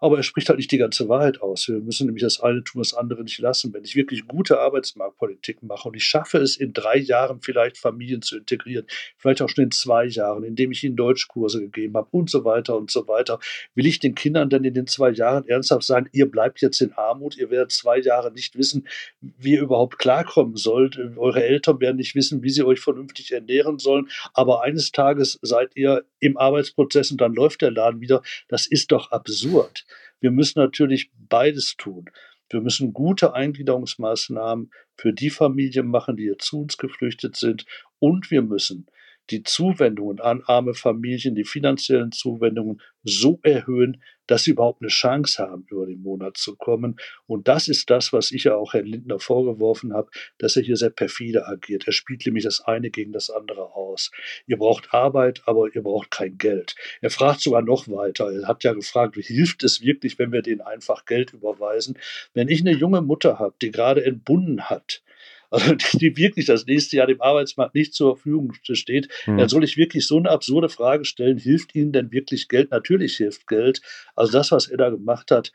aber 0.00 0.18
er 0.18 0.22
spricht 0.22 0.48
halt 0.48 0.58
nicht 0.58 0.70
die 0.70 0.78
ganze 0.78 1.08
Wahrheit 1.08 1.40
aus. 1.40 1.68
Wir 1.68 1.80
müssen 1.80 2.06
nämlich 2.06 2.22
das 2.22 2.40
eine 2.40 2.62
tun, 2.62 2.80
das 2.80 2.94
andere 2.94 3.22
nicht 3.22 3.38
lassen. 3.38 3.72
Wenn 3.72 3.84
ich 3.84 3.96
wirklich 3.96 4.26
gute 4.26 4.60
Arbeitsmarktpolitik 4.60 5.62
mache 5.62 5.88
und 5.88 5.96
ich 5.96 6.04
schaffe 6.04 6.38
es 6.38 6.56
in 6.56 6.72
drei 6.72 6.96
Jahren 6.96 7.40
vielleicht 7.40 7.78
Familien 7.78 8.22
zu 8.22 8.38
integrieren, 8.38 8.86
vielleicht 9.16 9.42
auch 9.42 9.48
schon 9.48 9.64
in 9.64 9.70
zwei 9.70 10.06
Jahren, 10.06 10.44
indem 10.44 10.72
ich 10.72 10.84
ihnen 10.84 10.96
Deutschkurse 10.96 11.60
gegeben 11.60 11.96
habe 11.96 12.08
und 12.10 12.30
so 12.30 12.44
weiter 12.44 12.76
und 12.76 12.90
so 12.90 13.08
weiter, 13.08 13.38
will 13.74 13.86
ich 13.86 13.98
den 13.98 14.14
Kindern 14.14 14.50
dann 14.50 14.64
in 14.64 14.74
den 14.74 14.86
zwei 14.86 15.10
Jahren 15.10 15.46
ernsthaft 15.48 15.84
sagen, 15.84 16.08
ihr 16.12 16.30
bleibt 16.30 16.60
jetzt 16.60 16.80
in 16.80 16.92
Armut, 16.92 17.36
ihr 17.36 17.50
werdet 17.50 17.72
zwei 17.72 17.98
Jahre 17.98 18.32
nicht 18.32 18.56
wissen, 18.56 18.86
wie 19.20 19.54
ihr 19.54 19.62
überhaupt 19.62 19.98
klarkommen 19.98 20.56
sollt. 20.56 20.98
Eure 21.16 21.42
Eltern 21.42 21.80
werden 21.80 21.96
nicht 21.96 22.14
wissen, 22.14 22.42
wie 22.42 22.50
sie 22.50 22.62
euch 22.62 22.80
vernünftig 22.80 23.32
ernähren 23.32 23.78
sollen, 23.78 24.08
aber 24.34 24.62
eines 24.62 24.92
Tages 24.92 25.38
seid 25.42 25.76
ihr 25.76 26.04
im 26.20 26.36
Arbeitsprozess 26.36 27.10
und 27.10 27.20
dann 27.20 27.34
läuft 27.34 27.62
der 27.62 27.70
Laden 27.70 28.00
wieder. 28.00 28.22
Das 28.48 28.66
ist 28.66 28.92
doch 28.92 29.10
absurd. 29.10 29.84
Wir 30.20 30.30
müssen 30.30 30.58
natürlich 30.58 31.10
beides 31.14 31.76
tun. 31.76 32.06
Wir 32.50 32.60
müssen 32.60 32.92
gute 32.92 33.34
Eingliederungsmaßnahmen 33.34 34.70
für 34.96 35.12
die 35.12 35.30
Familien 35.30 35.88
machen, 35.88 36.16
die 36.16 36.24
jetzt 36.24 36.46
zu 36.46 36.60
uns 36.60 36.78
geflüchtet 36.78 37.36
sind. 37.36 37.66
Und 37.98 38.30
wir 38.30 38.42
müssen 38.42 38.86
die 39.30 39.42
Zuwendungen 39.42 40.20
an 40.20 40.42
arme 40.46 40.74
Familien, 40.74 41.34
die 41.34 41.44
finanziellen 41.44 42.12
Zuwendungen 42.12 42.80
so 43.02 43.38
erhöhen, 43.42 44.02
dass 44.26 44.44
sie 44.44 44.50
überhaupt 44.50 44.82
eine 44.82 44.90
Chance 44.90 45.42
haben, 45.42 45.66
über 45.70 45.86
den 45.86 46.02
Monat 46.02 46.36
zu 46.36 46.54
kommen. 46.54 46.96
Und 47.26 47.48
das 47.48 47.66
ist 47.66 47.90
das, 47.90 48.12
was 48.12 48.30
ich 48.30 48.44
ja 48.44 48.56
auch 48.56 48.74
Herrn 48.74 48.86
Lindner 48.86 49.18
vorgeworfen 49.18 49.94
habe, 49.94 50.10
dass 50.36 50.56
er 50.56 50.62
hier 50.62 50.76
sehr 50.76 50.90
perfide 50.90 51.46
agiert. 51.46 51.86
Er 51.86 51.92
spielt 51.92 52.24
nämlich 52.26 52.44
das 52.44 52.60
eine 52.60 52.90
gegen 52.90 53.12
das 53.12 53.30
andere 53.30 53.74
aus. 53.74 54.10
Ihr 54.46 54.58
braucht 54.58 54.92
Arbeit, 54.92 55.42
aber 55.46 55.74
ihr 55.74 55.82
braucht 55.82 56.10
kein 56.10 56.36
Geld. 56.36 56.74
Er 57.00 57.10
fragt 57.10 57.40
sogar 57.40 57.62
noch 57.62 57.88
weiter. 57.88 58.30
Er 58.30 58.46
hat 58.46 58.64
ja 58.64 58.74
gefragt, 58.74 59.16
wie 59.16 59.22
hilft 59.22 59.64
es 59.64 59.80
wirklich, 59.80 60.18
wenn 60.18 60.30
wir 60.30 60.42
denen 60.42 60.60
einfach 60.60 61.06
Geld 61.06 61.32
überweisen? 61.32 61.98
Wenn 62.34 62.48
ich 62.48 62.60
eine 62.60 62.72
junge 62.72 63.00
Mutter 63.00 63.38
habe, 63.38 63.54
die 63.62 63.70
gerade 63.70 64.04
entbunden 64.04 64.68
hat, 64.68 65.02
also 65.50 65.74
die 65.74 66.16
wirklich 66.16 66.46
das 66.46 66.66
nächste 66.66 66.96
Jahr 66.96 67.06
dem 67.06 67.20
Arbeitsmarkt 67.20 67.74
nicht 67.74 67.94
zur 67.94 68.16
Verfügung 68.16 68.52
steht, 68.62 69.08
mhm. 69.26 69.38
dann 69.38 69.48
soll 69.48 69.64
ich 69.64 69.76
wirklich 69.76 70.06
so 70.06 70.18
eine 70.18 70.30
absurde 70.30 70.68
Frage 70.68 71.04
stellen, 71.04 71.38
hilft 71.38 71.74
Ihnen 71.74 71.92
denn 71.92 72.12
wirklich 72.12 72.48
Geld? 72.48 72.70
Natürlich 72.70 73.16
hilft 73.16 73.46
Geld. 73.46 73.80
Also 74.14 74.32
das, 74.32 74.52
was 74.52 74.68
er 74.68 74.76
da 74.76 74.90
gemacht 74.90 75.30
hat, 75.30 75.52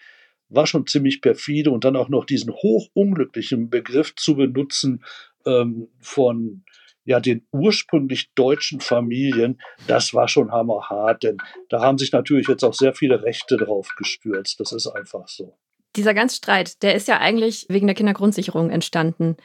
war 0.50 0.68
schon 0.68 0.88
ziemlich 0.88 1.22
perfide 1.22 1.72
und 1.72 1.84
dann 1.84 1.96
auch 1.96 2.10
noch 2.10 2.26
diesen 2.26 2.54
hochunglücklichen 2.54 3.70
Begriff 3.70 4.16
zu 4.16 4.36
benutzen 4.36 5.04
ähm, 5.46 5.88
von 6.00 6.64
ja, 7.06 7.20
den 7.20 7.46
ursprünglich 7.52 8.32
deutschen 8.34 8.80
Familien, 8.80 9.60
das 9.88 10.14
war 10.14 10.28
schon 10.28 10.52
hammerhart, 10.52 11.24
denn 11.24 11.38
da 11.70 11.82
haben 11.82 11.98
sich 11.98 12.12
natürlich 12.12 12.48
jetzt 12.48 12.64
auch 12.64 12.74
sehr 12.74 12.94
viele 12.94 13.24
Rechte 13.24 13.58
drauf 13.58 13.90
gestürzt. 13.98 14.60
Das 14.60 14.72
ist 14.72 14.88
einfach 14.88 15.28
so. 15.28 15.58
Dieser 15.96 16.14
ganze 16.14 16.38
Streit, 16.38 16.82
der 16.82 16.96
ist 16.96 17.08
ja 17.08 17.20
eigentlich 17.20 17.66
wegen 17.70 17.88
der 17.88 17.96
Kindergrundsicherung 17.96 18.70
entstanden. 18.70 19.36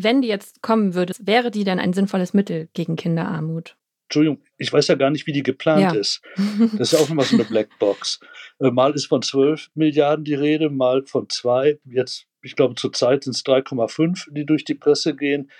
Wenn 0.00 0.22
die 0.22 0.28
jetzt 0.28 0.62
kommen 0.62 0.94
würde, 0.94 1.12
wäre 1.18 1.50
die 1.50 1.64
denn 1.64 1.80
ein 1.80 1.92
sinnvolles 1.92 2.32
Mittel 2.32 2.68
gegen 2.72 2.94
Kinderarmut? 2.94 3.76
Entschuldigung, 4.04 4.40
ich 4.56 4.72
weiß 4.72 4.86
ja 4.86 4.94
gar 4.94 5.10
nicht, 5.10 5.26
wie 5.26 5.32
die 5.32 5.42
geplant 5.42 5.82
ja. 5.82 5.92
ist. 5.92 6.22
Das 6.72 6.80
ist 6.80 6.92
ja 6.92 7.00
auch 7.00 7.08
nochmal 7.08 7.26
so 7.26 7.34
eine 7.34 7.44
Blackbox. 7.44 8.20
Äh, 8.60 8.70
mal 8.70 8.94
ist 8.94 9.06
von 9.06 9.22
12 9.22 9.70
Milliarden 9.74 10.24
die 10.24 10.34
Rede, 10.34 10.70
mal 10.70 11.04
von 11.04 11.28
2. 11.28 11.80
Jetzt, 11.84 12.26
ich 12.42 12.54
glaube, 12.54 12.76
zurzeit 12.76 13.24
sind 13.24 13.34
es 13.34 13.44
3,5, 13.44 14.32
die 14.32 14.46
durch 14.46 14.64
die 14.64 14.76
Presse 14.76 15.16
gehen. 15.16 15.50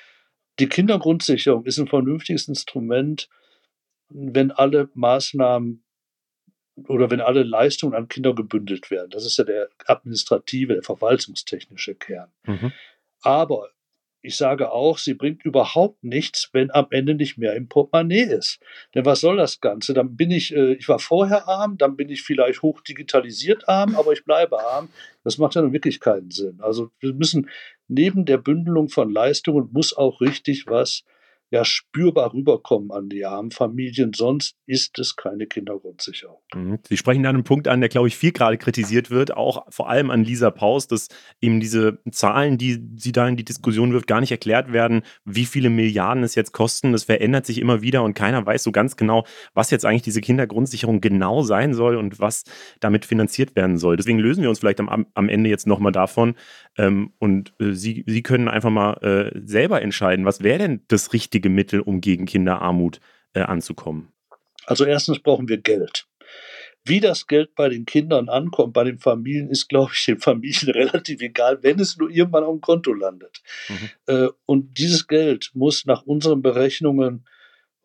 Die 0.61 0.69
Kindergrundsicherung 0.69 1.67
ist 1.67 1.79
ein 1.79 1.89
vernünftiges 1.89 2.47
Instrument, 2.47 3.29
wenn 4.09 4.53
alle 4.53 4.89
Maßnahmen 4.95 5.85
oder 6.87 7.11
wenn 7.11 7.21
alle 7.21 7.43
Leistungen 7.43 7.95
an 7.95 8.07
Kinder 8.07 8.35
gebündelt 8.35 8.91
werden. 8.91 9.11
Das 9.11 9.27
ist 9.27 9.37
ja 9.37 9.45
der 9.45 9.69
administrative, 9.87 10.75
der 10.75 10.83
verwaltungstechnische 10.85 11.97
Kern. 11.97 12.31
Mhm. 12.45 12.73
Aber 13.21 13.71
ich 14.21 14.37
sage 14.37 14.73
auch, 14.73 14.99
sie 14.99 15.15
bringt 15.15 15.45
überhaupt 15.45 16.03
nichts, 16.03 16.51
wenn 16.53 16.71
am 16.71 16.87
Ende 16.91 17.15
nicht 17.15 17.39
mehr 17.39 17.55
im 17.55 17.69
Portemonnaie 17.69 18.23
ist. 18.23 18.59
Denn 18.95 19.05
was 19.05 19.21
soll 19.21 19.37
das 19.37 19.61
Ganze? 19.61 19.95
Dann 19.95 20.17
bin 20.17 20.31
ich, 20.31 20.55
äh, 20.55 20.75
ich 20.75 20.89
war 20.89 20.99
vorher 20.99 21.49
arm, 21.49 21.79
dann 21.79 21.97
bin 21.97 22.09
ich 22.09 22.23
vielleicht 22.23 22.63
hoch 22.63 22.81
digitalisiert 22.81 23.69
arm, 23.69 23.95
aber 23.97 24.13
ich 24.13 24.25
bleibe 24.25 24.59
arm. 24.61 24.89
Das 25.25 25.39
macht 25.39 25.55
ja 25.55 25.63
nun 25.63 25.73
wirklich 25.73 26.01
keinen 26.01 26.31
Sinn. 26.31 26.59
Also 26.61 26.91
wir 27.01 27.15
müssen 27.15 27.49
neben 27.87 28.25
der 28.25 28.39
Bündelung 28.39 28.89
von 28.89 29.11
Leistungen 29.11 29.69
muss 29.73 29.97
auch 29.97 30.21
richtig 30.21 30.67
was 30.67 31.05
ja 31.51 31.65
spürbar 31.65 32.35
rüberkommen 32.35 32.91
an 32.91 33.09
die 33.09 33.25
armen 33.25 33.51
Familien. 33.51 34.13
Sonst 34.13 34.57
ist 34.67 34.99
es 34.99 35.17
keine 35.17 35.47
Kindergrundsicherung. 35.47 36.39
Mhm. 36.55 36.79
Sie 36.87 36.97
sprechen 36.97 37.23
da 37.23 37.31
einen 37.31 37.45
Punkt 37.45 37.69
an, 37.69 37.81
der, 37.81 37.89
glaube 37.89 38.09
ich, 38.09 38.17
viel 38.17 38.33
gerade 38.33 38.59
kritisiert 38.59 39.11
wird, 39.11 39.35
auch 39.35 39.65
vor 39.71 39.89
allem 39.89 40.11
an 40.11 40.25
Lisa 40.25 40.51
Paus, 40.51 40.87
dass 40.89 41.09
eben 41.41 41.61
diese 41.61 42.01
Zahlen, 42.11 42.59
die 42.59 42.83
sie 42.97 43.13
da 43.13 43.27
in 43.27 43.37
die 43.37 43.45
Diskussion 43.45 43.93
wirft, 43.93 44.07
gar 44.07 44.21
nicht 44.21 44.31
erklärt 44.31 44.73
werden, 44.73 45.03
wie 45.25 45.47
viele 45.47 45.71
Milliarden 45.71 46.23
es 46.23 46.35
jetzt 46.35 46.53
kosten. 46.53 46.93
Das 46.93 47.05
verändert 47.05 47.47
sich 47.47 47.59
immer 47.59 47.81
wieder 47.81 48.03
und 48.03 48.15
keiner 48.15 48.45
weiß 48.45 48.63
so 48.63 48.73
ganz 48.73 48.97
genau, 48.97 49.25
was 49.55 49.71
jetzt 49.71 49.87
eigentlich 49.87 50.03
diese 50.03 50.21
Kindergrundsicherung 50.21 51.01
genau 51.01 51.43
sein 51.43 51.73
soll 51.73 51.97
und 51.97 52.21
was 52.21 52.45
damit 52.81 53.07
finanziert 53.07 53.57
werden 53.57 53.79
soll. 53.79 53.97
Deswegen 53.97 54.19
lösen 54.19 54.43
wir 54.43 54.51
uns 54.51 54.59
vielleicht 54.59 54.81
am, 54.81 55.07
am 55.15 55.29
Ende 55.29 55.49
jetzt 55.49 55.67
nochmal 55.67 55.93
davon 55.93 56.35
ähm, 56.77 57.13
und 57.19 57.55
äh, 57.59 57.73
Sie, 57.73 58.05
Sie 58.07 58.23
können 58.23 58.49
einfach 58.49 58.71
mal 58.71 58.95
äh, 59.03 59.41
selber 59.45 59.83
entscheiden, 59.83 60.25
was 60.25 60.43
wäre 60.43 60.59
denn 60.59 60.83
das 60.89 61.13
richtige 61.13 61.38
richtige 61.39 61.49
Mittel, 61.49 61.81
um 61.81 62.01
gegen 62.01 62.27
Kinderarmut 62.27 63.01
äh, 63.35 63.41
anzukommen? 63.41 64.13
Also 64.67 64.85
erstens 64.85 65.21
brauchen 65.21 65.49
wir 65.49 65.59
Geld. 65.59 66.07
Wie 66.85 67.01
das 67.01 67.27
Geld 67.27 67.55
bei 67.55 67.69
den 67.69 67.85
Kindern 67.85 68.29
ankommt, 68.29 68.73
bei 68.73 68.85
den 68.85 68.99
Familien, 68.99 69.51
ist, 69.51 69.69
glaube 69.69 69.93
ich, 69.95 70.05
den 70.05 70.19
Familien 70.19 70.71
relativ 70.75 71.21
egal, 71.21 71.63
wenn 71.63 71.79
es 71.79 71.97
nur 71.97 72.11
irgendwann 72.11 72.45
auf 72.45 72.55
dem 72.55 72.61
Konto 72.61 72.93
landet. 72.93 73.41
Mhm. 73.69 73.91
Äh, 74.07 74.29
und 74.47 74.79
dieses 74.79 75.07
Geld 75.07 75.51
muss 75.55 75.87
nach 75.87 76.03
unseren 76.03 76.43
Berechnungen 76.43 77.27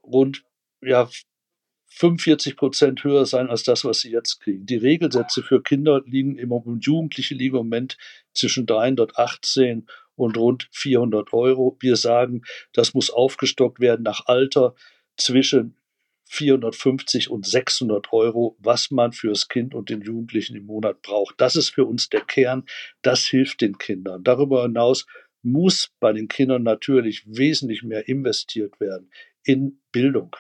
rund 0.03 0.43
ja, 0.81 1.09
45 1.87 2.57
Prozent 2.57 3.03
höher 3.03 3.25
sein 3.25 3.49
als 3.49 3.63
das, 3.63 3.85
was 3.85 3.99
sie 3.99 4.11
jetzt 4.11 4.39
kriegen. 4.39 4.65
Die 4.65 4.77
Regelsätze 4.77 5.43
für 5.43 5.61
Kinder 5.61 6.01
liegen 6.05 6.37
im 6.37 6.51
und 6.51 6.85
Jugendliche 6.85 7.35
liegen 7.35 7.55
im 7.55 7.65
Moment 7.65 7.97
zwischen 8.33 8.65
318 8.65 9.87
und 10.15 10.37
rund 10.37 10.67
400 10.71 11.33
Euro. 11.33 11.77
Wir 11.79 11.95
sagen, 11.95 12.43
das 12.73 12.93
muss 12.93 13.09
aufgestockt 13.09 13.79
werden 13.79 14.03
nach 14.03 14.25
Alter 14.27 14.75
zwischen 15.17 15.77
450 16.25 17.29
und 17.29 17.45
600 17.45 18.11
Euro, 18.11 18.57
was 18.59 18.89
man 18.89 19.11
fürs 19.11 19.47
Kind 19.49 19.75
und 19.75 19.89
den 19.89 20.01
Jugendlichen 20.01 20.55
im 20.55 20.65
Monat 20.65 21.01
braucht. 21.01 21.35
Das 21.39 21.55
ist 21.55 21.69
für 21.69 21.85
uns 21.85 22.09
der 22.09 22.21
Kern. 22.21 22.65
Das 23.01 23.25
hilft 23.25 23.61
den 23.61 23.77
Kindern. 23.77 24.23
Darüber 24.23 24.63
hinaus 24.63 25.05
muss 25.43 25.91
bei 25.99 26.13
den 26.13 26.27
Kindern 26.27 26.63
natürlich 26.63 27.23
wesentlich 27.27 27.83
mehr 27.83 28.07
investiert 28.07 28.79
werden 28.79 29.11
in 29.43 29.79
Bildung. 29.91 30.35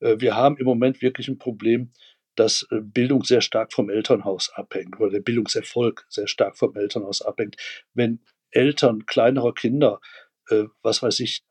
Äh, 0.00 0.16
wir 0.18 0.34
haben 0.34 0.56
im 0.56 0.64
Moment 0.64 1.02
wirklich 1.02 1.28
ein 1.28 1.38
Problem, 1.38 1.92
dass 2.34 2.66
äh, 2.70 2.80
Bildung 2.80 3.22
sehr 3.22 3.42
stark 3.42 3.72
vom 3.72 3.90
Elternhaus 3.90 4.50
abhängt 4.50 4.98
oder 4.98 5.10
der 5.10 5.20
Bildungserfolg 5.20 6.06
sehr 6.08 6.26
stark 6.26 6.56
vom 6.56 6.74
Elternhaus 6.74 7.22
abhängt. 7.22 7.56
Wenn 7.94 8.20
Eltern 8.50 9.06
kleinerer 9.06 9.54
Kinder, 9.54 10.00
äh, 10.48 10.64
was 10.82 11.02
weiß 11.02 11.20
ich, 11.20 11.44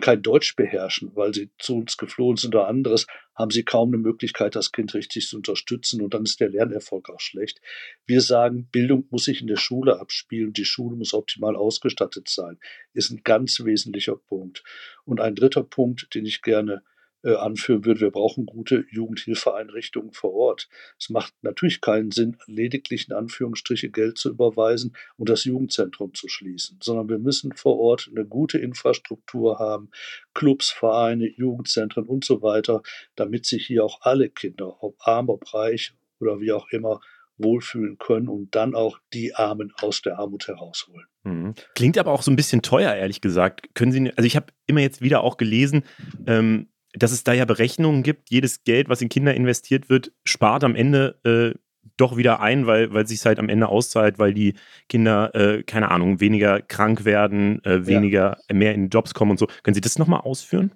kein 0.00 0.22
Deutsch 0.22 0.56
beherrschen, 0.56 1.14
weil 1.14 1.32
sie 1.34 1.50
zu 1.58 1.76
uns 1.76 1.96
geflohen 1.96 2.36
sind 2.36 2.54
oder 2.54 2.68
anderes, 2.68 3.06
haben 3.34 3.50
sie 3.50 3.64
kaum 3.64 3.90
eine 3.90 3.98
Möglichkeit, 3.98 4.54
das 4.54 4.72
Kind 4.72 4.94
richtig 4.94 5.28
zu 5.28 5.36
unterstützen 5.36 6.02
und 6.02 6.14
dann 6.14 6.24
ist 6.24 6.40
der 6.40 6.48
Lernerfolg 6.48 7.10
auch 7.10 7.20
schlecht. 7.20 7.60
Wir 8.06 8.20
sagen, 8.20 8.68
Bildung 8.70 9.06
muss 9.10 9.24
sich 9.24 9.40
in 9.40 9.46
der 9.46 9.56
Schule 9.56 10.00
abspielen, 10.00 10.52
die 10.52 10.64
Schule 10.64 10.96
muss 10.96 11.14
optimal 11.14 11.56
ausgestattet 11.56 12.28
sein, 12.28 12.58
ist 12.92 13.10
ein 13.10 13.22
ganz 13.24 13.64
wesentlicher 13.64 14.16
Punkt. 14.16 14.62
Und 15.04 15.20
ein 15.20 15.34
dritter 15.34 15.64
Punkt, 15.64 16.14
den 16.14 16.26
ich 16.26 16.42
gerne 16.42 16.82
äh, 17.24 17.34
anführen 17.34 17.84
würde, 17.84 18.00
wir 18.00 18.10
brauchen 18.10 18.46
gute 18.46 18.84
Jugendhilfeeinrichtungen 18.90 20.12
vor 20.12 20.34
Ort. 20.34 20.68
Es 20.98 21.10
macht 21.10 21.32
natürlich 21.42 21.80
keinen 21.80 22.10
Sinn, 22.10 22.36
lediglich 22.46 23.08
in 23.08 23.14
Anführungsstriche 23.14 23.90
Geld 23.90 24.18
zu 24.18 24.30
überweisen 24.30 24.94
und 25.16 25.28
das 25.28 25.44
Jugendzentrum 25.44 26.14
zu 26.14 26.28
schließen, 26.28 26.78
sondern 26.82 27.08
wir 27.08 27.18
müssen 27.18 27.52
vor 27.52 27.78
Ort 27.78 28.10
eine 28.14 28.26
gute 28.26 28.58
Infrastruktur 28.58 29.58
haben, 29.58 29.90
Clubs, 30.34 30.70
Vereine, 30.70 31.26
Jugendzentren 31.26 32.04
und 32.04 32.24
so 32.24 32.42
weiter, 32.42 32.82
damit 33.16 33.46
sich 33.46 33.66
hier 33.66 33.84
auch 33.84 34.02
alle 34.02 34.28
Kinder, 34.28 34.82
ob 34.82 34.96
arm, 35.00 35.30
ob 35.30 35.54
reich 35.54 35.94
oder 36.20 36.40
wie 36.40 36.52
auch 36.52 36.68
immer, 36.70 37.00
wohlfühlen 37.36 37.98
können 37.98 38.28
und 38.28 38.54
dann 38.54 38.74
auch 38.74 38.98
die 39.12 39.34
Armen 39.34 39.72
aus 39.80 40.02
der 40.02 40.18
Armut 40.18 40.46
herausholen. 40.46 41.06
Mhm. 41.24 41.54
Klingt 41.74 41.98
aber 41.98 42.12
auch 42.12 42.22
so 42.22 42.30
ein 42.30 42.36
bisschen 42.36 42.62
teuer, 42.62 42.94
ehrlich 42.94 43.20
gesagt. 43.20 43.74
Können 43.74 43.92
Sie, 43.92 44.12
also 44.16 44.26
ich 44.26 44.36
habe 44.36 44.46
immer 44.66 44.80
jetzt 44.80 45.00
wieder 45.00 45.22
auch 45.22 45.36
gelesen, 45.36 45.84
ähm, 46.26 46.68
dass 46.94 47.12
es 47.12 47.24
da 47.24 47.32
ja 47.32 47.44
Berechnungen 47.44 48.02
gibt, 48.02 48.30
jedes 48.30 48.64
Geld, 48.64 48.88
was 48.88 49.02
in 49.02 49.08
Kinder 49.08 49.34
investiert 49.34 49.88
wird, 49.88 50.12
spart 50.24 50.64
am 50.64 50.74
Ende 50.74 51.18
äh, 51.24 51.58
doch 51.96 52.16
wieder 52.16 52.40
ein, 52.40 52.66
weil, 52.66 52.92
weil 52.92 53.06
sich 53.06 53.24
halt 53.24 53.38
am 53.38 53.48
Ende 53.48 53.68
auszahlt, 53.68 54.18
weil 54.18 54.34
die 54.34 54.54
Kinder, 54.88 55.34
äh, 55.34 55.62
keine 55.62 55.90
Ahnung, 55.90 56.20
weniger 56.20 56.60
krank 56.60 57.04
werden, 57.04 57.62
äh, 57.64 57.86
weniger, 57.86 58.38
ja. 58.48 58.54
mehr 58.54 58.74
in 58.74 58.88
Jobs 58.88 59.14
kommen 59.14 59.32
und 59.32 59.38
so. 59.38 59.46
Können 59.62 59.74
Sie 59.74 59.80
das 59.80 59.98
nochmal 59.98 60.20
ausführen? 60.20 60.72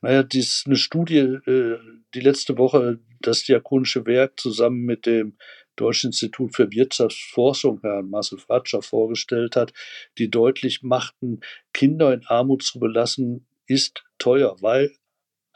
Naja, 0.00 0.22
das 0.22 0.36
ist 0.36 0.66
eine 0.66 0.76
Studie, 0.76 1.18
äh, 1.18 1.78
die 2.14 2.20
letzte 2.20 2.56
Woche 2.58 3.00
das 3.20 3.44
Diakonische 3.44 4.06
Werk 4.06 4.38
zusammen 4.38 4.84
mit 4.84 5.06
dem 5.06 5.36
Deutschen 5.74 6.08
Institut 6.08 6.54
für 6.54 6.70
Wirtschaftsforschung, 6.70 7.80
Herrn 7.82 8.08
Marcel 8.08 8.38
Fratscher, 8.38 8.82
vorgestellt 8.82 9.56
hat, 9.56 9.72
die 10.18 10.30
deutlich 10.30 10.82
machten, 10.82 11.40
Kinder 11.72 12.14
in 12.14 12.24
Armut 12.26 12.62
zu 12.62 12.78
belassen, 12.78 13.46
ist 13.66 14.04
teuer, 14.18 14.56
weil 14.60 14.92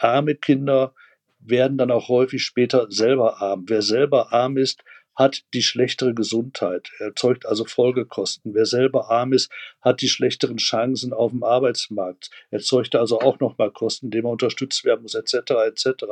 arme 0.02 0.34
Kinder 0.34 0.94
werden 1.40 1.78
dann 1.78 1.90
auch 1.90 2.08
häufig 2.08 2.44
später 2.44 2.86
selber 2.90 3.40
arm. 3.40 3.64
Wer 3.66 3.82
selber 3.82 4.32
arm 4.32 4.56
ist, 4.56 4.82
hat 5.14 5.42
die 5.52 5.62
schlechtere 5.62 6.14
Gesundheit, 6.14 6.90
erzeugt 6.98 7.44
also 7.44 7.64
Folgekosten. 7.64 8.54
Wer 8.54 8.64
selber 8.64 9.10
arm 9.10 9.32
ist, 9.32 9.50
hat 9.82 10.00
die 10.00 10.08
schlechteren 10.08 10.56
Chancen 10.56 11.12
auf 11.12 11.32
dem 11.32 11.42
Arbeitsmarkt, 11.42 12.30
erzeugt 12.50 12.94
also 12.94 13.20
auch 13.20 13.38
nochmal 13.38 13.70
Kosten, 13.70 14.06
indem 14.06 14.24
er 14.26 14.30
unterstützt 14.30 14.84
werden 14.84 15.02
muss, 15.02 15.14
etc. 15.14 15.34
etc. 15.66 16.04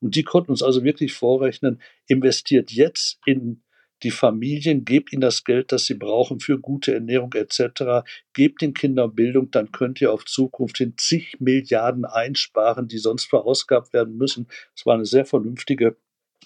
Und 0.00 0.16
die 0.16 0.22
konnten 0.22 0.50
uns 0.50 0.62
also 0.62 0.84
wirklich 0.84 1.14
vorrechnen, 1.14 1.80
investiert 2.08 2.70
jetzt 2.70 3.20
in 3.24 3.62
die 4.02 4.10
Familien, 4.10 4.84
gebt 4.84 5.12
ihnen 5.12 5.20
das 5.20 5.44
Geld, 5.44 5.72
das 5.72 5.84
sie 5.84 5.94
brauchen 5.94 6.40
für 6.40 6.58
gute 6.58 6.94
Ernährung 6.94 7.32
etc., 7.34 8.04
gebt 8.32 8.62
den 8.62 8.74
Kindern 8.74 9.14
Bildung, 9.14 9.50
dann 9.50 9.72
könnt 9.72 10.00
ihr 10.00 10.12
auf 10.12 10.24
Zukunft 10.24 10.78
hin 10.78 10.94
zig 10.96 11.36
Milliarden 11.40 12.04
einsparen, 12.04 12.88
die 12.88 12.98
sonst 12.98 13.26
verausgabt 13.26 13.92
werden 13.92 14.16
müssen. 14.16 14.48
Es 14.74 14.86
war 14.86 14.94
eine 14.94 15.06
sehr 15.06 15.24
vernünftige 15.24 15.96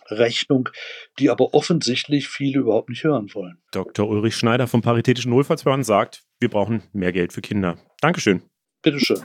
Rechnung, 0.09 0.69
die 1.19 1.31
aber 1.31 1.55
offensichtlich 1.55 2.29
viele 2.29 2.61
überhaupt 2.61 2.89
nicht 2.89 3.05
hören 3.05 3.33
wollen. 3.35 3.59
Dr. 3.73 4.09
Ulrich 4.09 4.37
Schneider 4.37 4.67
vom 4.67 4.83
Paritätischen 4.83 5.33
Wohlfahrtsverband 5.33 5.85
sagt, 5.85 6.23
wir 6.39 6.49
brauchen 6.49 6.83
mehr 6.93 7.13
Geld 7.13 7.33
für 7.33 7.41
Kinder. 7.41 7.79
Dankeschön. 8.01 8.43
Bitteschön. 8.83 9.21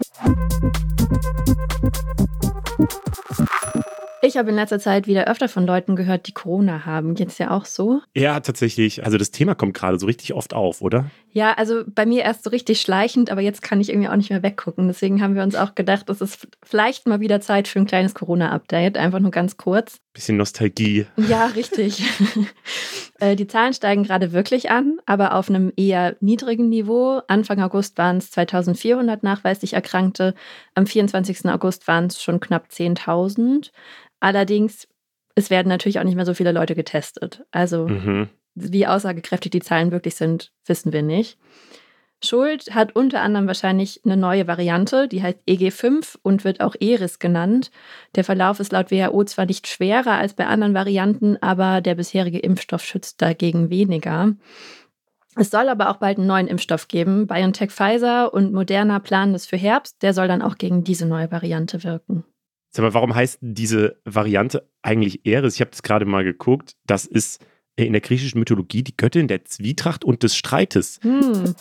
Ich 4.32 4.38
habe 4.38 4.50
in 4.50 4.56
letzter 4.56 4.80
Zeit 4.80 5.08
wieder 5.08 5.28
öfter 5.28 5.50
von 5.50 5.66
Leuten 5.68 5.98
gehört, 5.98 6.26
die 6.26 6.32
Corona 6.32 6.86
haben. 6.86 7.16
Geht 7.16 7.28
es 7.28 7.38
ja 7.38 7.52
auch 7.52 7.66
so? 7.66 8.00
Ja, 8.16 8.40
tatsächlich. 8.40 9.04
Also 9.04 9.18
das 9.18 9.32
Thema 9.32 9.56
kommt 9.56 9.74
gerade 9.74 10.00
so 10.00 10.06
richtig 10.06 10.34
oft 10.34 10.54
auf, 10.54 10.82
oder? 10.82 11.12
Ja, 11.34 11.54
also 11.54 11.84
bei 11.88 12.06
mir 12.06 12.24
erst 12.24 12.44
so 12.44 12.50
richtig 12.50 12.82
schleichend, 12.82 13.32
aber 13.32 13.42
jetzt 13.42 13.62
kann 13.62 13.80
ich 13.80 13.90
irgendwie 13.90 14.10
auch 14.10 14.16
nicht 14.16 14.30
mehr 14.30 14.44
weggucken. 14.44 14.88
Deswegen 14.88 15.22
haben 15.22 15.36
wir 15.36 15.44
uns 15.44 15.56
auch 15.56 15.76
gedacht, 15.76 16.10
es 16.10 16.20
ist 16.20 16.48
vielleicht 16.64 17.08
mal 17.08 17.22
wieder 17.22 17.40
Zeit 17.40 17.70
für 17.70 17.80
ein 17.80 17.86
kleines 17.86 18.14
Corona-Update. 18.14 18.98
Einfach 18.98 19.20
nur 19.20 19.32
ganz 19.32 19.56
kurz. 19.56 20.02
Bisschen 20.14 20.38
Nostalgie. 20.38 21.06
Ja, 21.18 21.46
richtig. 21.48 22.04
Äh, 23.20 23.36
die 23.36 23.46
Zahlen 23.46 23.72
steigen 23.72 24.02
gerade 24.02 24.32
wirklich 24.32 24.72
an, 24.72 24.98
aber 25.06 25.36
auf 25.36 25.48
einem 25.48 25.72
eher 25.78 26.16
niedrigen 26.22 26.70
Niveau. 26.70 27.22
Anfang 27.28 27.62
August 27.62 28.00
waren 28.00 28.18
es 28.18 28.32
2400 28.32 29.22
nachweislich 29.22 29.74
Erkrankte. 29.74 30.34
Am 30.74 30.88
24. 30.88 31.46
August 31.46 31.88
waren 31.88 32.08
es 32.08 32.20
schon 32.20 32.40
knapp 32.40 32.70
10.000. 32.72 33.70
Allerdings, 34.20 34.88
es 35.36 35.52
werden 35.52 35.70
natürlich 35.70 36.00
auch 36.00 36.04
nicht 36.04 36.16
mehr 36.16 36.26
so 36.26 36.34
viele 36.34 36.52
Leute 36.52 36.74
getestet. 36.74 37.46
Also, 37.52 37.88
mhm. 37.88 38.30
Wie 38.56 38.88
aussagekräftig 38.88 39.52
die 39.52 39.62
Zahlen 39.62 39.92
wirklich 39.92 40.16
sind, 40.16 40.52
wissen 40.66 40.94
wir 40.94 41.02
nicht. 41.02 41.38
Schuld 42.24 42.76
hat 42.76 42.96
unter 42.96 43.22
anderem 43.22 43.48
wahrscheinlich 43.48 44.02
eine 44.06 44.16
neue 44.16 44.46
Variante, 44.46 45.08
die 45.08 45.24
heißt 45.24 45.40
EG5 45.48 46.18
und 46.22 46.44
wird 46.44 46.62
auch 46.62 46.76
ERIS 46.80 47.18
genannt. 47.18 47.72
Der 48.14 48.24
Verlauf 48.24 48.60
ist 48.60 48.72
laut 48.72 48.92
WHO 48.92 49.24
zwar 49.24 49.48
nicht 49.48 49.68
schwerer 49.68 50.14
als 50.14 50.36
bei 50.36 50.46
anderen 50.46 50.76
Varianten, 50.76 51.38
aber 51.42 51.82
der 51.82 51.96
bisherige 51.96 52.38
Impfstoff 52.38 52.84
schützt 52.84 53.24
dagegen 53.24 53.72
weniger. 53.72 54.36
Es 55.36 55.50
soll 55.50 55.68
aber 55.70 55.90
auch 55.90 55.98
bald 55.98 56.20
einen 56.20 56.28
neuen 56.28 56.48
Impfstoff 56.48 56.88
geben. 56.88 57.26
BioNTech 57.26 57.72
Pfizer 57.72 58.34
und 58.34 58.54
Moderna 58.54 59.00
planen 59.00 59.34
das 59.34 59.48
für 59.48 59.58
Herbst. 59.58 60.04
Der 60.04 60.14
soll 60.14 60.28
dann 60.28 60.42
auch 60.42 60.58
gegen 60.58 60.84
diese 60.84 61.08
neue 61.08 61.32
Variante 61.32 61.84
wirken. 61.84 62.26
Mal, 62.78 62.94
warum 62.94 63.16
heißt 63.16 63.40
diese 63.42 64.00
Variante 64.06 64.70
eigentlich 64.82 65.26
Eris? 65.26 65.56
Ich 65.56 65.62
habe 65.62 65.72
das 65.72 65.84
gerade 65.84 66.06
mal 66.06 66.24
geguckt. 66.24 66.76
Das 66.86 67.06
ist 67.06 67.44
in 67.76 67.94
der 67.94 68.02
griechischen 68.02 68.40
Mythologie 68.40 68.84
die 68.84 68.96
Göttin 68.96 69.28
der 69.28 69.46
Zwietracht 69.46 70.04
und 70.04 70.24
des 70.24 70.36
Streites. 70.36 71.00
Hm. 71.02 71.56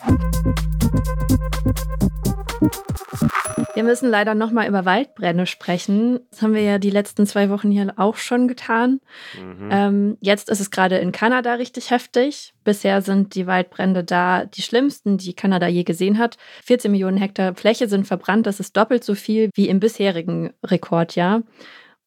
Wir 3.75 3.85
müssen 3.85 4.11
leider 4.11 4.35
nochmal 4.35 4.69
über 4.69 4.85
Waldbrände 4.85 5.47
sprechen. 5.47 6.21
Das 6.31 6.43
haben 6.43 6.55
wir 6.55 6.63
ja 6.63 6.79
die 6.79 6.91
letzten 6.91 7.27
zwei 7.27 7.49
Wochen 7.51 7.71
hier 7.71 7.95
auch 7.97 8.17
schon 8.17 8.49
getan. 8.49 9.01
Mhm. 9.39 9.69
Ähm, 9.71 10.19
jetzt 10.21 10.51
ist 10.51 10.61
es 10.61 10.71
gerade 10.71 10.99
in 10.99 11.13
Kanada 11.13 11.55
richtig 11.55 11.91
heftig. 11.91 12.53
Bisher 12.65 13.01
sind 13.01 13.35
die 13.35 13.47
Waldbrände 13.47 14.05
da 14.05 14.45
die 14.45 14.63
schlimmsten, 14.63 15.19
die 15.19 15.35
Kanada 15.35 15.67
je 15.67 15.85
gesehen 15.85 16.19
hat. 16.19 16.37
14 16.65 16.91
Millionen 16.91 17.17
Hektar 17.17 17.55
Fläche 17.55 17.89
sind 17.89 18.07
verbrannt. 18.07 18.47
Das 18.47 18.61
ist 18.61 18.77
doppelt 18.77 19.05
so 19.05 19.15
viel 19.15 19.51
wie 19.55 19.69
im 19.69 19.81
bisherigen 19.81 20.53
Rekordjahr. 20.65 21.43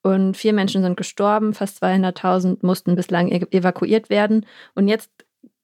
Und 0.03 0.37
vier 0.37 0.53
Menschen 0.53 0.83
sind 0.83 0.97
gestorben, 0.97 1.53
fast 1.53 1.81
200.000 1.83 2.57
mussten 2.61 2.95
bislang 2.95 3.29
evakuiert 3.29 4.09
werden. 4.09 4.45
Und 4.75 4.87
jetzt 4.87 5.09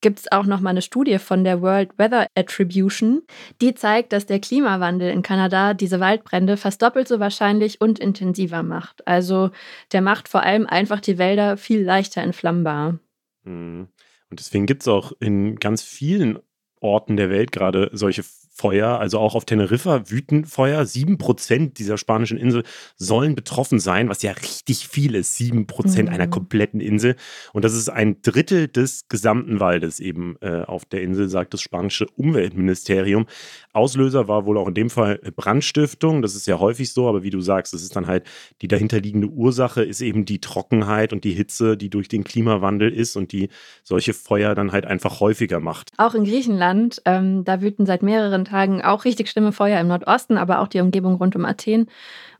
gibt 0.01 0.19
es 0.19 0.31
auch 0.31 0.45
noch 0.45 0.61
mal 0.61 0.69
eine 0.69 0.81
Studie 0.81 1.19
von 1.19 1.43
der 1.43 1.61
World 1.61 1.97
Weather 1.97 2.27
Attribution, 2.35 3.21
die 3.61 3.75
zeigt, 3.75 4.13
dass 4.13 4.25
der 4.25 4.39
Klimawandel 4.39 5.11
in 5.11 5.21
Kanada 5.21 5.73
diese 5.73 5.99
Waldbrände 5.99 6.57
fast 6.57 6.81
doppelt 6.81 7.07
so 7.07 7.19
wahrscheinlich 7.19 7.81
und 7.81 7.99
intensiver 7.99 8.63
macht. 8.63 9.05
Also 9.07 9.51
der 9.91 10.01
macht 10.01 10.29
vor 10.29 10.43
allem 10.43 10.65
einfach 10.65 11.01
die 11.01 11.17
Wälder 11.17 11.57
viel 11.57 11.83
leichter 11.83 12.21
entflammbar. 12.21 12.99
Mhm. 13.43 13.89
Und 14.29 14.39
deswegen 14.39 14.67
gibt 14.67 14.83
es 14.83 14.87
auch 14.87 15.11
in 15.19 15.57
ganz 15.57 15.81
vielen 15.81 16.39
Orten 16.79 17.17
der 17.17 17.29
Welt 17.29 17.51
gerade 17.51 17.89
solche 17.93 18.23
Feuer, 18.59 18.99
also 18.99 19.19
auch 19.19 19.35
auf 19.35 19.45
Teneriffa 19.45 20.09
wüten 20.09 20.43
Feuer. 20.43 20.85
Sieben 20.85 21.17
Prozent 21.17 21.79
dieser 21.79 21.97
spanischen 21.97 22.37
Insel 22.37 22.63
sollen 22.97 23.33
betroffen 23.33 23.79
sein, 23.79 24.09
was 24.09 24.21
ja 24.21 24.33
richtig 24.33 24.85
viel 24.85 25.15
ist. 25.15 25.37
Sieben 25.37 25.65
Prozent 25.65 26.09
mhm. 26.09 26.15
einer 26.15 26.27
kompletten 26.27 26.81
Insel. 26.81 27.15
Und 27.53 27.63
das 27.63 27.73
ist 27.73 27.87
ein 27.87 28.21
Drittel 28.21 28.67
des 28.67 29.07
gesamten 29.07 29.61
Waldes 29.61 30.01
eben 30.01 30.35
äh, 30.41 30.63
auf 30.63 30.83
der 30.83 31.03
Insel, 31.03 31.29
sagt 31.29 31.53
das 31.53 31.61
spanische 31.61 32.05
Umweltministerium. 32.17 33.27
Auslöser 33.71 34.27
war 34.27 34.45
wohl 34.45 34.57
auch 34.57 34.67
in 34.67 34.73
dem 34.73 34.89
Fall 34.89 35.19
Brandstiftung. 35.37 36.21
Das 36.21 36.35
ist 36.35 36.45
ja 36.45 36.59
häufig 36.59 36.91
so, 36.91 37.07
aber 37.07 37.23
wie 37.23 37.29
du 37.29 37.39
sagst, 37.39 37.73
das 37.73 37.81
ist 37.81 37.95
dann 37.95 38.07
halt 38.07 38.25
die 38.61 38.67
dahinterliegende 38.67 39.27
Ursache, 39.27 39.83
ist 39.83 40.01
eben 40.01 40.25
die 40.25 40.41
Trockenheit 40.41 41.13
und 41.13 41.23
die 41.23 41.31
Hitze, 41.31 41.77
die 41.77 41.89
durch 41.89 42.09
den 42.09 42.25
Klimawandel 42.25 42.91
ist 42.91 43.15
und 43.15 43.31
die 43.31 43.47
solche 43.83 44.13
Feuer 44.13 44.53
dann 44.53 44.73
halt 44.73 44.85
einfach 44.85 45.21
häufiger 45.21 45.61
macht. 45.61 45.91
Auch 45.95 46.13
in 46.13 46.25
Griechenland, 46.25 47.01
ähm, 47.05 47.45
da 47.45 47.61
wüten 47.61 47.85
seit 47.85 48.03
mehreren 48.03 48.48
Tagen 48.49 48.81
auch 48.81 49.05
richtig 49.05 49.29
schlimme 49.29 49.51
Feuer 49.51 49.79
im 49.79 49.87
Nordosten, 49.87 50.37
aber 50.37 50.59
auch 50.59 50.67
die 50.67 50.81
Umgebung 50.81 51.15
rund 51.15 51.35
um 51.35 51.45
Athen. 51.45 51.87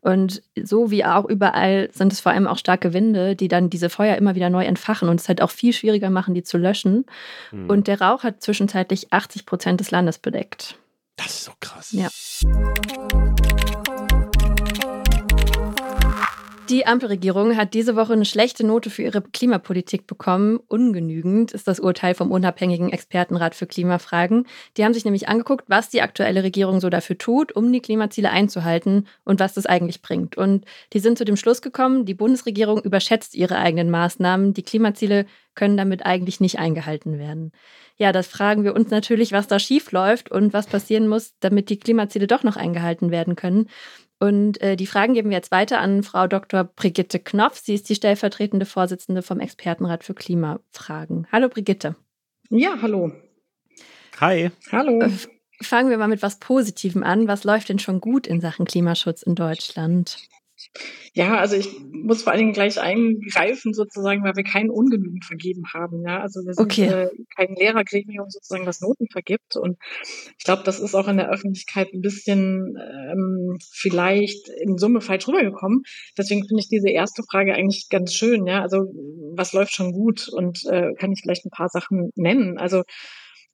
Und 0.01 0.41
so 0.61 0.91
wie 0.91 1.03
auch 1.03 1.25
überall 1.25 1.89
sind 1.91 2.13
es 2.13 2.21
vor 2.21 2.31
allem 2.31 2.47
auch 2.47 2.57
starke 2.57 2.93
Winde, 2.93 3.35
die 3.35 3.49
dann 3.49 3.69
diese 3.69 3.89
Feuer 3.89 4.15
immer 4.15 4.35
wieder 4.35 4.49
neu 4.49 4.65
entfachen 4.65 5.09
und 5.09 5.19
es 5.19 5.27
halt 5.27 5.41
auch 5.41 5.51
viel 5.51 5.73
schwieriger 5.73 6.09
machen, 6.09 6.33
die 6.33 6.43
zu 6.43 6.57
löschen. 6.57 7.05
Mhm. 7.51 7.69
Und 7.69 7.87
der 7.87 8.01
Rauch 8.01 8.23
hat 8.23 8.41
zwischenzeitlich 8.41 9.11
80 9.11 9.45
Prozent 9.45 9.79
des 9.79 9.91
Landes 9.91 10.17
bedeckt. 10.17 10.77
Das 11.17 11.27
ist 11.27 11.43
so 11.45 11.51
krass. 11.59 11.91
Ja. 11.91 12.07
Die 16.69 16.85
Ampelregierung 16.85 17.57
hat 17.57 17.73
diese 17.73 17.95
Woche 17.95 18.13
eine 18.13 18.25
schlechte 18.25 18.63
Note 18.63 18.91
für 18.91 19.01
ihre 19.01 19.23
Klimapolitik 19.23 20.05
bekommen. 20.05 20.59
Ungenügend 20.67 21.51
ist 21.51 21.67
das 21.67 21.79
Urteil 21.79 22.13
vom 22.13 22.29
unabhängigen 22.29 22.91
Expertenrat 22.91 23.55
für 23.55 23.65
Klimafragen. 23.65 24.45
Die 24.77 24.85
haben 24.85 24.93
sich 24.93 25.03
nämlich 25.03 25.27
angeguckt, 25.27 25.65
was 25.67 25.89
die 25.89 26.03
aktuelle 26.03 26.43
Regierung 26.43 26.79
so 26.79 26.91
dafür 26.91 27.17
tut, 27.17 27.51
um 27.55 27.73
die 27.73 27.79
Klimaziele 27.79 28.29
einzuhalten 28.29 29.07
und 29.23 29.39
was 29.39 29.55
das 29.55 29.65
eigentlich 29.65 30.03
bringt. 30.03 30.37
Und 30.37 30.63
die 30.93 30.99
sind 30.99 31.17
zu 31.17 31.25
dem 31.25 31.37
Schluss 31.37 31.63
gekommen, 31.63 32.05
die 32.05 32.13
Bundesregierung 32.13 32.83
überschätzt 32.83 33.33
ihre 33.33 33.57
eigenen 33.57 33.89
Maßnahmen. 33.89 34.53
Die 34.53 34.63
Klimaziele 34.63 35.25
können 35.55 35.75
damit 35.75 36.05
eigentlich 36.05 36.39
nicht 36.39 36.59
eingehalten 36.59 37.17
werden. 37.17 37.51
Ja, 37.97 38.11
das 38.11 38.27
fragen 38.27 38.63
wir 38.63 38.75
uns 38.75 38.91
natürlich, 38.91 39.31
was 39.31 39.47
da 39.47 39.57
schief 39.57 39.91
läuft 39.91 40.29
und 40.29 40.53
was 40.53 40.67
passieren 40.67 41.07
muss, 41.07 41.33
damit 41.39 41.69
die 41.69 41.79
Klimaziele 41.79 42.27
doch 42.27 42.43
noch 42.43 42.57
eingehalten 42.57 43.09
werden 43.09 43.35
können. 43.35 43.67
Und 44.19 44.61
äh, 44.61 44.75
die 44.75 44.85
Fragen 44.85 45.13
geben 45.13 45.29
wir 45.29 45.37
jetzt 45.37 45.51
weiter 45.51 45.79
an 45.79 46.03
Frau 46.03 46.27
Dr. 46.27 46.65
Brigitte 46.65 47.19
Knopf. 47.19 47.61
Sie 47.63 47.73
ist 47.73 47.87
die 47.87 47.95
stellvertretende 47.95 48.65
Vorsitzende 48.65 49.21
vom 49.21 49.39
Expertenrat 49.39 50.03
für 50.03 50.13
Klimafragen. 50.13 51.27
Hallo 51.31 51.47
Brigitte. 51.47 51.95
Ja, 52.49 52.79
hallo. 52.81 53.13
Hi. 54.19 54.51
Hallo. 54.71 55.01
Äh, 55.01 55.11
fangen 55.61 55.89
wir 55.89 55.97
mal 55.97 56.09
mit 56.09 56.21
was 56.21 56.39
Positivem 56.39 57.03
an. 57.03 57.27
Was 57.29 57.45
läuft 57.45 57.69
denn 57.69 57.79
schon 57.79 58.01
gut 58.01 58.27
in 58.27 58.41
Sachen 58.41 58.65
Klimaschutz 58.65 59.21
in 59.21 59.35
Deutschland? 59.35 60.17
Ja, 61.13 61.37
also 61.37 61.55
ich 61.55 61.69
muss 61.91 62.23
vor 62.23 62.31
allen 62.31 62.39
Dingen 62.39 62.53
gleich 62.53 62.79
eingreifen 62.79 63.73
sozusagen, 63.73 64.23
weil 64.23 64.35
wir 64.35 64.43
kein 64.43 64.69
Ungenügend 64.69 65.25
vergeben 65.25 65.63
haben. 65.73 66.03
Ja, 66.05 66.21
also 66.21 66.41
wir 66.45 66.53
sind 66.53 66.65
okay. 66.65 66.85
äh, 66.85 67.09
kein 67.35 67.55
Lehrergremium 67.55 68.29
sozusagen, 68.29 68.65
das 68.65 68.81
Noten 68.81 69.07
vergibt. 69.11 69.55
Und 69.55 69.77
ich 70.37 70.45
glaube, 70.45 70.63
das 70.63 70.79
ist 70.79 70.95
auch 70.95 71.07
in 71.07 71.17
der 71.17 71.29
Öffentlichkeit 71.29 71.93
ein 71.93 72.01
bisschen 72.01 72.77
ähm, 72.77 73.57
vielleicht 73.71 74.49
in 74.49 74.77
Summe 74.77 75.01
falsch 75.01 75.27
rübergekommen. 75.27 75.83
Deswegen 76.17 76.47
finde 76.47 76.61
ich 76.61 76.69
diese 76.69 76.89
erste 76.89 77.23
Frage 77.29 77.53
eigentlich 77.53 77.87
ganz 77.89 78.13
schön. 78.13 78.45
Ja, 78.45 78.61
also 78.61 78.85
was 79.35 79.53
läuft 79.53 79.73
schon 79.73 79.91
gut 79.91 80.27
und 80.29 80.65
äh, 80.65 80.93
kann 80.95 81.11
ich 81.11 81.21
vielleicht 81.21 81.45
ein 81.45 81.51
paar 81.51 81.69
Sachen 81.69 82.11
nennen? 82.15 82.57
Also 82.57 82.83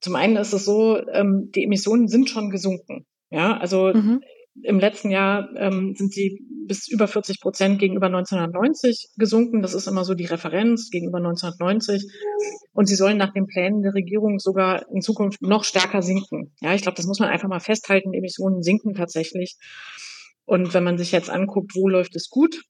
zum 0.00 0.16
einen 0.16 0.36
ist 0.36 0.52
es 0.52 0.64
so, 0.64 0.98
ähm, 1.08 1.50
die 1.54 1.64
Emissionen 1.64 2.08
sind 2.08 2.28
schon 2.28 2.50
gesunken. 2.50 3.06
Ja, 3.30 3.56
also 3.56 3.92
mhm. 3.92 4.20
Im 4.62 4.78
letzten 4.78 5.10
Jahr 5.10 5.48
ähm, 5.56 5.94
sind 5.96 6.12
sie 6.12 6.38
bis 6.66 6.88
über 6.88 7.06
40 7.06 7.40
Prozent 7.40 7.78
gegenüber 7.78 8.06
1990 8.06 9.10
gesunken. 9.16 9.62
Das 9.62 9.74
ist 9.74 9.86
immer 9.86 10.04
so 10.04 10.14
die 10.14 10.24
Referenz 10.24 10.90
gegenüber 10.90 11.18
1990. 11.18 12.10
Und 12.72 12.86
sie 12.86 12.96
sollen 12.96 13.16
nach 13.16 13.32
den 13.32 13.46
Plänen 13.46 13.82
der 13.82 13.94
Regierung 13.94 14.38
sogar 14.38 14.86
in 14.90 15.00
Zukunft 15.00 15.42
noch 15.42 15.64
stärker 15.64 16.02
sinken. 16.02 16.52
Ja, 16.60 16.74
ich 16.74 16.82
glaube, 16.82 16.96
das 16.96 17.06
muss 17.06 17.20
man 17.20 17.28
einfach 17.28 17.48
mal 17.48 17.60
festhalten. 17.60 18.14
Emissionen 18.14 18.62
sinken 18.62 18.94
tatsächlich. 18.94 19.56
Und 20.44 20.74
wenn 20.74 20.84
man 20.84 20.98
sich 20.98 21.12
jetzt 21.12 21.30
anguckt, 21.30 21.72
wo 21.74 21.88
läuft 21.88 22.16
es 22.16 22.28
gut, 22.28 22.62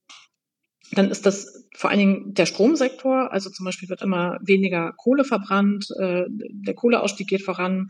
dann 0.93 1.11
ist 1.11 1.27
das 1.27 1.67
vor 1.75 1.91
allen 1.91 1.99
Dingen 1.99 2.35
der 2.35 2.47
Stromsektor. 2.47 3.33
Also 3.33 3.51
zum 3.51 3.65
Beispiel 3.65 3.89
wird 3.89 4.03
immer 4.03 4.39
weniger 4.45 4.93
Kohle 4.97 5.25
verbrannt, 5.25 5.87
äh, 5.99 6.25
der 6.29 6.75
Kohleausstieg 6.75 7.29
geht 7.29 7.45
voran. 7.45 7.89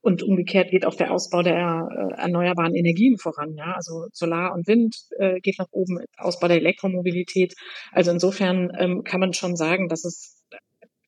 Und 0.00 0.22
umgekehrt 0.22 0.70
geht 0.70 0.86
auch 0.86 0.94
der 0.94 1.12
Ausbau 1.12 1.42
der 1.42 1.54
äh, 1.56 2.20
erneuerbaren 2.20 2.74
Energien 2.74 3.18
voran. 3.18 3.54
Ja? 3.54 3.74
Also 3.74 4.06
Solar 4.12 4.54
und 4.54 4.66
Wind 4.66 4.96
äh, 5.18 5.40
geht 5.40 5.58
nach 5.58 5.68
oben, 5.70 5.98
Ausbau 6.16 6.48
der 6.48 6.58
Elektromobilität. 6.58 7.54
Also 7.92 8.10
insofern 8.10 8.70
ähm, 8.78 9.04
kann 9.04 9.20
man 9.20 9.32
schon 9.32 9.56
sagen, 9.56 9.88
dass 9.88 10.04
es 10.04 10.42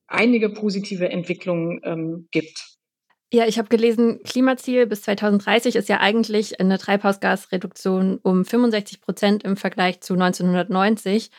einige 0.07 0.49
positive 0.49 1.09
Entwicklungen 1.09 1.79
ähm, 1.83 2.27
gibt. 2.31 2.71
Ja, 3.33 3.47
ich 3.47 3.57
habe 3.57 3.69
gelesen, 3.69 4.21
Klimaziel 4.23 4.85
bis 4.87 5.03
2030 5.03 5.77
ist 5.77 5.87
ja 5.87 6.01
eigentlich 6.01 6.59
eine 6.59 6.77
Treibhausgasreduktion 6.77 8.19
um 8.21 8.43
65 8.43 8.99
Prozent 8.99 9.43
im 9.43 9.55
Vergleich 9.55 10.01
zu 10.01 10.15
1990. 10.15 11.31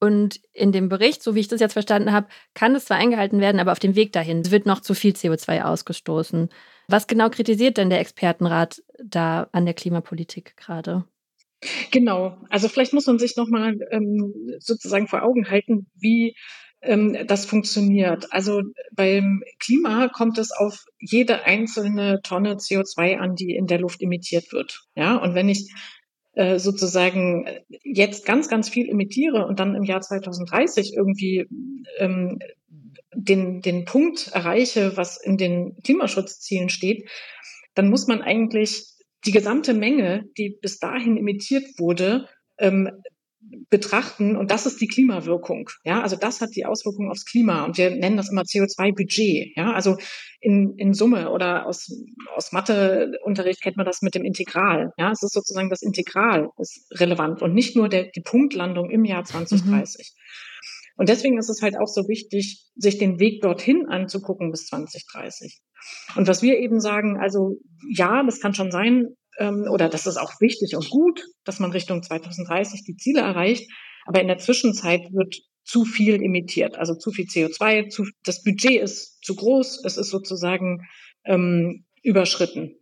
Und 0.00 0.40
in 0.52 0.72
dem 0.72 0.88
Bericht, 0.88 1.22
so 1.22 1.34
wie 1.34 1.40
ich 1.40 1.48
das 1.48 1.60
jetzt 1.60 1.74
verstanden 1.74 2.10
habe, 2.10 2.28
kann 2.54 2.74
es 2.74 2.86
zwar 2.86 2.96
eingehalten 2.96 3.40
werden, 3.40 3.60
aber 3.60 3.72
auf 3.72 3.78
dem 3.78 3.94
Weg 3.94 4.12
dahin 4.12 4.50
wird 4.50 4.64
noch 4.64 4.80
zu 4.80 4.94
viel 4.94 5.12
CO2 5.12 5.62
ausgestoßen. 5.62 6.48
Was 6.88 7.06
genau 7.06 7.28
kritisiert 7.28 7.76
denn 7.76 7.90
der 7.90 8.00
Expertenrat 8.00 8.82
da 9.04 9.48
an 9.52 9.66
der 9.66 9.74
Klimapolitik 9.74 10.56
gerade? 10.56 11.04
Genau, 11.90 12.38
also 12.48 12.68
vielleicht 12.68 12.94
muss 12.94 13.06
man 13.06 13.18
sich 13.18 13.36
nochmal 13.36 13.76
ähm, 13.90 14.32
sozusagen 14.58 15.06
vor 15.06 15.22
Augen 15.22 15.50
halten, 15.50 15.86
wie 15.94 16.34
ähm, 16.80 17.16
das 17.26 17.44
funktioniert. 17.44 18.32
Also 18.32 18.62
beim 18.92 19.42
Klima 19.58 20.08
kommt 20.08 20.38
es 20.38 20.50
auf 20.52 20.84
jede 20.98 21.44
einzelne 21.44 22.20
Tonne 22.22 22.54
CO2 22.54 23.18
an, 23.18 23.34
die 23.34 23.54
in 23.54 23.66
der 23.66 23.78
Luft 23.78 24.00
emittiert 24.00 24.52
wird. 24.52 24.80
Ja, 24.94 25.16
und 25.16 25.34
wenn 25.34 25.50
ich 25.50 25.70
äh, 26.32 26.58
sozusagen 26.58 27.46
jetzt 27.82 28.24
ganz, 28.24 28.48
ganz 28.48 28.68
viel 28.68 28.88
emittiere 28.88 29.46
und 29.46 29.60
dann 29.60 29.74
im 29.74 29.82
Jahr 29.82 30.00
2030 30.00 30.94
irgendwie 30.94 31.46
ähm, 31.98 32.38
den, 33.12 33.60
den 33.60 33.84
Punkt 33.84 34.28
erreiche, 34.32 34.96
was 34.96 35.20
in 35.20 35.36
den 35.36 35.76
Klimaschutzzielen 35.82 36.68
steht, 36.68 37.08
dann 37.74 37.90
muss 37.90 38.06
man 38.06 38.22
eigentlich 38.22 38.86
die 39.26 39.32
gesamte 39.32 39.74
Menge, 39.74 40.24
die 40.38 40.50
bis 40.60 40.78
dahin 40.78 41.16
emittiert 41.16 41.64
wurde, 41.78 42.28
ähm, 42.58 42.90
betrachten 43.70 44.36
und 44.36 44.50
das 44.50 44.66
ist 44.66 44.80
die 44.80 44.86
Klimawirkung. 44.86 45.70
Ja, 45.84 46.02
also 46.02 46.16
das 46.16 46.40
hat 46.40 46.50
die 46.54 46.66
Auswirkung 46.66 47.10
aufs 47.10 47.24
Klima 47.24 47.64
und 47.64 47.78
wir 47.78 47.90
nennen 47.90 48.16
das 48.16 48.30
immer 48.30 48.42
CO2-Budget. 48.42 49.56
Ja, 49.56 49.72
also 49.72 49.96
in, 50.40 50.74
in 50.76 50.92
Summe 50.92 51.30
oder 51.30 51.66
aus, 51.66 51.90
aus 52.34 52.52
Matheunterricht 52.52 53.62
kennt 53.62 53.76
man 53.76 53.86
das 53.86 54.02
mit 54.02 54.14
dem 54.14 54.24
Integral. 54.24 54.92
Ja, 54.98 55.10
es 55.10 55.22
ist 55.22 55.32
sozusagen 55.32 55.70
das 55.70 55.82
Integral 55.82 56.50
ist 56.58 56.86
relevant 56.92 57.42
und 57.42 57.54
nicht 57.54 57.76
nur 57.76 57.88
der, 57.88 58.10
die 58.14 58.22
Punktlandung 58.22 58.90
im 58.90 59.04
Jahr 59.04 59.24
2030. 59.24 60.14
Mhm. 60.14 60.20
Und 60.96 61.08
deswegen 61.08 61.38
ist 61.38 61.48
es 61.48 61.62
halt 61.62 61.76
auch 61.78 61.88
so 61.88 62.08
wichtig, 62.08 62.66
sich 62.74 62.98
den 62.98 63.18
Weg 63.18 63.40
dorthin 63.40 63.86
anzugucken 63.88 64.50
bis 64.50 64.66
2030. 64.66 65.62
Und 66.16 66.28
was 66.28 66.42
wir 66.42 66.58
eben 66.58 66.78
sagen, 66.78 67.18
also 67.18 67.56
ja, 67.88 68.22
das 68.22 68.40
kann 68.40 68.52
schon 68.52 68.70
sein, 68.70 69.06
oder 69.40 69.88
das 69.88 70.06
ist 70.06 70.18
auch 70.18 70.40
wichtig 70.40 70.76
und 70.76 70.90
gut, 70.90 71.24
dass 71.44 71.60
man 71.60 71.72
Richtung 71.72 72.02
2030 72.02 72.84
die 72.84 72.96
Ziele 72.96 73.20
erreicht. 73.20 73.70
Aber 74.04 74.20
in 74.20 74.28
der 74.28 74.38
Zwischenzeit 74.38 75.00
wird 75.12 75.36
zu 75.64 75.84
viel 75.84 76.16
emittiert, 76.16 76.76
also 76.76 76.94
zu 76.94 77.10
viel 77.10 77.26
CO2, 77.26 77.88
zu, 77.88 78.04
das 78.24 78.42
Budget 78.42 78.82
ist 78.82 79.22
zu 79.22 79.36
groß, 79.36 79.84
es 79.84 79.96
ist 79.96 80.10
sozusagen 80.10 80.88
ähm, 81.24 81.84
überschritten. 82.02 82.76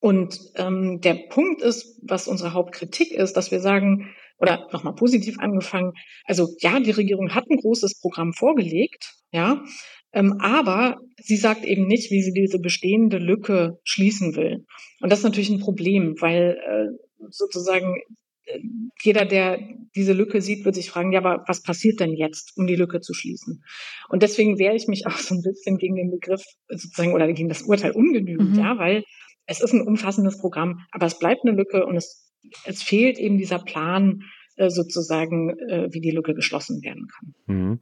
Und 0.00 0.38
ähm, 0.56 1.00
der 1.00 1.14
Punkt 1.14 1.62
ist, 1.62 2.00
was 2.02 2.26
unsere 2.26 2.54
Hauptkritik 2.54 3.12
ist, 3.12 3.36
dass 3.36 3.50
wir 3.50 3.60
sagen, 3.60 4.14
oder 4.38 4.66
nochmal 4.72 4.94
positiv 4.94 5.38
angefangen, 5.38 5.92
also 6.24 6.48
ja, 6.58 6.80
die 6.80 6.90
Regierung 6.90 7.34
hat 7.34 7.48
ein 7.48 7.58
großes 7.58 8.00
Programm 8.00 8.32
vorgelegt, 8.32 9.14
ja, 9.30 9.52
ähm, 9.52 9.68
aber 10.12 10.98
sie 11.22 11.36
sagt 11.36 11.64
eben 11.64 11.86
nicht, 11.86 12.10
wie 12.10 12.22
sie 12.22 12.32
diese 12.32 12.58
bestehende 12.58 13.18
Lücke 13.18 13.78
schließen 13.84 14.36
will. 14.36 14.64
Und 15.00 15.10
das 15.10 15.20
ist 15.20 15.24
natürlich 15.24 15.50
ein 15.50 15.60
Problem, 15.60 16.14
weil 16.20 16.58
äh, 16.66 17.26
sozusagen 17.30 17.96
äh, 18.44 18.58
jeder, 19.02 19.24
der 19.24 19.58
diese 19.96 20.12
Lücke 20.12 20.40
sieht, 20.40 20.64
wird 20.64 20.74
sich 20.74 20.90
fragen, 20.90 21.12
ja, 21.12 21.20
aber 21.20 21.44
was 21.46 21.62
passiert 21.62 22.00
denn 22.00 22.12
jetzt, 22.12 22.52
um 22.56 22.66
die 22.66 22.76
Lücke 22.76 23.00
zu 23.00 23.14
schließen? 23.14 23.62
Und 24.08 24.22
deswegen 24.22 24.58
wehre 24.58 24.74
ich 24.74 24.86
mich 24.86 25.06
auch 25.06 25.16
so 25.16 25.34
ein 25.34 25.42
bisschen 25.42 25.78
gegen 25.78 25.96
den 25.96 26.10
Begriff 26.10 26.42
sozusagen 26.68 27.14
oder 27.14 27.32
gegen 27.32 27.48
das 27.48 27.62
Urteil 27.62 27.92
ungenügend, 27.92 28.52
mhm. 28.52 28.58
ja, 28.58 28.78
weil 28.78 29.04
es 29.46 29.60
ist 29.60 29.72
ein 29.72 29.86
umfassendes 29.86 30.38
Programm, 30.38 30.80
aber 30.92 31.06
es 31.06 31.18
bleibt 31.18 31.40
eine 31.44 31.56
Lücke 31.56 31.84
und 31.84 31.96
es, 31.96 32.32
es 32.64 32.82
fehlt 32.82 33.18
eben 33.18 33.38
dieser 33.38 33.58
Plan, 33.58 34.20
äh, 34.56 34.68
sozusagen, 34.68 35.58
äh, 35.68 35.88
wie 35.92 36.00
die 36.00 36.10
Lücke 36.10 36.34
geschlossen 36.34 36.82
werden 36.82 37.08
kann. 37.08 37.34
Mhm. 37.46 37.80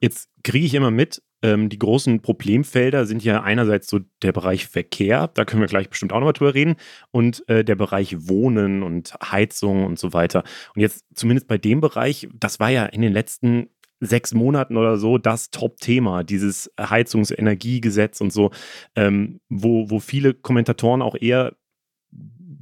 Jetzt 0.00 0.30
kriege 0.42 0.66
ich 0.66 0.74
immer 0.74 0.90
mit, 0.90 1.22
ähm, 1.42 1.68
die 1.68 1.78
großen 1.78 2.20
Problemfelder 2.20 3.06
sind 3.06 3.24
ja 3.24 3.42
einerseits 3.42 3.88
so 3.88 4.00
der 4.22 4.32
Bereich 4.32 4.66
Verkehr, 4.66 5.28
da 5.28 5.44
können 5.44 5.62
wir 5.62 5.68
gleich 5.68 5.88
bestimmt 5.88 6.12
auch 6.12 6.18
nochmal 6.18 6.32
drüber 6.32 6.54
reden, 6.54 6.76
und 7.10 7.48
äh, 7.48 7.64
der 7.64 7.76
Bereich 7.76 8.28
Wohnen 8.28 8.82
und 8.82 9.14
Heizung 9.22 9.84
und 9.84 9.98
so 9.98 10.12
weiter. 10.12 10.44
Und 10.74 10.80
jetzt 10.82 11.04
zumindest 11.14 11.48
bei 11.48 11.58
dem 11.58 11.80
Bereich, 11.80 12.28
das 12.34 12.60
war 12.60 12.70
ja 12.70 12.86
in 12.86 13.02
den 13.02 13.12
letzten 13.12 13.68
sechs 14.00 14.32
Monaten 14.32 14.76
oder 14.76 14.96
so 14.96 15.18
das 15.18 15.50
Top-Thema, 15.50 16.24
dieses 16.24 16.70
Heizungsenergiegesetz 16.80 18.20
und 18.20 18.32
so, 18.32 18.50
ähm, 18.96 19.40
wo, 19.50 19.90
wo 19.90 20.00
viele 20.00 20.32
Kommentatoren 20.32 21.02
auch 21.02 21.14
eher 21.18 21.54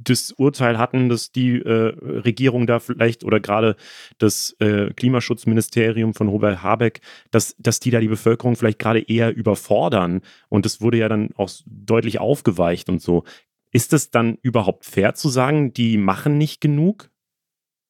das 0.09 0.31
Urteil 0.31 0.77
hatten, 0.77 1.09
dass 1.09 1.31
die 1.31 1.57
äh, 1.57 1.93
Regierung 2.01 2.67
da 2.67 2.79
vielleicht 2.79 3.23
oder 3.23 3.39
gerade 3.39 3.75
das 4.17 4.55
äh, 4.59 4.93
Klimaschutzministerium 4.93 6.13
von 6.13 6.27
Robert 6.27 6.63
Habeck, 6.63 7.01
dass, 7.31 7.55
dass 7.57 7.79
die 7.79 7.91
da 7.91 7.99
die 7.99 8.07
Bevölkerung 8.07 8.55
vielleicht 8.55 8.79
gerade 8.79 9.01
eher 9.01 9.35
überfordern. 9.35 10.21
Und 10.49 10.65
das 10.65 10.81
wurde 10.81 10.97
ja 10.97 11.09
dann 11.09 11.29
auch 11.35 11.49
deutlich 11.65 12.19
aufgeweicht 12.19 12.89
und 12.89 13.01
so. 13.01 13.23
Ist 13.71 13.93
es 13.93 14.09
dann 14.09 14.37
überhaupt 14.41 14.85
fair 14.85 15.13
zu 15.13 15.29
sagen, 15.29 15.73
die 15.73 15.97
machen 15.97 16.37
nicht 16.37 16.59
genug? 16.59 17.09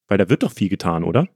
Weil 0.08 0.18
da 0.18 0.28
wird 0.28 0.42
doch 0.42 0.52
viel 0.52 0.68
getan, 0.68 1.04
oder? 1.04 1.28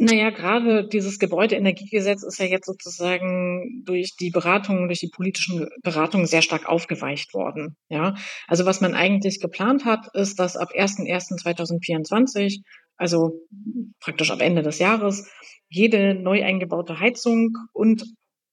Naja, 0.00 0.30
gerade 0.30 0.86
dieses 0.86 1.18
Gebäudeenergiegesetz 1.18 2.22
ist 2.22 2.38
ja 2.38 2.46
jetzt 2.46 2.66
sozusagen 2.66 3.82
durch 3.84 4.14
die 4.14 4.30
Beratungen, 4.30 4.86
durch 4.86 5.00
die 5.00 5.10
politischen 5.12 5.68
Beratungen 5.82 6.28
sehr 6.28 6.42
stark 6.42 6.68
aufgeweicht 6.68 7.34
worden. 7.34 7.76
Ja, 7.88 8.14
also 8.46 8.64
was 8.64 8.80
man 8.80 8.94
eigentlich 8.94 9.40
geplant 9.40 9.84
hat, 9.84 10.06
ist, 10.14 10.38
dass 10.38 10.56
ab 10.56 10.70
01.01.2024, 10.72 12.62
also 12.96 13.40
praktisch 13.98 14.30
ab 14.30 14.40
Ende 14.40 14.62
des 14.62 14.78
Jahres, 14.78 15.28
jede 15.68 16.14
neu 16.14 16.44
eingebaute 16.44 17.00
Heizung 17.00 17.56
und 17.72 18.04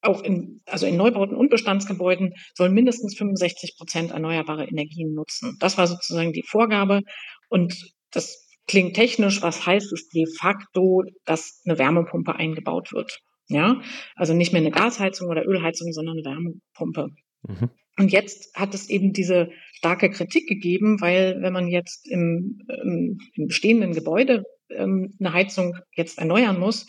auch 0.02 0.24
in, 0.24 0.62
also 0.66 0.88
in 0.88 0.98
Neubauten 0.98 1.38
und 1.38 1.50
Bestandsgebäuden 1.50 2.34
sollen 2.56 2.74
mindestens 2.74 3.16
65 3.18 3.78
Prozent 3.78 4.10
erneuerbare 4.10 4.66
Energien 4.68 5.14
nutzen. 5.14 5.58
Das 5.60 5.78
war 5.78 5.86
sozusagen 5.86 6.34
die 6.34 6.44
Vorgabe. 6.44 7.02
Und 7.50 7.94
das 8.10 8.45
klingt 8.68 8.96
technisch, 8.96 9.42
was 9.42 9.66
heißt 9.66 9.92
es 9.94 10.10
de 10.10 10.26
facto, 10.40 11.04
dass 11.26 11.62
eine 11.66 11.78
Wärmepumpe 11.78 12.36
eingebaut 12.36 12.92
wird. 12.94 13.20
Ja, 13.48 13.82
also 14.16 14.34
nicht 14.34 14.54
mehr 14.54 14.62
eine 14.62 14.72
Gasheizung 14.72 15.30
oder 15.30 15.46
Ölheizung, 15.46 15.92
sondern 15.94 16.18
eine 16.18 16.26
Wärmepumpe. 16.26 17.10
Mhm. 17.44 17.70
Und 17.98 18.12
jetzt 18.12 18.56
hat 18.56 18.74
es 18.74 18.90
eben 18.90 19.14
diese 19.14 19.50
starke 19.74 20.10
Kritik 20.10 20.48
gegeben, 20.48 21.00
weil 21.00 21.42
wenn 21.42 21.54
man 21.54 21.68
jetzt 21.68 22.10
im, 22.10 22.60
im, 22.68 23.20
im 23.36 23.48
bestehenden 23.48 23.94
Gebäude 23.94 24.44
ähm, 24.70 25.16
eine 25.20 25.32
Heizung 25.32 25.78
jetzt 25.96 26.18
erneuern 26.18 26.60
muss, 26.60 26.88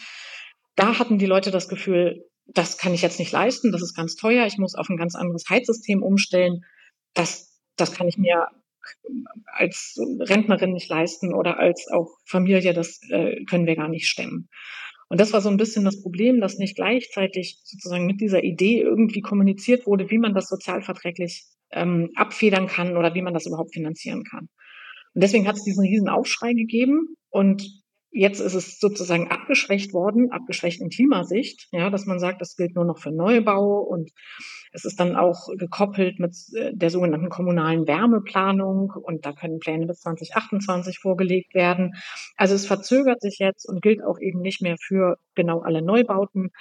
da 0.75 0.99
hatten 0.99 1.19
die 1.19 1.27
Leute 1.27 1.51
das 1.51 1.69
Gefühl, 1.69 2.25
das 2.47 2.79
kann 2.79 2.95
ich 2.95 3.03
jetzt 3.03 3.19
nicht 3.19 3.33
leisten, 3.33 3.71
das 3.71 3.83
ist 3.83 3.95
ganz 3.95 4.17
teuer, 4.17 4.47
ich 4.47 4.59
muss 4.59 4.75
auf 4.75 4.89
ein 4.89 4.97
ganz 4.97 5.15
anderes 5.15 5.45
Heizsystem 5.49 6.03
umstellen. 6.03 6.65
Das, 7.15 7.61
das 7.77 7.93
kann 7.93 8.09
ich 8.09 8.19
mir 8.19 8.47
als 9.47 9.99
Rentnerin 10.21 10.73
nicht 10.73 10.89
leisten 10.89 11.35
oder 11.35 11.59
als 11.59 11.87
auch 11.93 12.09
Familie, 12.25 12.75
das 12.75 13.01
äh, 13.11 13.45
können 13.45 13.67
wir 13.67 13.77
gar 13.77 13.89
nicht 13.89 14.09
stemmen. 14.09 14.49
Und 15.09 15.21
das 15.21 15.33
war 15.33 15.41
so 15.41 15.49
ein 15.49 15.57
bisschen 15.57 15.85
das 15.85 16.03
Problem, 16.03 16.41
dass 16.41 16.59
nicht 16.59 16.77
gleichzeitig 16.77 17.61
sozusagen 17.63 18.07
mit 18.07 18.21
dieser 18.21 18.43
Idee 18.43 18.81
irgendwie 18.81 19.21
kommuniziert 19.21 19.87
wurde, 19.87 20.11
wie 20.11 20.19
man 20.19 20.35
das 20.35 20.49
sozialverträglich 20.49 21.45
ähm, 21.71 22.11
abfedern 22.17 22.67
kann 22.67 22.97
oder 22.97 23.15
wie 23.15 23.23
man 23.23 23.35
das 23.35 23.47
überhaupt 23.47 23.73
finanzieren 23.73 24.25
kann. 24.25 24.49
Und 25.15 25.23
deswegen 25.23 25.47
hat 25.47 25.57
es 25.57 25.65
diesen 25.65 25.85
riesen 25.85 26.09
Aufschrei 26.09 26.53
gegeben 26.53 27.17
und 27.31 27.63
Jetzt 28.19 28.41
ist 28.41 28.55
es 28.55 28.81
sozusagen 28.81 29.31
abgeschwächt 29.31 29.93
worden, 29.93 30.33
abgeschwächt 30.33 30.81
in 30.81 30.89
Klimasicht, 30.89 31.69
ja, 31.71 31.91
dass 31.91 32.07
man 32.07 32.19
sagt, 32.19 32.41
das 32.41 32.57
gilt 32.57 32.75
nur 32.75 32.87
noch 32.87 32.97
für 32.97 33.11
Neubau 33.11 33.81
und 33.81 34.11
es 34.73 34.87
ist 34.87 34.99
dann 34.99 35.17
auch 35.17 35.49
gekoppelt 35.59 36.19
mit 36.19 36.35
äh, 36.55 36.73
der 36.73 36.89
sogenannten 36.89 37.29
kommunalen 37.29 37.87
Wärmeplanung 37.87 38.91
und 38.91 39.27
da 39.27 39.35
können 39.35 39.59
Pläne 39.59 39.87
bis 39.87 40.01
2028 40.01 40.99
vorgelegt 40.99 41.55
werden. 41.55 41.93
Also 42.39 42.55
es 42.55 42.65
verzögert 42.65 43.21
sich 43.21 43.37
jetzt 43.39 43.69
und 43.69 43.83
gilt 43.83 44.03
auch 44.03 44.19
eben 44.19 44.41
nicht 44.41 44.63
mehr 44.63 44.77
für 44.81 45.19
genau 45.35 45.61
alle 45.61 45.83
Neubauten. 45.83 46.53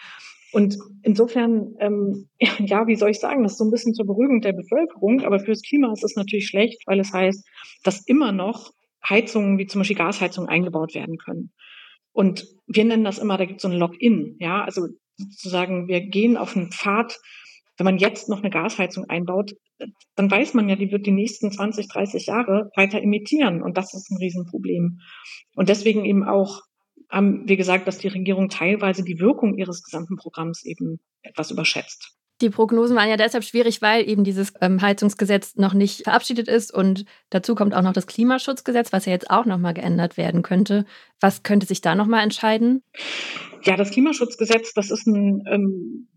Und 0.52 0.78
insofern, 1.04 1.76
ähm, 1.80 2.28
ja, 2.60 2.86
wie 2.86 2.98
soll 2.98 3.12
ich 3.12 3.22
sagen, 3.22 3.44
das 3.44 3.54
ist 3.54 3.60
so 3.60 3.64
ein 3.64 3.72
bisschen 3.72 3.94
zur 3.94 4.06
Beruhigung 4.06 4.42
der 4.42 4.52
Bevölkerung, 4.52 5.22
aber 5.22 5.40
fürs 5.40 5.62
Klima 5.62 5.94
ist 5.94 6.04
es 6.04 6.18
natürlich 6.18 6.48
schlecht, 6.48 6.84
weil 6.86 7.00
es 7.00 7.14
heißt, 7.14 7.48
dass 7.86 8.06
immer 8.06 8.34
noch 8.34 8.74
Heizungen 9.10 9.58
wie 9.58 9.68
zum 9.68 9.80
Beispiel 9.80 9.98
Gasheizungen 9.98 10.50
eingebaut 10.50 10.96
werden 10.96 11.18
können. 11.18 11.52
Und 12.12 12.48
wir 12.68 12.86
nennen 12.86 13.04
das 13.04 13.18
immer, 13.18 13.38
da 13.38 13.46
gibt 13.46 13.58
es 13.58 13.64
so 13.64 13.68
ein 13.68 13.78
Login, 13.78 14.38
ja, 14.40 14.64
also 14.64 14.88
sozusagen, 15.18 15.88
wir 15.88 16.02
gehen 16.02 16.38
auf 16.38 16.56
einen 16.56 16.72
Pfad, 16.72 17.18
wenn 17.78 17.86
man 17.86 17.98
jetzt 17.98 18.30
noch 18.30 18.40
eine 18.40 18.50
Gasheizung 18.50 19.06
einbaut, 19.10 19.54
dann 20.16 20.32
weiß 20.32 20.54
man 20.54 20.70
ja, 20.70 20.76
die 20.76 20.92
wird 20.92 21.06
die 21.06 21.12
nächsten 21.12 21.52
20, 21.52 21.90
30 21.90 22.28
Jahre 22.28 22.70
weiter 22.76 23.02
emittieren 23.02 23.62
und 23.62 23.78
das 23.78 23.94
ist 23.94 24.10
ein 24.10 24.18
Riesenproblem. 24.18 25.00
Und 25.56 25.70
deswegen 25.70 26.06
eben 26.06 26.24
auch 26.24 26.62
haben 27.10 27.48
wir 27.48 27.58
gesagt, 27.58 27.88
dass 27.88 27.98
die 27.98 28.08
Regierung 28.08 28.50
teilweise 28.50 29.04
die 29.04 29.20
Wirkung 29.20 29.58
ihres 29.58 29.84
gesamten 29.84 30.16
Programms 30.16 30.64
eben 30.64 31.00
etwas 31.22 31.52
überschätzt. 31.52 32.16
Die 32.42 32.50
Prognosen 32.50 32.96
waren 32.96 33.10
ja 33.10 33.16
deshalb 33.16 33.44
schwierig, 33.44 33.82
weil 33.82 34.08
eben 34.08 34.24
dieses 34.26 34.54
ähm, 34.60 34.82
Heizungsgesetz 34.82 35.56
noch 35.56 35.74
nicht 35.74 36.04
verabschiedet 36.04 36.48
ist 36.50 36.74
und 36.74 37.06
dazu 37.30 37.56
kommt 37.56 37.74
auch 37.74 37.82
noch 37.82 37.94
das 37.94 38.08
Klimaschutzgesetz, 38.08 38.92
was 38.92 39.06
ja 39.06 39.14
jetzt 39.14 39.30
auch 39.30 39.46
nochmal 39.46 39.74
geändert 39.74 40.18
werden 40.18 40.42
könnte. 40.42 40.86
Was 41.22 41.44
könnte 41.44 41.66
sich 41.66 41.80
da 41.80 41.96
nochmal 41.96 42.24
entscheiden? 42.24 42.84
Ja, 43.64 43.78
das 43.78 43.92
Klimaschutzgesetz, 43.92 44.74
das 44.74 44.92
ist 44.92 45.08
ein 45.08 45.44
ähm, 45.50 46.08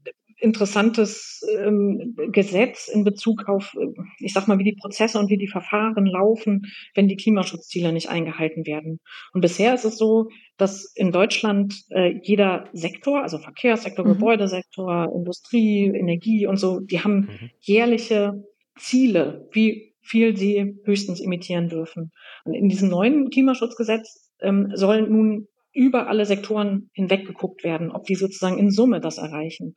interessantes 0.40 1.40
ähm, 1.58 2.14
Gesetz 2.32 2.88
in 2.88 3.04
Bezug 3.04 3.48
auf, 3.48 3.74
äh, 3.74 3.86
ich 4.20 4.32
sag 4.32 4.46
mal, 4.46 4.58
wie 4.58 4.64
die 4.64 4.76
Prozesse 4.80 5.18
und 5.18 5.30
wie 5.30 5.36
die 5.36 5.48
Verfahren 5.48 6.06
laufen, 6.06 6.62
wenn 6.94 7.08
die 7.08 7.16
Klimaschutzziele 7.16 7.92
nicht 7.92 8.08
eingehalten 8.08 8.66
werden. 8.66 9.00
Und 9.32 9.40
bisher 9.40 9.74
ist 9.74 9.84
es 9.84 9.98
so, 9.98 10.28
dass 10.56 10.92
in 10.94 11.12
Deutschland 11.12 11.82
äh, 11.90 12.18
jeder 12.22 12.68
Sektor, 12.72 13.22
also 13.22 13.38
Verkehrssektor, 13.38 14.04
mhm. 14.04 14.14
Gebäudesektor, 14.14 15.12
Industrie, 15.14 15.86
Energie 15.86 16.46
und 16.46 16.56
so, 16.56 16.80
die 16.80 17.00
haben 17.00 17.20
mhm. 17.20 17.50
jährliche 17.60 18.44
Ziele, 18.78 19.48
wie 19.52 19.94
viel 20.02 20.36
sie 20.36 20.78
höchstens 20.84 21.20
emittieren 21.20 21.68
dürfen. 21.68 22.12
Und 22.44 22.54
in 22.54 22.68
diesem 22.68 22.88
neuen 22.88 23.30
Klimaschutzgesetz 23.30 24.32
ähm, 24.40 24.70
sollen 24.74 25.10
nun 25.10 25.48
über 25.72 26.08
alle 26.08 26.26
Sektoren 26.26 26.90
hinweg 26.92 27.26
geguckt 27.26 27.62
werden, 27.62 27.90
ob 27.90 28.04
die 28.04 28.14
sozusagen 28.14 28.58
in 28.58 28.70
Summe 28.70 29.00
das 29.00 29.18
erreichen. 29.18 29.74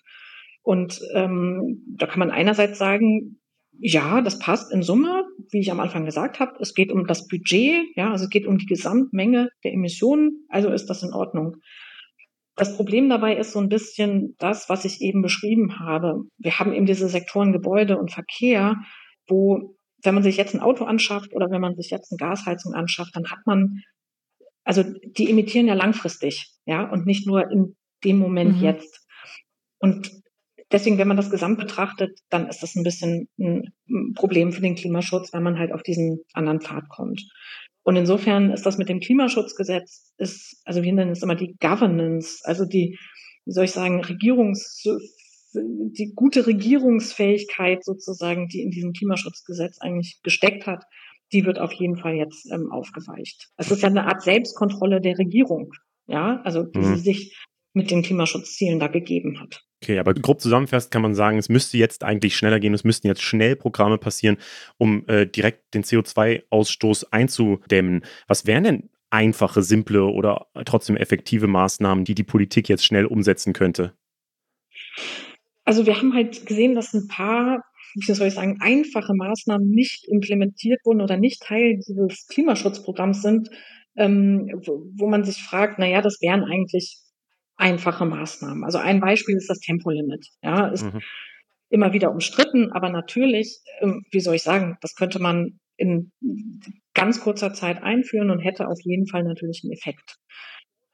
Und 0.63 0.99
ähm, 1.13 1.83
da 1.87 2.07
kann 2.07 2.19
man 2.19 2.31
einerseits 2.31 2.77
sagen, 2.77 3.41
ja, 3.79 4.21
das 4.21 4.37
passt 4.37 4.71
in 4.71 4.83
Summe, 4.83 5.25
wie 5.49 5.59
ich 5.59 5.71
am 5.71 5.79
Anfang 5.79 6.05
gesagt 6.05 6.39
habe. 6.39 6.53
Es 6.59 6.75
geht 6.75 6.91
um 6.91 7.07
das 7.07 7.27
Budget, 7.27 7.85
ja, 7.95 8.11
also 8.11 8.25
es 8.25 8.29
geht 8.29 8.45
um 8.45 8.57
die 8.57 8.67
Gesamtmenge 8.67 9.49
der 9.63 9.73
Emissionen, 9.73 10.45
also 10.49 10.69
ist 10.69 10.87
das 10.87 11.01
in 11.01 11.13
Ordnung. 11.13 11.57
Das 12.55 12.75
Problem 12.75 13.09
dabei 13.09 13.37
ist 13.37 13.53
so 13.53 13.59
ein 13.59 13.69
bisschen 13.69 14.35
das, 14.37 14.69
was 14.69 14.85
ich 14.85 15.01
eben 15.01 15.21
beschrieben 15.21 15.79
habe. 15.79 16.21
Wir 16.37 16.59
haben 16.59 16.73
eben 16.73 16.85
diese 16.85 17.07
Sektoren 17.07 17.53
Gebäude 17.53 17.97
und 17.97 18.11
Verkehr, 18.11 18.75
wo, 19.27 19.75
wenn 20.03 20.13
man 20.13 20.23
sich 20.23 20.37
jetzt 20.37 20.53
ein 20.53 20.61
Auto 20.61 20.83
anschafft 20.83 21.33
oder 21.33 21.49
wenn 21.49 21.61
man 21.61 21.75
sich 21.75 21.89
jetzt 21.89 22.11
eine 22.11 22.17
Gasheizung 22.17 22.73
anschafft, 22.73 23.15
dann 23.15 23.31
hat 23.31 23.39
man, 23.45 23.81
also 24.63 24.83
die 24.83 25.29
emittieren 25.29 25.67
ja 25.67 25.73
langfristig, 25.73 26.51
ja, 26.65 26.87
und 26.87 27.07
nicht 27.07 27.25
nur 27.25 27.49
in 27.49 27.77
dem 28.03 28.19
Moment 28.19 28.57
mhm. 28.57 28.63
jetzt. 28.63 29.07
Und 29.79 30.11
Deswegen, 30.71 30.97
wenn 30.97 31.07
man 31.07 31.17
das 31.17 31.29
Gesamt 31.29 31.59
betrachtet, 31.59 32.19
dann 32.29 32.47
ist 32.47 32.63
das 32.63 32.75
ein 32.75 32.83
bisschen 32.83 33.27
ein 33.39 33.73
Problem 34.15 34.51
für 34.51 34.61
den 34.61 34.75
Klimaschutz, 34.75 35.33
weil 35.33 35.41
man 35.41 35.59
halt 35.59 35.73
auf 35.73 35.83
diesen 35.83 36.21
anderen 36.33 36.61
Pfad 36.61 36.87
kommt. 36.89 37.21
Und 37.83 37.95
insofern 37.95 38.51
ist 38.51 38.65
das 38.65 38.77
mit 38.77 38.89
dem 38.89 38.99
Klimaschutzgesetz, 38.99 40.13
ist, 40.17 40.61
also 40.65 40.83
wir 40.83 40.93
nennen 40.93 41.11
es 41.11 41.23
immer 41.23 41.35
die 41.35 41.55
Governance, 41.59 42.39
also 42.43 42.65
die, 42.65 42.97
wie 43.45 43.51
soll 43.51 43.65
ich 43.65 43.71
sagen, 43.71 44.03
Regierungs, 44.03 44.83
die 45.53 46.13
gute 46.15 46.47
Regierungsfähigkeit 46.47 47.83
sozusagen, 47.83 48.47
die 48.47 48.61
in 48.61 48.71
diesem 48.71 48.93
Klimaschutzgesetz 48.93 49.79
eigentlich 49.81 50.19
gesteckt 50.23 50.67
hat, 50.67 50.85
die 51.33 51.45
wird 51.45 51.59
auf 51.59 51.73
jeden 51.73 51.97
Fall 51.97 52.15
jetzt 52.15 52.49
ähm, 52.51 52.71
aufgeweicht. 52.71 53.49
Es 53.57 53.71
ist 53.71 53.81
ja 53.81 53.89
eine 53.89 54.05
Art 54.05 54.21
Selbstkontrolle 54.21 55.01
der 55.01 55.17
Regierung, 55.17 55.71
ja, 56.07 56.41
also 56.43 56.63
die 56.63 56.79
mhm. 56.79 56.95
sie 56.95 57.01
sich 57.01 57.37
mit 57.73 57.89
den 57.89 58.03
Klimaschutzzielen 58.03 58.79
da 58.79 58.87
gegeben 58.87 59.39
hat. 59.39 59.63
Okay, 59.83 59.97
aber 59.97 60.13
grob 60.13 60.39
zusammenfassend 60.39 60.91
kann 60.91 61.01
man 61.01 61.15
sagen, 61.15 61.39
es 61.39 61.49
müsste 61.49 61.77
jetzt 61.77 62.03
eigentlich 62.03 62.35
schneller 62.35 62.59
gehen, 62.59 62.73
es 62.75 62.83
müssten 62.83 63.07
jetzt 63.07 63.23
schnell 63.23 63.55
Programme 63.55 63.97
passieren, 63.97 64.37
um 64.77 65.07
äh, 65.07 65.25
direkt 65.25 65.73
den 65.73 65.83
CO2-Ausstoß 65.83 67.05
einzudämmen. 67.09 68.05
Was 68.27 68.45
wären 68.45 68.63
denn 68.63 68.89
einfache, 69.09 69.63
simple 69.63 70.05
oder 70.05 70.47
trotzdem 70.65 70.97
effektive 70.97 71.47
Maßnahmen, 71.47 72.05
die 72.05 72.13
die 72.13 72.23
Politik 72.23 72.69
jetzt 72.69 72.85
schnell 72.85 73.07
umsetzen 73.07 73.53
könnte? 73.53 73.93
Also 75.65 75.87
wir 75.87 75.97
haben 75.97 76.13
halt 76.13 76.45
gesehen, 76.45 76.75
dass 76.75 76.93
ein 76.93 77.07
paar, 77.07 77.63
wie 77.95 78.13
soll 78.13 78.27
ich 78.27 78.35
sagen, 78.35 78.59
einfache 78.61 79.15
Maßnahmen 79.15 79.67
nicht 79.67 80.07
implementiert 80.07 80.79
wurden 80.85 81.01
oder 81.01 81.17
nicht 81.17 81.41
Teil 81.41 81.77
dieses 81.77 82.27
Klimaschutzprogramms 82.27 83.23
sind, 83.23 83.49
ähm, 83.95 84.47
wo, 84.63 84.85
wo 84.95 85.07
man 85.07 85.23
sich 85.23 85.41
fragt, 85.41 85.79
naja, 85.79 86.03
das 86.03 86.21
wären 86.21 86.43
eigentlich 86.43 86.99
einfache 87.61 88.05
Maßnahmen. 88.05 88.63
Also 88.63 88.79
ein 88.79 88.99
Beispiel 88.99 89.37
ist 89.37 89.49
das 89.49 89.59
Tempolimit. 89.59 90.25
Ja, 90.41 90.67
ist 90.67 90.83
mhm. 90.83 90.99
immer 91.69 91.93
wieder 91.93 92.11
umstritten, 92.11 92.71
aber 92.71 92.89
natürlich, 92.89 93.59
ähm, 93.79 94.03
wie 94.11 94.19
soll 94.19 94.35
ich 94.35 94.43
sagen, 94.43 94.77
das 94.81 94.95
könnte 94.95 95.19
man 95.19 95.59
in 95.77 96.11
ganz 96.93 97.21
kurzer 97.21 97.53
Zeit 97.53 97.81
einführen 97.81 98.29
und 98.29 98.39
hätte 98.39 98.67
auf 98.67 98.79
jeden 98.83 99.07
Fall 99.07 99.23
natürlich 99.23 99.61
einen 99.63 99.73
Effekt. 99.73 100.17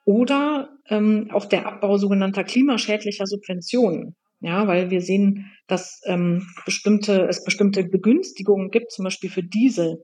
Oder 0.05 0.69
ähm, 0.89 1.29
auch 1.31 1.45
der 1.45 1.65
Abbau 1.65 1.97
sogenannter 1.97 2.43
klimaschädlicher 2.43 3.25
Subventionen. 3.25 4.15
Ja, 4.39 4.67
weil 4.67 4.91
wir 4.91 5.01
sehen, 5.01 5.51
dass 5.65 6.01
ähm, 6.05 6.47
bestimmte, 6.63 7.27
es 7.27 7.43
bestimmte 7.43 7.83
Begünstigungen 7.83 8.69
gibt, 8.69 8.91
zum 8.91 9.03
Beispiel 9.03 9.31
für 9.31 9.41
Diesel 9.41 10.03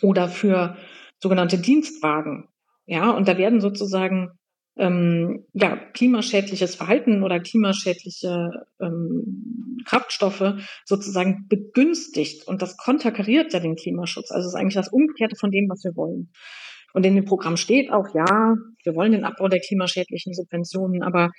oder 0.00 0.28
für 0.28 0.76
sogenannte 1.20 1.58
Dienstwagen. 1.58 2.48
Ja, 2.86 3.10
und 3.10 3.28
da 3.28 3.36
werden 3.36 3.60
sozusagen 3.60 4.30
ähm, 4.76 5.46
ja, 5.54 5.76
klimaschädliches 5.76 6.74
Verhalten 6.74 7.22
oder 7.22 7.40
klimaschädliche 7.40 8.50
ähm, 8.80 9.78
Kraftstoffe 9.86 10.54
sozusagen 10.84 11.46
begünstigt. 11.48 12.46
Und 12.46 12.62
das 12.62 12.76
konterkariert 12.76 13.52
ja 13.52 13.60
den 13.60 13.76
Klimaschutz. 13.76 14.30
Also 14.30 14.48
es 14.48 14.54
ist 14.54 14.60
eigentlich 14.60 14.74
das 14.74 14.92
Umgekehrte 14.92 15.36
von 15.36 15.50
dem, 15.50 15.68
was 15.68 15.82
wir 15.84 15.96
wollen. 15.96 16.30
Und 16.92 17.04
in 17.04 17.14
dem 17.14 17.24
Programm 17.24 17.56
steht 17.56 17.90
auch, 17.90 18.14
ja, 18.14 18.54
wir 18.84 18.94
wollen 18.94 19.12
den 19.12 19.24
Abbau 19.24 19.48
der 19.48 19.60
klimaschädlichen 19.60 20.32
Subventionen, 20.32 21.02
aber 21.02 21.30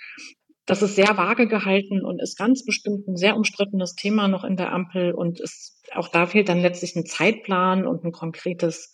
das 0.68 0.82
ist 0.82 0.96
sehr 0.96 1.18
vage 1.18 1.48
gehalten 1.48 2.04
und 2.04 2.22
ist 2.22 2.38
ganz 2.38 2.66
bestimmt 2.66 3.08
ein 3.08 3.16
sehr 3.16 3.38
umstrittenes 3.38 3.96
Thema 3.96 4.28
noch 4.28 4.44
in 4.44 4.58
der 4.58 4.74
Ampel. 4.74 5.14
Und 5.14 5.40
ist, 5.40 5.82
auch 5.94 6.10
da 6.10 6.26
fehlt 6.26 6.50
dann 6.50 6.62
letztlich 6.62 6.96
ein 6.96 7.06
Zeitplan 7.06 7.88
und 7.88 8.04
ein 8.04 8.12
konkretes 8.12 8.92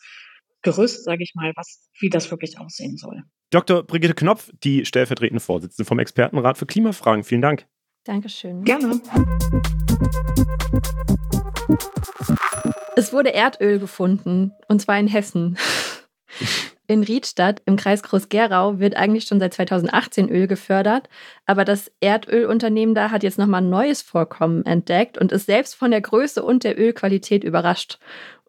Gerüst, 0.63 1.03
sage 1.03 1.21
ich 1.23 1.33
mal, 1.35 1.51
was, 1.57 1.89
wie 1.99 2.09
das 2.09 2.31
wirklich 2.31 2.57
aussehen 2.57 2.95
soll. 2.95 3.21
Dr. 3.49 3.83
Brigitte 3.83 4.13
Knopf, 4.13 4.49
die 4.63 4.85
stellvertretende 4.85 5.41
Vorsitzende 5.41 5.85
vom 5.85 5.99
Expertenrat 5.99 6.57
für 6.57 6.65
Klimafragen. 6.65 7.25
Vielen 7.25 7.41
Dank. 7.41 7.67
Dankeschön. 8.05 8.63
Gerne. 8.63 9.01
Es 12.95 13.11
wurde 13.11 13.33
Erdöl 13.33 13.79
gefunden, 13.79 14.53
und 14.69 14.81
zwar 14.81 14.97
in 14.97 15.07
Hessen. 15.07 15.57
In 16.85 17.01
Riedstadt 17.01 17.61
im 17.65 17.77
Kreis 17.77 18.03
Groß-Gerau 18.03 18.77
wird 18.77 18.97
eigentlich 18.97 19.23
schon 19.23 19.39
seit 19.39 19.53
2018 19.53 20.27
Öl 20.27 20.47
gefördert, 20.47 21.07
aber 21.45 21.63
das 21.63 21.89
Erdölunternehmen 22.01 22.93
da 22.93 23.09
hat 23.09 23.23
jetzt 23.23 23.37
nochmal 23.37 23.61
ein 23.61 23.69
neues 23.69 24.01
Vorkommen 24.01 24.65
entdeckt 24.65 25.17
und 25.17 25.31
ist 25.31 25.45
selbst 25.45 25.75
von 25.75 25.91
der 25.91 26.01
Größe 26.01 26.43
und 26.43 26.65
der 26.65 26.77
Ölqualität 26.77 27.45
überrascht 27.45 27.99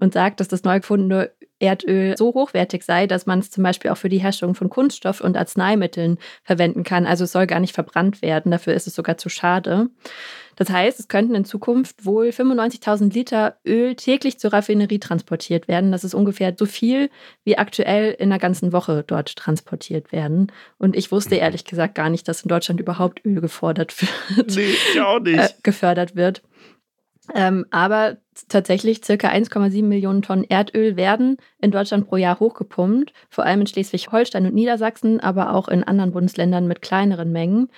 und 0.01 0.12
sagt, 0.12 0.41
dass 0.41 0.49
das 0.49 0.65
neu 0.65 0.81
gefundene 0.81 1.31
Erdöl 1.59 2.17
so 2.17 2.35
hochwertig 2.35 2.85
sei, 2.85 3.07
dass 3.07 3.27
man 3.27 3.39
es 3.39 3.51
zum 3.51 3.63
Beispiel 3.63 3.91
auch 3.91 3.97
für 3.97 4.09
die 4.09 4.19
Herstellung 4.19 4.55
von 4.55 4.71
Kunststoff 4.71 5.21
und 5.21 5.37
Arzneimitteln 5.37 6.19
verwenden 6.43 6.83
kann. 6.83 7.07
Also 7.07 7.25
es 7.25 7.33
soll 7.33 7.47
gar 7.47 7.61
nicht 7.61 7.75
verbrannt 7.75 8.23
werden, 8.23 8.51
dafür 8.51 8.75
ist 8.75 8.87
es 8.87 8.95
sogar 8.95 9.19
zu 9.19 9.29
schade. 9.29 9.89
Das 10.57 10.71
heißt, 10.71 11.01
es 11.01 11.09
könnten 11.09 11.35
in 11.35 11.45
Zukunft 11.45 12.05
wohl 12.05 12.29
95.000 12.29 13.13
Liter 13.13 13.57
Öl 13.67 13.97
täglich 13.97 14.39
zur 14.39 14.53
Raffinerie 14.53 14.99
transportiert 14.99 15.69
werden. 15.69 15.91
Das 15.93 16.05
ist 16.05 16.15
ungefähr 16.15 16.55
so 16.57 16.67
viel, 16.67 17.11
wie 17.45 17.59
aktuell 17.59 18.13
in 18.13 18.31
einer 18.31 18.39
ganzen 18.39 18.73
Woche 18.73 19.05
dort 19.07 19.35
transportiert 19.37 20.13
werden. 20.13 20.53
Und 20.79 20.97
ich 20.97 21.11
wusste 21.11 21.37
ehrlich 21.37 21.65
gesagt 21.65 21.95
gar 21.95 22.09
nicht, 22.09 22.29
dass 22.29 22.43
in 22.43 22.49
Deutschland 22.49 22.81
überhaupt 22.81 23.25
Öl 23.25 23.41
gefordert 23.41 23.95
wird. 24.37 24.55
Nee, 24.55 24.75
ich 24.93 25.01
auch 25.01 25.21
nicht. 25.21 25.39
Äh, 25.39 25.49
gefördert 25.63 26.15
wird. 26.15 26.43
Ähm, 27.33 27.64
aber 27.70 28.18
tatsächlich 28.49 29.05
circa 29.05 29.29
1,7 29.29 29.85
Millionen 29.85 30.22
Tonnen 30.22 30.45
Erdöl 30.45 30.97
werden 30.97 31.39
in 31.59 31.70
Deutschland 31.70 32.07
pro 32.07 32.16
Jahr 32.16 32.39
hochgepumpt, 32.41 33.12
vor 33.31 33.45
allem 33.45 33.61
in 33.61 33.66
Schleswig-Holstein 33.66 34.47
und 34.47 34.55
Niedersachsen, 34.55 35.20
aber 35.20 35.55
auch 35.55 35.68
in 35.68 35.85
anderen 35.85 36.12
Bundesländern 36.12 36.66
mit 36.66 36.83
kleineren 36.83 37.33
Mengen. 37.33 37.70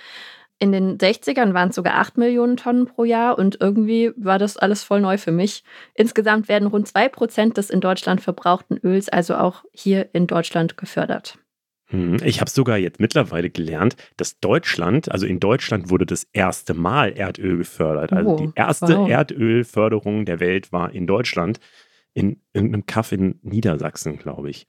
In 0.59 0.72
den 0.72 0.97
60ern 0.97 1.53
waren 1.53 1.68
es 1.68 1.74
sogar 1.74 1.97
8 1.97 2.16
Millionen 2.16 2.57
Tonnen 2.57 2.86
pro 2.86 3.05
Jahr 3.05 3.38
und 3.38 3.59
irgendwie 3.61 4.12
war 4.16 4.38
das 4.38 4.57
alles 4.57 4.82
voll 4.82 5.03
neu 5.03 5.18
für 5.18 5.32
mich. 5.32 5.64
Insgesamt 5.94 6.49
werden 6.49 6.66
rund 6.66 6.88
2 6.88 7.11
Prozent 7.11 7.57
des 7.59 7.68
in 7.68 7.80
Deutschland 7.80 8.22
verbrauchten 8.22 8.78
Öls 8.82 9.11
also 9.11 9.36
auch 9.36 9.64
hier 9.72 10.09
in 10.14 10.26
Deutschland 10.26 10.78
gefördert. 10.78 11.38
Hm, 11.89 12.16
ich 12.24 12.41
habe 12.41 12.51
sogar 12.51 12.78
jetzt 12.78 12.99
mittlerweile 12.99 13.49
gelernt, 13.49 13.97
dass 14.16 14.41
Deutschland, 14.41 15.11
also 15.11 15.24
in 15.26 15.39
Deutschland 15.39 15.89
wurde 15.89 16.05
das 16.05 16.26
erste 16.32 16.74
Mal 16.74 17.12
Erdöl 17.12 17.59
gefördert. 17.59 18.12
Also 18.12 18.30
oh, 18.30 18.37
die 18.37 18.51
erste 18.57 18.99
wow. 18.99 19.09
Erdölförderung 19.09 20.24
der 20.24 20.41
Welt 20.41 20.72
war 20.72 20.93
in 20.93 21.07
Deutschland, 21.07 21.61
in 22.12 22.41
irgendeinem 22.53 22.87
Kaff 22.87 23.12
in 23.12 23.39
Niedersachsen, 23.43 24.18
glaube 24.18 24.51
ich. 24.51 24.66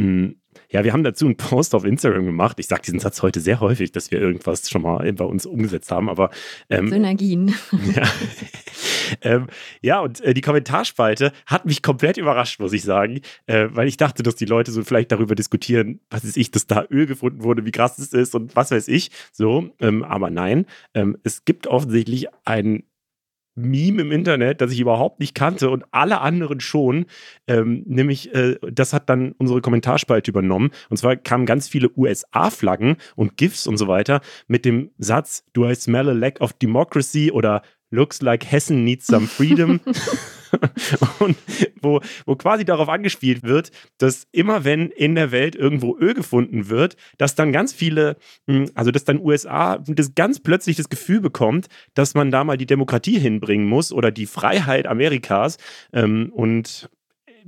Hm, 0.00 0.36
ja, 0.70 0.84
wir 0.84 0.92
haben 0.92 1.04
dazu 1.04 1.26
einen 1.26 1.36
Post 1.36 1.74
auf 1.74 1.84
Instagram 1.84 2.26
gemacht. 2.26 2.58
Ich 2.58 2.66
sage 2.66 2.82
diesen 2.82 3.00
Satz 3.00 3.22
heute 3.22 3.40
sehr 3.40 3.60
häufig, 3.60 3.92
dass 3.92 4.10
wir 4.10 4.20
irgendwas 4.20 4.68
schon 4.68 4.82
mal 4.82 5.12
bei 5.12 5.24
uns 5.24 5.46
umgesetzt 5.46 5.90
haben, 5.90 6.08
aber 6.08 6.30
ähm, 6.68 6.88
Synergien. 6.88 7.54
Ja. 7.94 8.02
ähm, 9.22 9.46
ja, 9.80 10.00
und 10.00 10.20
äh, 10.20 10.34
die 10.34 10.40
Kommentarspalte 10.40 11.32
hat 11.46 11.66
mich 11.66 11.82
komplett 11.82 12.18
überrascht, 12.18 12.60
muss 12.60 12.72
ich 12.72 12.82
sagen, 12.82 13.20
äh, 13.46 13.68
weil 13.70 13.88
ich 13.88 13.96
dachte, 13.96 14.22
dass 14.22 14.36
die 14.36 14.44
Leute 14.44 14.70
so 14.70 14.84
vielleicht 14.84 15.10
darüber 15.10 15.34
diskutieren, 15.34 16.00
was 16.10 16.24
ist 16.24 16.36
ich, 16.36 16.50
dass 16.50 16.66
da 16.66 16.84
Öl 16.90 17.06
gefunden 17.06 17.42
wurde, 17.42 17.64
wie 17.64 17.72
krass 17.72 17.98
es 17.98 18.12
ist 18.12 18.34
und 18.34 18.54
was 18.54 18.70
weiß 18.70 18.88
ich. 18.88 19.10
So, 19.32 19.70
ähm, 19.80 20.04
aber 20.04 20.30
nein, 20.30 20.66
ähm, 20.94 21.16
es 21.24 21.44
gibt 21.44 21.66
offensichtlich 21.66 22.26
einen 22.44 22.84
Meme 23.62 24.02
im 24.02 24.12
Internet, 24.12 24.60
das 24.60 24.72
ich 24.72 24.80
überhaupt 24.80 25.20
nicht 25.20 25.34
kannte 25.34 25.70
und 25.70 25.84
alle 25.90 26.20
anderen 26.20 26.60
schon. 26.60 27.06
Ähm, 27.46 27.82
nämlich, 27.86 28.34
äh, 28.34 28.56
das 28.70 28.92
hat 28.92 29.08
dann 29.08 29.32
unsere 29.38 29.60
Kommentarspalte 29.60 30.30
übernommen. 30.30 30.70
Und 30.88 30.96
zwar 30.96 31.16
kamen 31.16 31.46
ganz 31.46 31.68
viele 31.68 31.90
USA-Flaggen 31.96 32.96
und 33.16 33.36
GIFs 33.36 33.66
und 33.66 33.76
so 33.76 33.88
weiter 33.88 34.20
mit 34.48 34.64
dem 34.64 34.90
Satz: 34.98 35.44
Do 35.52 35.68
I 35.68 35.74
smell 35.74 36.08
a 36.08 36.12
lack 36.12 36.40
of 36.40 36.52
democracy 36.54 37.30
oder 37.30 37.62
Looks 37.92 38.22
like 38.22 38.44
Hessen 38.44 38.84
needs 38.84 39.06
some 39.08 39.26
freedom. 39.26 39.80
und 41.18 41.36
wo, 41.80 42.00
wo 42.26 42.36
quasi 42.36 42.64
darauf 42.64 42.88
angespielt 42.88 43.42
wird, 43.42 43.70
dass 43.98 44.26
immer 44.32 44.64
wenn 44.64 44.90
in 44.90 45.14
der 45.14 45.32
Welt 45.32 45.54
irgendwo 45.56 45.96
Öl 45.98 46.14
gefunden 46.14 46.68
wird, 46.68 46.96
dass 47.18 47.34
dann 47.34 47.52
ganz 47.52 47.72
viele, 47.72 48.16
hm, 48.46 48.70
also 48.74 48.90
dass 48.90 49.04
dann 49.04 49.20
USA 49.20 49.78
das 49.78 50.14
ganz 50.14 50.40
plötzlich 50.40 50.76
das 50.76 50.88
Gefühl 50.88 51.20
bekommt, 51.20 51.68
dass 51.94 52.14
man 52.14 52.30
da 52.30 52.44
mal 52.44 52.56
die 52.56 52.66
Demokratie 52.66 53.18
hinbringen 53.18 53.66
muss 53.66 53.92
oder 53.92 54.10
die 54.10 54.26
Freiheit 54.26 54.86
Amerikas. 54.86 55.56
Ähm, 55.92 56.30
und 56.32 56.90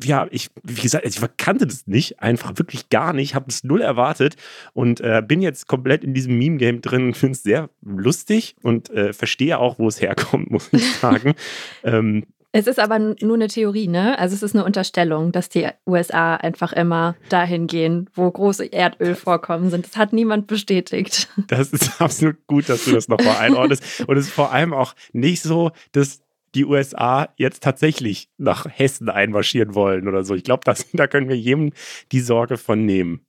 ja, 0.02 0.26
ich, 0.30 0.50
wie 0.62 0.80
gesagt, 0.80 1.06
ich 1.06 1.20
kannte 1.36 1.66
das 1.66 1.86
nicht, 1.86 2.20
einfach 2.20 2.56
wirklich 2.56 2.88
gar 2.88 3.12
nicht, 3.12 3.34
habe 3.34 3.46
es 3.48 3.64
null 3.64 3.80
erwartet 3.80 4.36
und 4.72 5.00
äh, 5.00 5.22
bin 5.26 5.42
jetzt 5.42 5.66
komplett 5.66 6.04
in 6.04 6.14
diesem 6.14 6.38
Meme-Game 6.38 6.80
drin, 6.80 7.14
finde 7.14 7.32
es 7.32 7.42
sehr 7.42 7.70
lustig 7.82 8.56
und 8.62 8.90
äh, 8.90 9.12
verstehe 9.12 9.58
auch, 9.58 9.78
wo 9.78 9.88
es 9.88 10.00
herkommt, 10.00 10.50
muss 10.50 10.72
ich 10.72 10.92
sagen. 10.96 11.34
ähm, 11.84 12.24
es 12.52 12.66
ist 12.66 12.78
aber 12.78 12.98
nur 12.98 13.34
eine 13.34 13.48
Theorie, 13.48 13.88
ne? 13.88 14.18
Also 14.18 14.34
es 14.34 14.42
ist 14.42 14.54
eine 14.54 14.64
Unterstellung, 14.64 15.32
dass 15.32 15.48
die 15.48 15.68
USA 15.86 16.36
einfach 16.36 16.74
immer 16.74 17.16
dahin 17.30 17.66
gehen, 17.66 18.10
wo 18.14 18.30
große 18.30 18.66
Erdölvorkommen 18.66 19.70
sind. 19.70 19.86
Das 19.86 19.96
hat 19.96 20.12
niemand 20.12 20.46
bestätigt. 20.46 21.28
Das 21.48 21.72
ist 21.72 22.00
absolut 22.00 22.46
gut, 22.46 22.68
dass 22.68 22.84
du 22.84 22.92
das 22.92 23.08
nochmal 23.08 23.36
einordnest. 23.36 24.04
Und 24.06 24.16
es 24.16 24.26
ist 24.26 24.32
vor 24.32 24.52
allem 24.52 24.72
auch 24.72 24.94
nicht 25.12 25.42
so, 25.42 25.70
dass 25.92 26.20
die 26.54 26.64
USA 26.64 27.28
jetzt 27.36 27.62
tatsächlich 27.62 28.28
nach 28.38 28.66
Hessen 28.68 29.08
einmarschieren 29.08 29.74
wollen 29.74 30.08
oder 30.08 30.24
so. 30.24 30.34
Ich 30.34 30.44
glaube, 30.44 30.62
da 30.92 31.06
können 31.06 31.28
wir 31.28 31.36
jedem 31.36 31.72
die 32.10 32.20
Sorge 32.20 32.56
von 32.56 32.84
nehmen. 32.84 33.26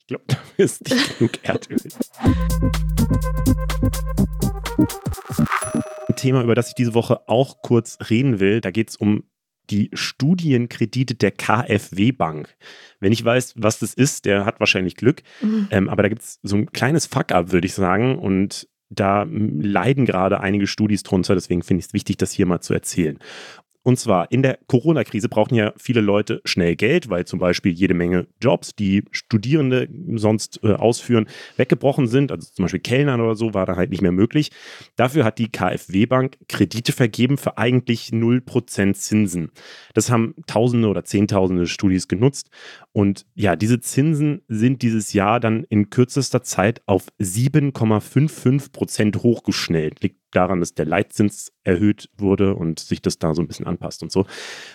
Ich 0.00 0.08
glaube, 0.08 0.24
da 0.28 0.36
ist 0.56 0.88
nicht 0.88 1.18
genug 1.18 1.32
Erdöl. 1.42 1.78
Thema, 6.24 6.42
über 6.42 6.54
das 6.54 6.68
ich 6.68 6.74
diese 6.74 6.94
Woche 6.94 7.28
auch 7.28 7.60
kurz 7.60 7.98
reden 8.08 8.40
will, 8.40 8.62
da 8.62 8.70
geht 8.70 8.88
es 8.88 8.96
um 8.96 9.24
die 9.70 9.90
Studienkredite 9.92 11.14
der 11.14 11.32
KfW 11.32 12.12
Bank. 12.12 12.56
Wenn 13.00 13.12
ich 13.12 13.22
weiß, 13.22 13.54
was 13.56 13.78
das 13.78 13.92
ist, 13.92 14.24
der 14.24 14.46
hat 14.46 14.58
wahrscheinlich 14.58 14.96
Glück. 14.96 15.22
Mhm. 15.42 15.68
Ähm, 15.70 15.88
aber 15.88 16.02
da 16.02 16.08
gibt 16.08 16.22
es 16.22 16.40
so 16.42 16.56
ein 16.56 16.72
kleines 16.72 17.06
Fuck-up, 17.06 17.52
würde 17.52 17.66
ich 17.66 17.74
sagen. 17.74 18.18
Und 18.18 18.68
da 18.88 19.26
leiden 19.28 20.06
gerade 20.06 20.40
einige 20.40 20.66
Studis 20.66 21.02
drunter, 21.02 21.34
deswegen 21.34 21.62
finde 21.62 21.80
ich 21.80 21.86
es 21.86 21.92
wichtig, 21.92 22.16
das 22.16 22.32
hier 22.32 22.46
mal 22.46 22.60
zu 22.60 22.72
erzählen. 22.72 23.18
Und 23.84 23.98
zwar 23.98 24.32
in 24.32 24.42
der 24.42 24.58
Corona-Krise 24.66 25.28
brauchen 25.28 25.54
ja 25.54 25.74
viele 25.76 26.00
Leute 26.00 26.40
schnell 26.46 26.74
Geld, 26.74 27.10
weil 27.10 27.26
zum 27.26 27.38
Beispiel 27.38 27.70
jede 27.70 27.92
Menge 27.92 28.26
Jobs, 28.40 28.74
die 28.74 29.04
Studierende 29.10 29.88
sonst 30.14 30.60
äh, 30.64 30.72
ausführen, 30.72 31.28
weggebrochen 31.58 32.08
sind. 32.08 32.32
Also 32.32 32.50
zum 32.50 32.64
Beispiel 32.64 32.80
Kellnern 32.80 33.20
oder 33.20 33.34
so 33.34 33.52
war 33.52 33.66
da 33.66 33.76
halt 33.76 33.90
nicht 33.90 34.00
mehr 34.00 34.10
möglich. 34.10 34.50
Dafür 34.96 35.24
hat 35.24 35.38
die 35.38 35.52
KfW-Bank 35.52 36.38
Kredite 36.48 36.92
vergeben 36.92 37.36
für 37.36 37.58
eigentlich 37.58 38.08
0% 38.08 38.94
Zinsen. 38.94 39.50
Das 39.92 40.10
haben 40.10 40.34
Tausende 40.46 40.88
oder 40.88 41.04
Zehntausende 41.04 41.66
Studis 41.66 42.08
genutzt. 42.08 42.48
Und 42.92 43.26
ja, 43.34 43.54
diese 43.54 43.80
Zinsen 43.80 44.40
sind 44.48 44.80
dieses 44.80 45.12
Jahr 45.12 45.40
dann 45.40 45.64
in 45.68 45.90
kürzester 45.90 46.42
Zeit 46.42 46.80
auf 46.86 47.08
7,55% 47.20 49.22
hochgeschnellt. 49.22 50.02
Liegt 50.02 50.23
daran, 50.36 50.60
dass 50.60 50.74
der 50.74 50.86
Leitzins 50.86 51.52
erhöht 51.62 52.10
wurde 52.16 52.54
und 52.54 52.80
sich 52.80 53.02
das 53.02 53.18
da 53.18 53.34
so 53.34 53.42
ein 53.42 53.48
bisschen 53.48 53.66
anpasst 53.66 54.02
und 54.02 54.12
so. 54.12 54.26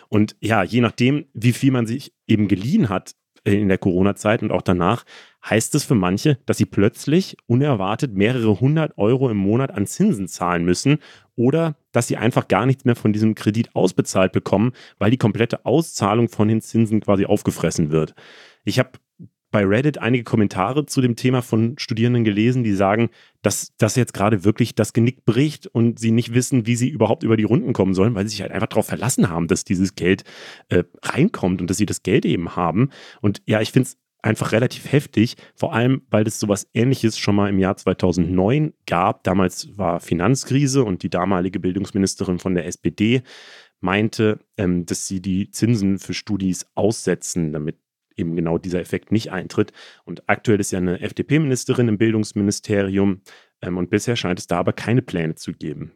Und 0.07 0.35
ja, 0.39 0.63
je 0.63 0.81
nachdem, 0.81 1.25
wie 1.33 1.53
viel 1.53 1.71
man 1.71 1.87
sich 1.87 2.13
eben 2.27 2.47
geliehen 2.47 2.89
hat 2.89 3.15
in 3.43 3.69
der 3.69 3.77
Corona-Zeit 3.77 4.41
und 4.41 4.51
auch 4.51 4.61
danach, 4.61 5.05
heißt 5.47 5.73
es 5.75 5.85
für 5.85 5.95
manche, 5.95 6.37
dass 6.45 6.57
sie 6.57 6.65
plötzlich 6.65 7.37
unerwartet 7.47 8.13
mehrere 8.13 8.59
hundert 8.59 8.97
Euro 8.97 9.29
im 9.29 9.37
Monat 9.37 9.71
an 9.71 9.87
Zinsen 9.87 10.27
zahlen 10.27 10.65
müssen 10.65 10.97
oder 11.35 11.77
dass 11.91 12.07
sie 12.07 12.17
einfach 12.17 12.47
gar 12.47 12.65
nichts 12.65 12.85
mehr 12.85 12.95
von 12.95 13.13
diesem 13.13 13.35
Kredit 13.35 13.73
ausbezahlt 13.75 14.33
bekommen, 14.33 14.73
weil 14.97 15.11
die 15.11 15.17
komplette 15.17 15.65
Auszahlung 15.65 16.27
von 16.27 16.47
den 16.47 16.61
Zinsen 16.61 16.99
quasi 16.99 17.25
aufgefressen 17.25 17.91
wird. 17.91 18.13
Ich 18.65 18.77
habe 18.79 18.91
bei 19.51 19.65
Reddit 19.65 19.97
einige 19.97 20.23
Kommentare 20.23 20.85
zu 20.85 21.01
dem 21.01 21.15
Thema 21.15 21.41
von 21.41 21.75
Studierenden 21.77 22.23
gelesen, 22.23 22.63
die 22.63 22.73
sagen, 22.73 23.09
dass 23.41 23.73
das 23.77 23.95
jetzt 23.95 24.13
gerade 24.13 24.43
wirklich 24.43 24.75
das 24.75 24.93
Genick 24.93 25.25
bricht 25.25 25.67
und 25.67 25.99
sie 25.99 26.11
nicht 26.11 26.33
wissen, 26.33 26.65
wie 26.67 26.75
sie 26.75 26.89
überhaupt 26.89 27.23
über 27.23 27.37
die 27.37 27.43
Runden 27.43 27.73
kommen 27.73 27.93
sollen, 27.93 28.15
weil 28.15 28.25
sie 28.25 28.31
sich 28.31 28.41
halt 28.41 28.51
einfach 28.51 28.67
darauf 28.67 28.87
verlassen 28.87 29.29
haben, 29.29 29.47
dass 29.47 29.63
dieses 29.63 29.95
Geld 29.95 30.23
äh, 30.69 30.83
reinkommt 31.03 31.61
und 31.61 31.69
dass 31.69 31.77
sie 31.77 31.85
das 31.85 32.03
Geld 32.03 32.25
eben 32.25 32.55
haben. 32.55 32.89
Und 33.21 33.41
ja, 33.45 33.61
ich 33.61 33.71
finde 33.71 33.87
es 33.87 33.97
einfach 34.21 34.51
relativ 34.51 34.91
heftig, 34.91 35.35
vor 35.55 35.73
allem, 35.73 36.01
weil 36.09 36.27
es 36.27 36.39
sowas 36.39 36.67
ähnliches 36.73 37.17
schon 37.17 37.35
mal 37.35 37.49
im 37.49 37.59
Jahr 37.59 37.77
2009 37.77 38.73
gab. 38.85 39.23
Damals 39.23 39.77
war 39.77 39.99
Finanzkrise 39.99 40.83
und 40.83 41.03
die 41.03 41.09
damalige 41.09 41.59
Bildungsministerin 41.59 42.39
von 42.39 42.53
der 42.53 42.65
SPD 42.65 43.23
meinte, 43.79 44.39
ähm, 44.57 44.85
dass 44.85 45.07
sie 45.07 45.21
die 45.21 45.51
Zinsen 45.51 45.99
für 45.99 46.13
Studis 46.13 46.65
aussetzen, 46.75 47.53
damit 47.53 47.77
eben 48.19 48.35
genau 48.35 48.57
dieser 48.57 48.79
Effekt 48.79 49.11
nicht 49.11 49.31
eintritt. 49.31 49.71
Und 50.05 50.23
aktuell 50.27 50.59
ist 50.59 50.71
ja 50.71 50.79
eine 50.79 50.99
FDP-Ministerin 50.99 51.87
im 51.87 51.97
Bildungsministerium 51.97 53.21
ähm, 53.61 53.77
und 53.77 53.89
bisher 53.89 54.15
scheint 54.15 54.39
es 54.39 54.47
da 54.47 54.59
aber 54.59 54.73
keine 54.73 55.01
Pläne 55.01 55.35
zu 55.35 55.53
geben, 55.53 55.93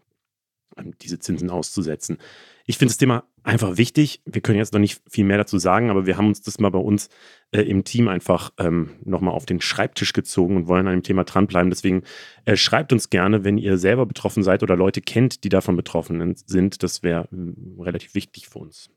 ähm, 0.78 0.94
diese 1.02 1.20
Zinsen 1.20 1.50
auszusetzen. 1.50 2.18
Ich 2.66 2.78
finde 2.78 2.92
das 2.92 2.98
Thema 2.98 3.26
einfach 3.44 3.78
wichtig. 3.78 4.22
Wir 4.26 4.42
können 4.42 4.58
jetzt 4.58 4.72
noch 4.72 4.80
nicht 4.80 5.02
viel 5.10 5.26
mehr 5.26 5.38
dazu 5.38 5.58
sagen, 5.58 5.90
aber 5.90 6.06
wir 6.06 6.18
haben 6.18 6.28
uns 6.28 6.42
das 6.42 6.60
mal 6.60 6.70
bei 6.70 6.80
uns 6.80 7.10
äh, 7.52 7.62
im 7.62 7.84
Team 7.84 8.08
einfach 8.08 8.52
ähm, 8.58 8.92
nochmal 9.04 9.34
auf 9.34 9.46
den 9.46 9.60
Schreibtisch 9.60 10.14
gezogen 10.14 10.56
und 10.56 10.68
wollen 10.68 10.88
an 10.88 10.94
dem 10.94 11.04
Thema 11.04 11.26
dranbleiben. 11.26 11.70
Deswegen 11.70 12.04
äh, 12.46 12.56
schreibt 12.56 12.94
uns 12.94 13.10
gerne, 13.10 13.44
wenn 13.44 13.58
ihr 13.58 13.78
selber 13.78 14.06
betroffen 14.06 14.44
seid 14.44 14.64
oder 14.64 14.78
Leute 14.78 15.02
kennt, 15.02 15.44
die 15.44 15.50
davon 15.50 15.76
betroffen 15.76 16.36
sind. 16.46 16.84
Das 16.84 17.04
wäre 17.04 17.28
äh, 17.32 17.82
relativ 17.82 18.16
wichtig 18.16 18.48
für 18.48 18.60
uns. 18.60 18.90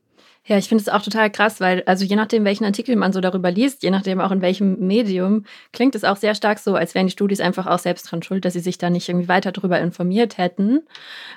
Ja, 0.45 0.57
ich 0.57 0.69
finde 0.69 0.81
es 0.81 0.89
auch 0.89 1.01
total 1.01 1.29
krass, 1.29 1.59
weil, 1.59 1.83
also 1.85 2.05
je 2.05 2.15
nachdem, 2.15 2.45
welchen 2.45 2.65
Artikel 2.65 2.95
man 2.95 3.11
so 3.11 3.21
darüber 3.21 3.51
liest, 3.51 3.83
je 3.83 3.91
nachdem 3.91 4.21
auch 4.21 4.31
in 4.31 4.41
welchem 4.41 4.79
Medium, 4.79 5.45
klingt 5.73 5.95
es 5.95 6.03
auch 6.03 6.15
sehr 6.15 6.35
stark 6.35 6.59
so, 6.59 6.75
als 6.75 6.95
wären 6.95 7.07
die 7.07 7.11
Studis 7.11 7.41
einfach 7.41 7.67
auch 7.67 7.79
selbst 7.79 8.11
dran 8.11 8.23
schuld, 8.23 8.45
dass 8.45 8.53
sie 8.53 8.59
sich 8.59 8.77
da 8.77 8.89
nicht 8.89 9.09
irgendwie 9.09 9.27
weiter 9.27 9.51
darüber 9.51 9.79
informiert 9.79 10.37
hätten. 10.37 10.85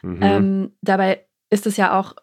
Mhm. 0.03 0.23
Ähm, 0.23 0.73
dabei 0.83 1.25
ist 1.51 1.67
es 1.67 1.77
ja 1.77 1.99
auch 1.99 2.15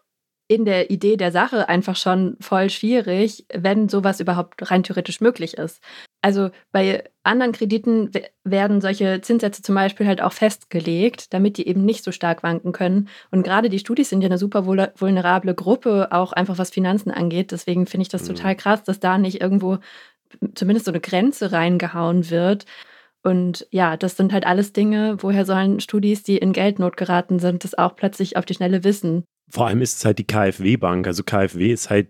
in 0.48 0.64
der 0.64 0.90
Idee 0.90 1.16
der 1.18 1.30
Sache 1.30 1.68
einfach 1.68 1.94
schon 1.94 2.36
voll 2.40 2.70
schwierig, 2.70 3.44
wenn 3.54 3.90
sowas 3.90 4.18
überhaupt 4.18 4.70
rein 4.70 4.82
theoretisch 4.82 5.20
möglich 5.20 5.58
ist. 5.58 5.82
Also 6.22 6.50
bei 6.72 7.04
anderen 7.22 7.52
Krediten 7.52 8.10
werden 8.44 8.80
solche 8.80 9.20
Zinssätze 9.20 9.62
zum 9.62 9.74
Beispiel 9.74 10.06
halt 10.06 10.22
auch 10.22 10.32
festgelegt, 10.32 11.34
damit 11.34 11.58
die 11.58 11.68
eben 11.68 11.84
nicht 11.84 12.02
so 12.02 12.12
stark 12.12 12.42
wanken 12.42 12.72
können. 12.72 13.08
Und 13.30 13.42
gerade 13.42 13.68
die 13.68 13.78
Studis 13.78 14.08
sind 14.08 14.22
ja 14.22 14.26
eine 14.26 14.38
super 14.38 14.64
vulnerable 14.66 15.54
Gruppe, 15.54 16.08
auch 16.10 16.32
einfach 16.32 16.56
was 16.56 16.70
Finanzen 16.70 17.10
angeht. 17.10 17.52
Deswegen 17.52 17.86
finde 17.86 18.02
ich 18.02 18.08
das 18.08 18.22
mhm. 18.22 18.34
total 18.34 18.56
krass, 18.56 18.82
dass 18.82 19.00
da 19.00 19.18
nicht 19.18 19.42
irgendwo 19.42 19.78
zumindest 20.54 20.86
so 20.86 20.92
eine 20.92 21.00
Grenze 21.00 21.52
reingehauen 21.52 22.30
wird. 22.30 22.64
Und 23.22 23.66
ja, 23.70 23.98
das 23.98 24.16
sind 24.16 24.32
halt 24.32 24.46
alles 24.46 24.72
Dinge, 24.72 25.18
woher 25.20 25.44
sollen 25.44 25.80
Studis, 25.80 26.22
die 26.22 26.38
in 26.38 26.54
Geldnot 26.54 26.96
geraten 26.96 27.38
sind, 27.38 27.64
das 27.64 27.76
auch 27.76 27.96
plötzlich 27.96 28.36
auf 28.38 28.46
die 28.46 28.54
Schnelle 28.54 28.82
wissen? 28.82 29.24
Vor 29.48 29.66
allem 29.66 29.80
ist 29.80 29.98
es 29.98 30.04
halt 30.04 30.18
die 30.18 30.26
KfW-Bank. 30.26 31.06
Also 31.06 31.22
KfW 31.22 31.72
ist 31.72 31.90
halt 31.90 32.08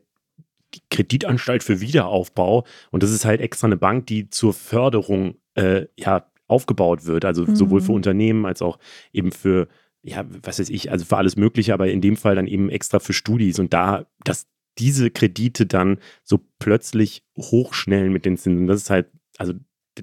die 0.75 0.81
Kreditanstalt 0.91 1.63
für 1.63 1.81
Wiederaufbau 1.81 2.65
und 2.91 3.03
das 3.03 3.11
ist 3.11 3.25
halt 3.25 3.41
extra 3.41 3.67
eine 3.67 3.77
Bank, 3.77 4.07
die 4.07 4.29
zur 4.29 4.53
Förderung 4.53 5.37
äh, 5.55 5.87
ja, 5.97 6.31
aufgebaut 6.47 7.07
wird. 7.07 7.25
Also 7.25 7.47
mhm. 7.47 7.57
sowohl 7.57 7.81
für 7.81 7.93
Unternehmen 7.93 8.45
als 8.45 8.63
auch 8.63 8.79
eben 9.13 9.33
für, 9.33 9.69
ja, 10.03 10.25
was 10.43 10.59
weiß 10.59 10.71
ich, 10.71 10.91
also 10.91 11.05
für 11.05 11.17
alles 11.17 11.37
Mögliche, 11.37 11.75
aber 11.75 11.91
in 11.91 12.01
dem 12.01 12.17
Fall 12.17 12.35
dann 12.35 12.47
eben 12.47 12.71
extra 12.71 12.99
für 12.99 13.13
Studis. 13.13 13.59
Und 13.59 13.73
da, 13.73 14.07
dass 14.25 14.47
diese 14.79 15.11
Kredite 15.11 15.67
dann 15.67 15.99
so 16.23 16.41
plötzlich 16.59 17.25
hochschnellen 17.37 18.13
mit 18.13 18.25
den 18.25 18.37
Zinsen, 18.37 18.67
das 18.67 18.83
ist 18.83 18.91
halt, 18.91 19.09
also 19.39 19.55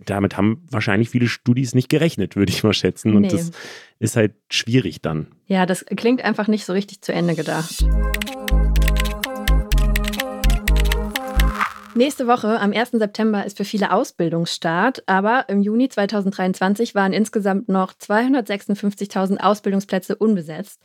damit 0.05 0.37
haben 0.37 0.65
wahrscheinlich 0.69 1.09
viele 1.09 1.27
Studis 1.27 1.75
nicht 1.75 1.89
gerechnet, 1.89 2.35
würde 2.35 2.51
ich 2.51 2.63
mal 2.63 2.73
schätzen. 2.73 3.15
Und 3.15 3.23
nee. 3.23 3.27
das 3.29 3.51
ist 3.99 4.15
halt 4.15 4.33
schwierig 4.49 5.01
dann. 5.01 5.27
Ja, 5.47 5.65
das 5.65 5.85
klingt 5.85 6.23
einfach 6.23 6.47
nicht 6.47 6.65
so 6.65 6.73
richtig 6.73 7.01
zu 7.01 7.13
Ende 7.13 7.35
gedacht. 7.35 7.85
Nächste 11.97 12.27
Woche, 12.27 12.59
am 12.59 12.73
1. 12.73 12.91
September, 12.91 13.45
ist 13.45 13.55
für 13.55 13.63
viele 13.63 13.93
Ausbildungsstart, 13.93 15.03
aber 15.07 15.45
im 15.47 15.61
Juni 15.61 15.87
2023 15.87 16.93
waren 16.93 17.13
insgesamt 17.13 17.69
noch 17.69 17.93
256.000 17.93 19.37
Ausbildungsplätze 19.37 20.17
unbesetzt. 20.17 20.81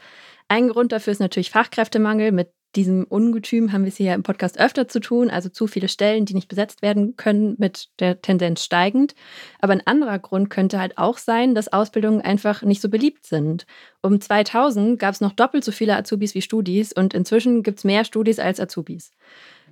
Ein 0.46 0.68
Grund 0.68 0.92
dafür 0.92 1.12
ist 1.12 1.18
natürlich 1.18 1.50
Fachkräftemangel. 1.50 2.30
Mit 2.30 2.52
diesem 2.77 3.05
Ungetüm 3.05 3.73
haben 3.73 3.83
wir 3.83 3.89
es 3.89 3.97
hier 3.97 4.14
im 4.14 4.23
Podcast 4.23 4.59
öfter 4.59 4.87
zu 4.87 5.01
tun, 5.01 5.31
also 5.31 5.49
zu 5.49 5.66
viele 5.66 5.89
Stellen, 5.89 6.25
die 6.25 6.35
nicht 6.35 6.49
besetzt 6.49 6.83
werden 6.83 7.16
können, 7.16 7.57
mit 7.59 7.89
der 7.99 8.23
Tendenz 8.23 8.64
steigend. 8.64 9.14
Aber 9.61 9.73
ein 9.73 9.87
anderer 9.87 10.18
Grund 10.18 10.51
könnte 10.51 10.79
halt 10.79 10.97
auch 10.99 11.18
sein, 11.18 11.55
dass 11.55 11.73
Ausbildungen 11.73 12.21
einfach 12.21 12.62
nicht 12.62 12.81
so 12.81 12.89
beliebt 12.89 13.27
sind. 13.27 13.66
Um 14.03 14.21
2000 14.21 14.99
gab 14.99 15.14
es 15.14 15.21
noch 15.21 15.33
doppelt 15.33 15.64
so 15.64 15.73
viele 15.73 15.97
Azubis 15.97 16.35
wie 16.35 16.43
Studis 16.43 16.93
und 16.93 17.14
inzwischen 17.14 17.62
gibt 17.62 17.79
es 17.79 17.85
mehr 17.85 18.05
Studis 18.05 18.39
als 18.39 18.61
Azubis. 18.61 19.12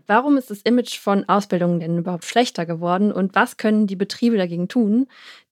Warum 0.09 0.39
ist 0.39 0.51
das 0.51 0.63
Image 0.63 0.99
von 0.99 1.29
Ausbildungen 1.29 1.81
denn 1.81 1.99
überhaupt 1.99 2.25
schlechter 2.25 2.65
geworden 2.65 3.13
und 3.13 3.35
was 3.35 3.59
können 3.59 3.87
die 3.87 3.97
Betriebe 3.97 4.39
dagegen 4.39 4.67
tun? 4.67 5.07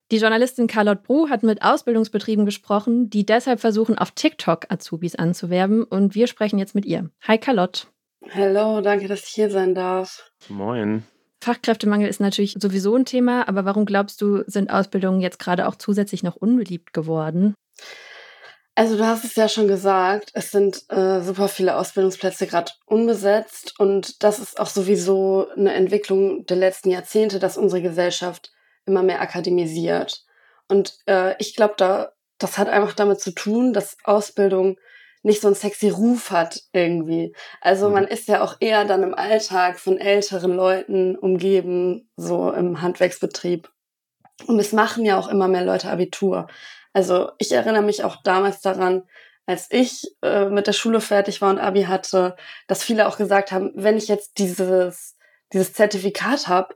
Die 0.09 0.17
Journalistin 0.17 0.67
Carlotte 0.67 1.01
Bru 1.01 1.29
hat 1.29 1.43
mit 1.43 1.61
Ausbildungsbetrieben 1.61 2.45
gesprochen, 2.45 3.09
die 3.09 3.25
deshalb 3.25 3.59
versuchen, 3.59 3.97
auf 3.97 4.11
TikTok 4.11 4.71
Azubis 4.71 5.15
anzuwerben. 5.15 5.83
Und 5.83 6.15
wir 6.15 6.27
sprechen 6.27 6.59
jetzt 6.59 6.75
mit 6.75 6.85
ihr. 6.85 7.09
Hi 7.27 7.37
Carlotte. 7.37 7.87
Hallo, 8.33 8.79
danke, 8.79 9.09
dass 9.09 9.23
ich 9.23 9.33
hier 9.33 9.49
sein 9.49 9.75
darf. 9.75 10.31
Moin. 10.47 11.03
Fachkräftemangel 11.43 12.07
ist 12.07 12.21
natürlich 12.21 12.55
sowieso 12.57 12.95
ein 12.95 13.03
Thema, 13.03 13.49
aber 13.49 13.65
warum 13.65 13.85
glaubst 13.85 14.21
du, 14.21 14.43
sind 14.47 14.69
Ausbildungen 14.71 15.19
jetzt 15.19 15.39
gerade 15.39 15.67
auch 15.67 15.75
zusätzlich 15.75 16.23
noch 16.23 16.37
unbeliebt 16.37 16.93
geworden? 16.93 17.53
Also 18.75 18.95
du 18.95 19.05
hast 19.05 19.25
es 19.25 19.35
ja 19.35 19.49
schon 19.49 19.67
gesagt, 19.67 20.31
es 20.33 20.51
sind 20.51 20.85
äh, 20.89 21.19
super 21.21 21.47
viele 21.47 21.75
Ausbildungsplätze 21.75 22.47
gerade 22.47 22.71
unbesetzt 22.85 23.77
und 23.79 24.23
das 24.23 24.39
ist 24.39 24.59
auch 24.59 24.67
sowieso 24.67 25.47
eine 25.55 25.73
Entwicklung 25.73 26.45
der 26.45 26.57
letzten 26.57 26.91
Jahrzehnte, 26.91 27.39
dass 27.39 27.57
unsere 27.57 27.81
Gesellschaft 27.81 28.51
immer 28.87 29.03
mehr 29.03 29.21
akademisiert. 29.21 30.23
Und 30.67 30.97
äh, 31.07 31.35
ich 31.39 31.55
glaube, 31.55 31.75
da, 31.77 32.11
das 32.37 32.57
hat 32.57 32.69
einfach 32.69 32.93
damit 32.93 33.19
zu 33.19 33.31
tun, 33.31 33.73
dass 33.73 33.97
Ausbildung 34.03 34.77
nicht 35.23 35.41
so 35.41 35.47
einen 35.47 35.55
sexy 35.55 35.89
Ruf 35.89 36.31
hat 36.31 36.63
irgendwie. 36.71 37.35
Also 37.61 37.87
mhm. 37.87 37.93
man 37.93 38.07
ist 38.07 38.27
ja 38.27 38.41
auch 38.41 38.57
eher 38.59 38.85
dann 38.85 39.03
im 39.03 39.13
Alltag 39.13 39.79
von 39.79 39.97
älteren 39.97 40.55
Leuten 40.55 41.15
umgeben, 41.15 42.09
so 42.15 42.51
im 42.51 42.81
Handwerksbetrieb. 42.81 43.69
Und 44.45 44.59
es 44.59 44.71
machen 44.71 45.03
ja 45.03 45.17
auch 45.17 45.27
immer 45.27 45.47
mehr 45.47 45.65
Leute 45.65 45.89
Abitur. 45.89 46.47
Also 46.93 47.31
ich 47.39 47.51
erinnere 47.51 47.83
mich 47.83 48.03
auch 48.03 48.17
damals 48.23 48.61
daran, 48.61 49.03
als 49.45 49.67
ich 49.71 50.03
äh, 50.21 50.49
mit 50.49 50.67
der 50.67 50.73
Schule 50.73 51.01
fertig 51.01 51.41
war 51.41 51.49
und 51.49 51.59
Abi 51.59 51.83
hatte, 51.83 52.35
dass 52.67 52.83
viele 52.83 53.07
auch 53.07 53.17
gesagt 53.17 53.51
haben, 53.51 53.71
wenn 53.75 53.97
ich 53.97 54.07
jetzt 54.07 54.37
dieses, 54.37 55.17
dieses 55.53 55.73
Zertifikat 55.73 56.47
habe, 56.47 56.75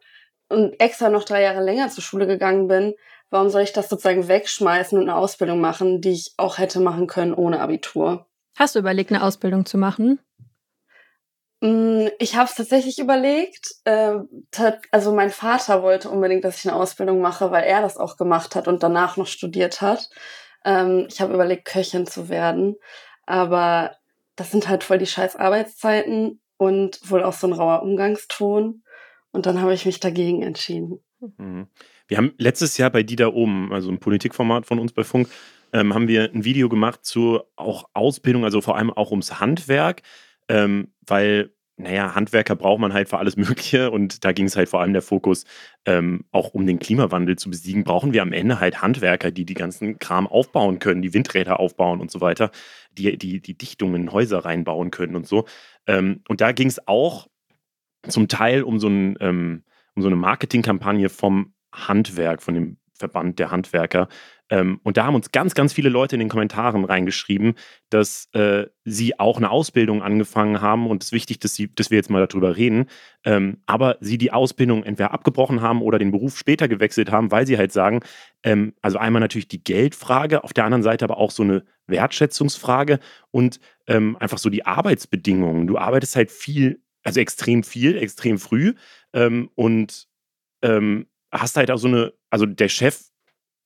und 0.52 0.80
extra 0.80 1.10
noch 1.10 1.24
drei 1.24 1.42
Jahre 1.42 1.64
länger 1.64 1.90
zur 1.90 2.04
Schule 2.04 2.28
gegangen 2.28 2.68
bin, 2.68 2.94
warum 3.30 3.50
soll 3.50 3.62
ich 3.64 3.74
das 3.74 3.90
sozusagen 3.90 4.28
wegschmeißen 4.28 4.98
und 4.98 5.10
eine 5.10 5.18
Ausbildung 5.18 5.60
machen, 5.60 6.02
die 6.02 6.12
ich 6.12 6.34
auch 6.38 6.58
hätte 6.58 6.80
machen 6.80 7.08
können 7.08 7.34
ohne 7.34 7.62
Abitur? 7.62 8.28
Hast 8.58 8.76
du 8.76 8.80
überlegt, 8.80 9.12
eine 9.12 9.24
Ausbildung 9.24 9.66
zu 9.66 9.78
machen? 9.78 10.20
Mm, 11.62 12.08
ich 12.20 12.36
habe 12.36 12.50
es 12.50 12.56
tatsächlich 12.56 13.00
überlegt. 13.00 13.76
Ähm, 13.86 14.46
also 14.92 15.14
mein 15.14 15.30
Vater 15.30 15.84
wollte 15.84 16.10
unbedingt, 16.10 16.44
dass 16.44 16.58
ich 16.58 16.70
eine 16.70 16.80
Ausbildung 16.80 17.22
mache, 17.22 17.52
weil 17.52 17.64
er 17.64 17.82
das 17.82 17.98
auch 17.98 18.18
gemacht 18.18 18.56
hat 18.56 18.68
und 18.68 18.84
danach 18.84 19.16
noch 19.18 19.28
studiert 19.28 19.82
hat. 19.82 20.10
Ähm, 20.66 21.08
ich 21.10 21.22
habe 21.22 21.34
überlegt, 21.34 21.66
Köchin 21.66 22.06
zu 22.06 22.30
werden, 22.30 22.76
aber 23.26 23.96
das 24.36 24.52
sind 24.52 24.68
halt 24.68 24.84
voll 24.84 24.98
die 24.98 25.08
scheiß 25.08 25.36
Arbeitszeiten 25.36 26.42
und 26.58 27.00
wohl 27.10 27.24
auch 27.24 27.34
so 27.34 27.48
ein 27.48 27.54
rauer 27.54 27.84
Umgangston. 27.84 28.84
Und 29.32 29.46
dann 29.46 29.62
habe 29.62 29.74
ich 29.74 29.86
mich 29.86 30.00
dagegen 30.00 30.44
entschieden. 30.44 31.00
Mhm. 31.38 31.68
Wir 32.08 32.18
haben 32.18 32.34
letztes 32.38 32.78
Jahr 32.78 32.90
bei 32.90 33.04
Die 33.04 33.16
da 33.16 33.28
oben, 33.28 33.72
also 33.72 33.90
ein 33.90 34.00
Politikformat 34.00 34.66
von 34.66 34.80
uns 34.80 34.92
bei 34.92 35.04
Funk, 35.04 35.30
ähm, 35.74 35.94
haben 35.94 36.08
wir 36.08 36.32
ein 36.34 36.44
Video 36.44 36.68
gemacht 36.70 37.06
zu 37.06 37.42
auch 37.56 37.86
Ausbildung, 37.94 38.44
also 38.44 38.62
vor 38.62 38.76
allem 38.78 38.92
auch 38.92 39.12
ums 39.12 39.40
Handwerk, 39.40 40.02
ähm, 40.50 40.92
weil, 41.06 41.52
naja, 41.78 42.14
Handwerker 42.14 42.58
braucht 42.58 42.82
man 42.82 42.94
halt 42.94 43.08
für 43.08 43.18
alles 43.18 43.38
Mögliche 43.38 43.92
und 43.92 44.26
da 44.26 44.34
ging 44.34 44.48
es 44.48 44.58
halt 44.58 44.68
vor 44.68 44.82
allem 44.82 44.92
der 44.92 45.02
Fokus, 45.02 45.46
ähm, 45.86 46.26
auch 46.32 46.54
um 46.54 46.68
den 46.68 46.80
Klimawandel 46.80 47.38
zu 47.38 47.50
besiegen, 47.50 47.86
brauchen 47.86 48.12
wir 48.12 48.22
am 48.22 48.34
Ende 48.34 48.60
halt 48.60 48.82
Handwerker, 48.82 49.32
die 49.32 49.46
die 49.46 49.54
ganzen 49.54 49.98
Kram 49.98 50.28
aufbauen 50.28 50.80
können, 50.80 51.02
die 51.02 51.14
Windräder 51.14 51.60
aufbauen 51.60 52.02
und 52.02 52.12
so 52.12 52.20
weiter, 52.20 52.52
die 52.98 53.18
die, 53.18 53.42
die 53.42 53.58
Dichtungen 53.58 53.96
in 53.96 54.12
Häuser 54.12 54.40
reinbauen 54.40 54.92
können 54.92 55.16
und 55.16 55.28
so. 55.28 55.46
Ähm, 55.88 56.22
und 56.28 56.42
da 56.42 56.52
ging 56.52 56.68
es 56.68 56.86
auch 56.88 57.28
zum 58.08 58.28
Teil 58.28 58.64
um 58.64 58.80
so, 58.80 58.88
ein, 58.88 59.18
ähm, 59.20 59.64
um 59.96 60.02
so 60.02 60.08
eine 60.08 60.16
Marketingkampagne 60.16 61.10
vom 61.10 61.54
Handwerk, 61.74 62.42
von 62.42 62.54
dem 62.54 62.78
Verband 63.02 63.40
der 63.40 63.52
Handwerker. 63.52 64.08
Ähm, 64.50 64.80
und 64.84 64.98
da 64.98 65.06
haben 65.06 65.16
uns 65.16 65.32
ganz, 65.32 65.56
ganz 65.56 65.74
viele 65.74 65.90
Leute 65.90 66.16
in 66.16 66.20
den 66.20 66.30
Kommentaren 66.30 66.86
reingeschrieben, 66.86 67.56
dass 67.90 68.28
äh, 68.34 68.66
sie 68.84 69.18
auch 69.20 69.38
eine 69.38 69.50
Ausbildung 69.50 70.04
angefangen 70.04 70.62
haben. 70.62 70.88
Und 70.88 71.02
es 71.02 71.08
ist 71.08 71.14
wichtig, 71.14 71.40
dass, 71.40 71.56
sie, 71.56 71.74
dass 71.74 71.90
wir 71.90 71.98
jetzt 71.98 72.10
mal 72.10 72.26
darüber 72.26 72.58
reden. 72.58 72.86
Ähm, 73.24 73.58
aber 73.66 73.98
sie 74.02 74.18
die 74.18 74.32
Ausbildung 74.32 74.84
entweder 74.84 75.14
abgebrochen 75.14 75.62
haben 75.62 75.82
oder 75.82 76.00
den 76.00 76.12
Beruf 76.12 76.38
später 76.38 76.68
gewechselt 76.68 77.12
haben, 77.12 77.32
weil 77.32 77.48
sie 77.48 77.58
halt 77.58 77.72
sagen, 77.72 78.02
ähm, 78.44 78.74
also 78.82 78.98
einmal 78.98 79.22
natürlich 79.22 79.48
die 79.48 79.64
Geldfrage, 79.64 80.44
auf 80.44 80.54
der 80.54 80.66
anderen 80.66 80.84
Seite 80.84 81.06
aber 81.06 81.18
auch 81.18 81.32
so 81.32 81.44
eine 81.44 81.64
Wertschätzungsfrage 81.88 83.00
und 83.32 83.60
ähm, 83.88 84.18
einfach 84.20 84.38
so 84.38 84.50
die 84.50 84.66
Arbeitsbedingungen. 84.66 85.68
Du 85.68 85.78
arbeitest 85.78 86.16
halt 86.16 86.30
viel 86.30 86.82
also 87.04 87.20
extrem 87.20 87.64
viel, 87.64 87.98
extrem 87.98 88.38
früh 88.38 88.74
ähm, 89.14 89.50
und 89.56 90.08
ähm, 90.62 91.08
hast 91.32 91.58
halt 91.58 91.72
auch 91.72 91.78
so 91.78 91.88
eine, 91.88 92.14
also 92.30 92.46
der 92.46 92.70
Chef, 92.70 93.12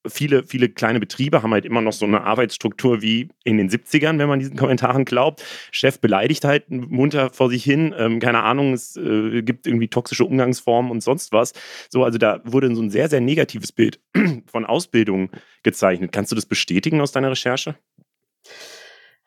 viele, 0.08 0.44
viele 0.44 0.70
kleine 0.70 1.00
Betriebe 1.00 1.42
haben 1.42 1.52
halt 1.52 1.66
immer 1.66 1.82
noch 1.82 1.94
so 1.94 2.06
eine 2.06 2.22
Arbeitsstruktur 2.22 3.02
wie 3.02 3.30
in 3.44 3.58
den 3.58 3.70
70ern, 3.70 4.20
wenn 4.20 4.30
man 4.30 4.40
diesen 4.40 4.56
Kommentaren 4.56 5.06
glaubt. 5.06 5.44
Chef 5.72 6.00
beleidigt 6.00 6.46
halt 6.46 6.70
munter 6.70 7.32
vor 7.32 7.50
sich 7.50 7.64
hin, 7.64 7.94
ähm, 7.98 8.20
keine 8.20 8.44
Ahnung, 8.44 8.74
es 8.74 8.96
äh, 8.98 9.42
gibt 9.42 9.68
irgendwie 9.68 9.88
toxische 9.88 10.26
Umgangsformen 10.26 10.92
und 10.92 11.02
sonst 11.02 11.32
was. 11.32 11.54
So, 11.90 12.04
also 12.04 12.18
da 12.18 12.42
wurde 12.44 12.74
so 12.76 12.82
ein 12.82 12.92
sehr, 12.92 13.10
sehr 13.10 13.22
negatives 13.22 13.72
Bild 13.72 14.00
von 14.46 14.66
Ausbildung 14.66 15.32
gezeichnet. 15.64 16.12
Kannst 16.12 16.32
du 16.32 16.36
das 16.36 16.46
bestätigen 16.46 17.02
aus 17.02 17.12
deiner 17.12 17.32
Recherche? 17.32 17.76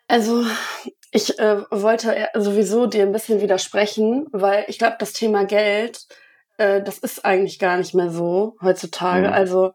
Also 0.07 0.47
ich 1.11 1.39
äh, 1.39 1.63
wollte 1.71 2.29
sowieso 2.35 2.87
dir 2.87 3.03
ein 3.03 3.13
bisschen 3.13 3.41
widersprechen, 3.41 4.27
weil 4.33 4.65
ich 4.69 4.79
glaube, 4.79 4.97
das 4.99 5.13
Thema 5.13 5.45
Geld, 5.45 6.07
äh, 6.59 6.83
das 6.83 6.99
ist 6.99 7.25
eigentlich 7.25 7.59
gar 7.59 7.77
nicht 7.77 7.95
mehr 7.95 8.11
so 8.11 8.57
heutzutage. 8.61 9.29
Mhm. 9.29 9.33
Also 9.33 9.73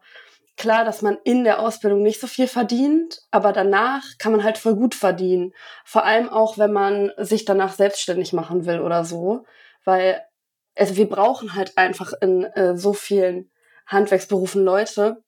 klar, 0.56 0.84
dass 0.84 1.02
man 1.02 1.18
in 1.24 1.44
der 1.44 1.60
Ausbildung 1.60 2.02
nicht 2.02 2.20
so 2.20 2.26
viel 2.26 2.46
verdient, 2.46 3.20
aber 3.30 3.52
danach 3.52 4.02
kann 4.18 4.32
man 4.32 4.44
halt 4.44 4.58
voll 4.58 4.76
gut 4.76 4.94
verdienen. 4.94 5.52
Vor 5.84 6.04
allem 6.04 6.28
auch, 6.28 6.58
wenn 6.58 6.72
man 6.72 7.12
sich 7.18 7.44
danach 7.44 7.72
selbstständig 7.72 8.32
machen 8.32 8.66
will 8.66 8.80
oder 8.80 9.04
so, 9.04 9.44
weil 9.84 10.22
also 10.76 10.96
wir 10.96 11.08
brauchen 11.08 11.54
halt 11.54 11.76
einfach 11.78 12.12
in 12.20 12.44
äh, 12.44 12.76
so 12.76 12.92
vielen 12.92 13.50
Handwerksberufen 13.86 14.64
Leute, 14.64 15.22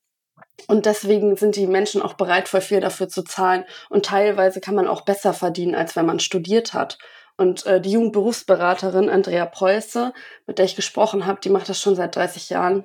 und 0.68 0.86
deswegen 0.86 1.36
sind 1.36 1.56
die 1.56 1.66
Menschen 1.66 2.02
auch 2.02 2.14
bereit, 2.14 2.48
voll 2.48 2.60
viel 2.60 2.80
dafür 2.80 3.08
zu 3.08 3.22
zahlen. 3.22 3.64
Und 3.88 4.06
teilweise 4.06 4.60
kann 4.60 4.74
man 4.74 4.88
auch 4.88 5.02
besser 5.02 5.32
verdienen, 5.32 5.74
als 5.74 5.96
wenn 5.96 6.06
man 6.06 6.18
studiert 6.18 6.74
hat. 6.74 6.98
Und 7.36 7.66
äh, 7.66 7.80
die 7.80 7.92
Jugendberufsberaterin 7.92 9.10
Andrea 9.10 9.46
Preuße, 9.46 10.12
mit 10.46 10.58
der 10.58 10.64
ich 10.64 10.74
gesprochen 10.74 11.26
habe, 11.26 11.40
die 11.42 11.50
macht 11.50 11.68
das 11.68 11.80
schon 11.80 11.94
seit 11.94 12.16
30 12.16 12.50
Jahren, 12.50 12.84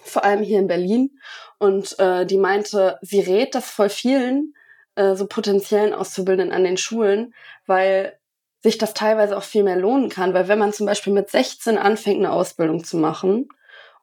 vor 0.00 0.24
allem 0.24 0.42
hier 0.42 0.58
in 0.58 0.66
Berlin. 0.66 1.18
Und 1.58 1.98
äh, 1.98 2.24
die 2.24 2.38
meinte, 2.38 2.98
sie 3.02 3.20
rät 3.20 3.54
das 3.54 3.70
voll 3.70 3.90
vielen 3.90 4.54
äh, 4.94 5.14
so 5.14 5.26
potenziellen 5.26 5.92
Auszubildenden 5.92 6.56
an 6.56 6.64
den 6.64 6.78
Schulen, 6.78 7.34
weil 7.66 8.18
sich 8.62 8.78
das 8.78 8.94
teilweise 8.94 9.36
auch 9.36 9.42
viel 9.42 9.62
mehr 9.62 9.76
lohnen 9.76 10.08
kann. 10.08 10.32
Weil 10.32 10.48
wenn 10.48 10.58
man 10.58 10.72
zum 10.72 10.86
Beispiel 10.86 11.12
mit 11.12 11.30
16 11.30 11.76
anfängt, 11.76 12.18
eine 12.18 12.32
Ausbildung 12.32 12.82
zu 12.82 12.96
machen 12.96 13.48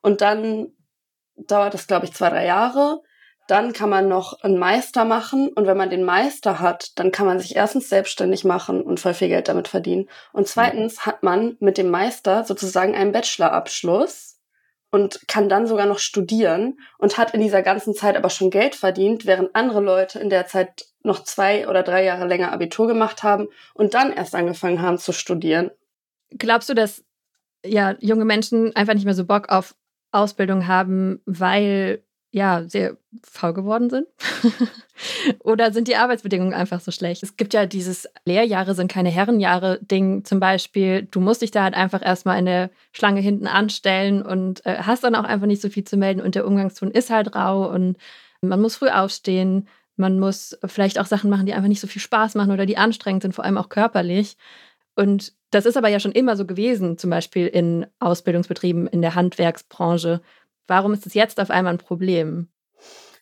und 0.02 0.22
dann 0.22 0.72
dauert 1.38 1.74
das, 1.74 1.88
glaube 1.88 2.06
ich, 2.06 2.14
zwei, 2.14 2.30
drei 2.30 2.46
Jahre. 2.46 3.02
Dann 3.48 3.74
kann 3.74 3.90
man 3.90 4.08
noch 4.08 4.42
einen 4.42 4.58
Meister 4.58 5.04
machen 5.04 5.50
und 5.50 5.68
wenn 5.68 5.76
man 5.76 5.90
den 5.90 6.04
Meister 6.04 6.60
hat, 6.62 6.98
dann 6.98 7.12
kann 7.12 7.26
man 7.26 7.40
sich 7.40 7.58
erstens 7.58 7.90
selbstständig 7.90 8.46
machen 8.46 8.82
und 8.82 9.02
voll 9.02 9.14
viel 9.14 9.28
Geld 9.28 9.50
damit 9.50 9.68
verdienen. 9.68 10.08
Und 10.32 10.48
zweitens 10.48 11.06
hat 11.06 11.24
man 11.24 11.58
mit 11.60 11.78
dem 11.78 11.90
Meister 11.90 12.46
sozusagen 12.46 12.96
einen 12.96 13.12
Bachelorabschluss 13.12 14.40
und 14.92 15.28
kann 15.28 15.50
dann 15.50 15.68
sogar 15.68 15.88
noch 15.88 16.00
studieren 16.00 16.78
und 17.00 17.18
hat 17.18 17.34
in 17.34 17.42
dieser 17.42 17.64
ganzen 17.64 17.94
Zeit 17.96 18.16
aber 18.16 18.30
schon 18.30 18.50
Geld 18.50 18.76
verdient, 18.76 19.26
während 19.26 19.56
andere 19.56 19.82
Leute 19.82 20.20
in 20.20 20.30
der 20.30 20.46
Zeit 20.46 20.86
noch 21.02 21.24
zwei 21.24 21.68
oder 21.68 21.84
drei 21.84 22.06
Jahre 22.06 22.28
länger 22.28 22.52
Abitur 22.52 22.88
gemacht 22.88 23.24
haben 23.24 23.48
und 23.74 23.94
dann 23.94 24.14
erst 24.14 24.36
angefangen 24.36 24.82
haben 24.82 25.00
zu 25.00 25.12
studieren. 25.12 25.72
Glaubst 26.30 26.70
du, 26.70 26.76
dass 26.76 27.04
ja 27.66 27.96
junge 28.00 28.24
Menschen 28.24 28.76
einfach 28.76 28.94
nicht 28.94 29.06
mehr 29.06 29.16
so 29.16 29.26
Bock 29.26 29.50
auf 29.50 29.76
Ausbildung 30.14 30.68
haben, 30.68 31.22
weil 31.26 32.04
ja, 32.34 32.64
sehr 32.68 32.98
faul 33.22 33.54
geworden 33.54 33.92
sind? 33.92 34.08
Oder 35.44 35.72
sind 35.72 35.88
die 35.88 35.96
Arbeitsbedingungen 35.96 36.56
einfach 36.56 36.82
so 36.82 36.90
schlecht? 36.90 37.22
Es 37.22 37.38
gibt 37.38 37.54
ja 37.54 37.68
dieses 37.68 38.10
Lehrjahre 38.26 38.74
sind 38.74 38.92
keine 38.92 39.10
Herrenjahre-Ding 39.10 40.26
zum 40.26 40.40
Beispiel. 40.40 41.04
Du 41.04 41.20
musst 41.20 41.44
dich 41.44 41.52
da 41.52 41.62
halt 41.62 41.76
einfach 41.76 42.04
erstmal 42.04 42.40
in 42.40 42.46
der 42.46 42.72
Schlange 42.92 43.22
hinten 43.22 43.46
anstellen 43.46 44.24
und 44.24 44.66
äh, 44.66 44.78
hast 44.80 45.04
dann 45.04 45.14
auch 45.14 45.26
einfach 45.26 45.46
nicht 45.46 45.62
so 45.62 45.70
viel 45.70 45.84
zu 45.84 45.96
melden 45.96 46.22
und 46.22 46.34
der 46.34 46.48
Umgangston 46.48 46.90
ist 46.90 47.12
halt 47.12 47.36
rau 47.36 47.72
und 47.72 47.98
man 48.42 48.60
muss 48.60 48.78
früh 48.78 48.90
aufstehen. 48.90 49.68
Man 49.96 50.20
muss 50.20 50.58
vielleicht 50.66 51.00
auch 51.00 51.06
Sachen 51.06 51.30
machen, 51.30 51.46
die 51.46 51.54
einfach 51.54 51.70
nicht 51.70 51.82
so 51.82 51.88
viel 51.88 52.02
Spaß 52.02 52.34
machen 52.34 52.52
oder 52.52 52.66
die 52.66 52.78
anstrengend 52.78 53.22
sind, 53.22 53.36
vor 53.36 53.46
allem 53.46 53.60
auch 53.60 53.70
körperlich. 53.70 54.38
Und 54.96 55.34
das 55.52 55.66
ist 55.66 55.78
aber 55.78 55.88
ja 55.88 56.00
schon 56.00 56.12
immer 56.12 56.36
so 56.36 56.46
gewesen, 56.46 56.98
zum 56.98 57.10
Beispiel 57.10 57.48
in 57.48 57.86
Ausbildungsbetrieben 58.00 58.88
in 58.88 59.02
der 59.02 59.16
Handwerksbranche. 59.16 60.22
Warum 60.68 60.94
ist 60.94 61.06
es 61.06 61.14
jetzt 61.14 61.40
auf 61.40 61.50
einmal 61.50 61.74
ein 61.74 61.80
Problem? 61.80 62.50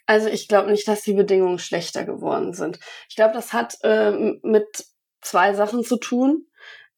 Also 0.06 0.28
ich 0.28 0.48
glaube 0.48 0.72
nicht, 0.72 0.88
dass 0.88 1.02
die 1.02 1.14
Bedingungen 1.14 1.60
schlechter 1.60 2.04
geworden 2.04 2.54
sind. 2.54 2.80
Ich 3.10 3.16
glaube, 3.16 3.34
das 3.34 3.54
hat 3.54 3.78
äh, 3.84 4.12
mit 4.44 4.86
zwei 5.22 5.54
Sachen 5.54 5.84
zu 5.84 5.98
tun. 5.98 6.48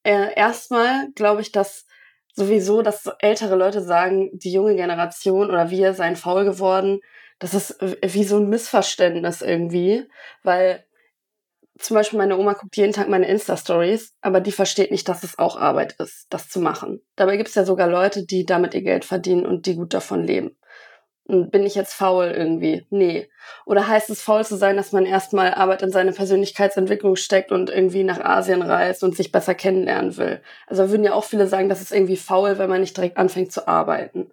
Äh, 0.03 0.33
erstmal 0.35 1.11
glaube 1.13 1.41
ich, 1.41 1.51
dass 1.51 1.85
sowieso, 2.33 2.81
dass 2.81 3.09
ältere 3.19 3.55
Leute 3.55 3.81
sagen, 3.81 4.31
die 4.33 4.51
junge 4.51 4.75
Generation 4.75 5.49
oder 5.49 5.69
wir 5.69 5.93
seien 5.93 6.15
faul 6.15 6.45
geworden. 6.45 7.01
Das 7.39 7.53
ist 7.53 7.77
wie 7.81 8.23
so 8.23 8.37
ein 8.37 8.49
Missverständnis 8.49 9.41
irgendwie, 9.41 10.07
weil 10.41 10.83
zum 11.79 11.95
Beispiel 11.95 12.19
meine 12.19 12.37
Oma 12.37 12.53
guckt 12.53 12.77
jeden 12.77 12.93
Tag 12.93 13.09
meine 13.09 13.27
Insta-Stories, 13.27 14.13
aber 14.21 14.39
die 14.41 14.51
versteht 14.51 14.91
nicht, 14.91 15.09
dass 15.09 15.23
es 15.23 15.39
auch 15.39 15.57
Arbeit 15.57 15.93
ist, 15.93 16.27
das 16.29 16.49
zu 16.49 16.59
machen. 16.59 17.01
Dabei 17.15 17.37
gibt 17.37 17.49
es 17.49 17.55
ja 17.55 17.65
sogar 17.65 17.87
Leute, 17.87 18.25
die 18.25 18.45
damit 18.45 18.73
ihr 18.73 18.83
Geld 18.83 19.05
verdienen 19.05 19.45
und 19.45 19.65
die 19.65 19.75
gut 19.75 19.93
davon 19.93 20.23
leben. 20.23 20.55
Und 21.25 21.51
bin 21.51 21.65
ich 21.65 21.73
jetzt 21.73 21.93
faul 21.93 22.25
irgendwie? 22.25 22.85
Nee. 22.89 23.29
Oder 23.65 23.87
heißt 23.87 24.09
es 24.09 24.21
faul 24.21 24.45
zu 24.45 24.57
sein, 24.57 24.75
dass 24.75 24.91
man 24.91 25.05
erstmal 25.05 25.53
Arbeit 25.53 25.81
in 25.81 25.91
seine 25.91 26.11
Persönlichkeitsentwicklung 26.11 27.15
steckt 27.15 27.51
und 27.51 27.69
irgendwie 27.69 28.03
nach 28.03 28.19
Asien 28.19 28.61
reist 28.61 29.03
und 29.03 29.15
sich 29.15 29.31
besser 29.31 29.55
kennenlernen 29.55 30.17
will? 30.17 30.41
Also 30.67 30.89
würden 30.89 31.05
ja 31.05 31.13
auch 31.13 31.23
viele 31.23 31.47
sagen, 31.47 31.69
das 31.69 31.81
ist 31.81 31.93
irgendwie 31.93 32.17
faul, 32.17 32.57
wenn 32.57 32.69
man 32.69 32.81
nicht 32.81 32.97
direkt 32.97 33.17
anfängt 33.17 33.53
zu 33.53 33.67
arbeiten. 33.69 34.31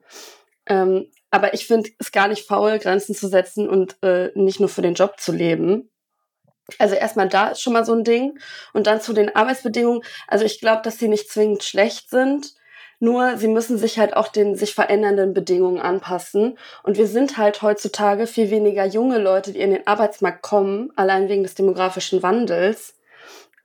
Ähm, 0.67 1.07
aber 1.31 1.55
ich 1.55 1.67
finde 1.67 1.91
es 1.99 2.11
gar 2.11 2.27
nicht 2.27 2.47
faul, 2.47 2.81
Grenzen 2.81 3.15
zu 3.15 3.29
setzen 3.29 3.69
und 3.69 3.97
äh, 4.03 4.31
nicht 4.35 4.59
nur 4.59 4.69
für 4.69 4.83
den 4.83 4.95
Job 4.95 5.21
zu 5.21 5.31
leben. 5.31 5.91
Also 6.79 6.95
erstmal 6.95 7.29
da 7.29 7.49
ist 7.49 7.63
schon 7.63 7.73
mal 7.73 7.85
so 7.85 7.95
ein 7.95 8.05
Ding. 8.05 8.39
Und 8.73 8.87
dann 8.87 9.01
zu 9.01 9.13
den 9.13 9.35
Arbeitsbedingungen. 9.35 10.03
Also 10.29 10.45
ich 10.45 10.61
glaube, 10.61 10.83
dass 10.83 10.99
sie 10.99 11.09
nicht 11.09 11.31
zwingend 11.31 11.63
schlecht 11.63 12.11
sind. 12.11 12.55
Nur 13.01 13.39
sie 13.39 13.49
müssen 13.49 13.79
sich 13.79 13.99
halt 13.99 14.15
auch 14.15 14.29
den 14.29 14.57
sich 14.57 14.75
verändernden 14.75 15.33
Bedingungen 15.33 15.81
anpassen. 15.81 16.59
Und 16.83 16.99
wir 16.99 17.07
sind 17.07 17.39
halt 17.39 17.63
heutzutage 17.63 18.27
viel 18.27 18.51
weniger 18.51 18.85
junge 18.85 19.19
Leute, 19.19 19.53
die 19.53 19.61
in 19.61 19.71
den 19.71 19.87
Arbeitsmarkt 19.87 20.43
kommen, 20.43 20.91
allein 20.97 21.29
wegen 21.29 21.43
des 21.43 21.55
demografischen 21.55 22.23
Wandels. 22.23 22.95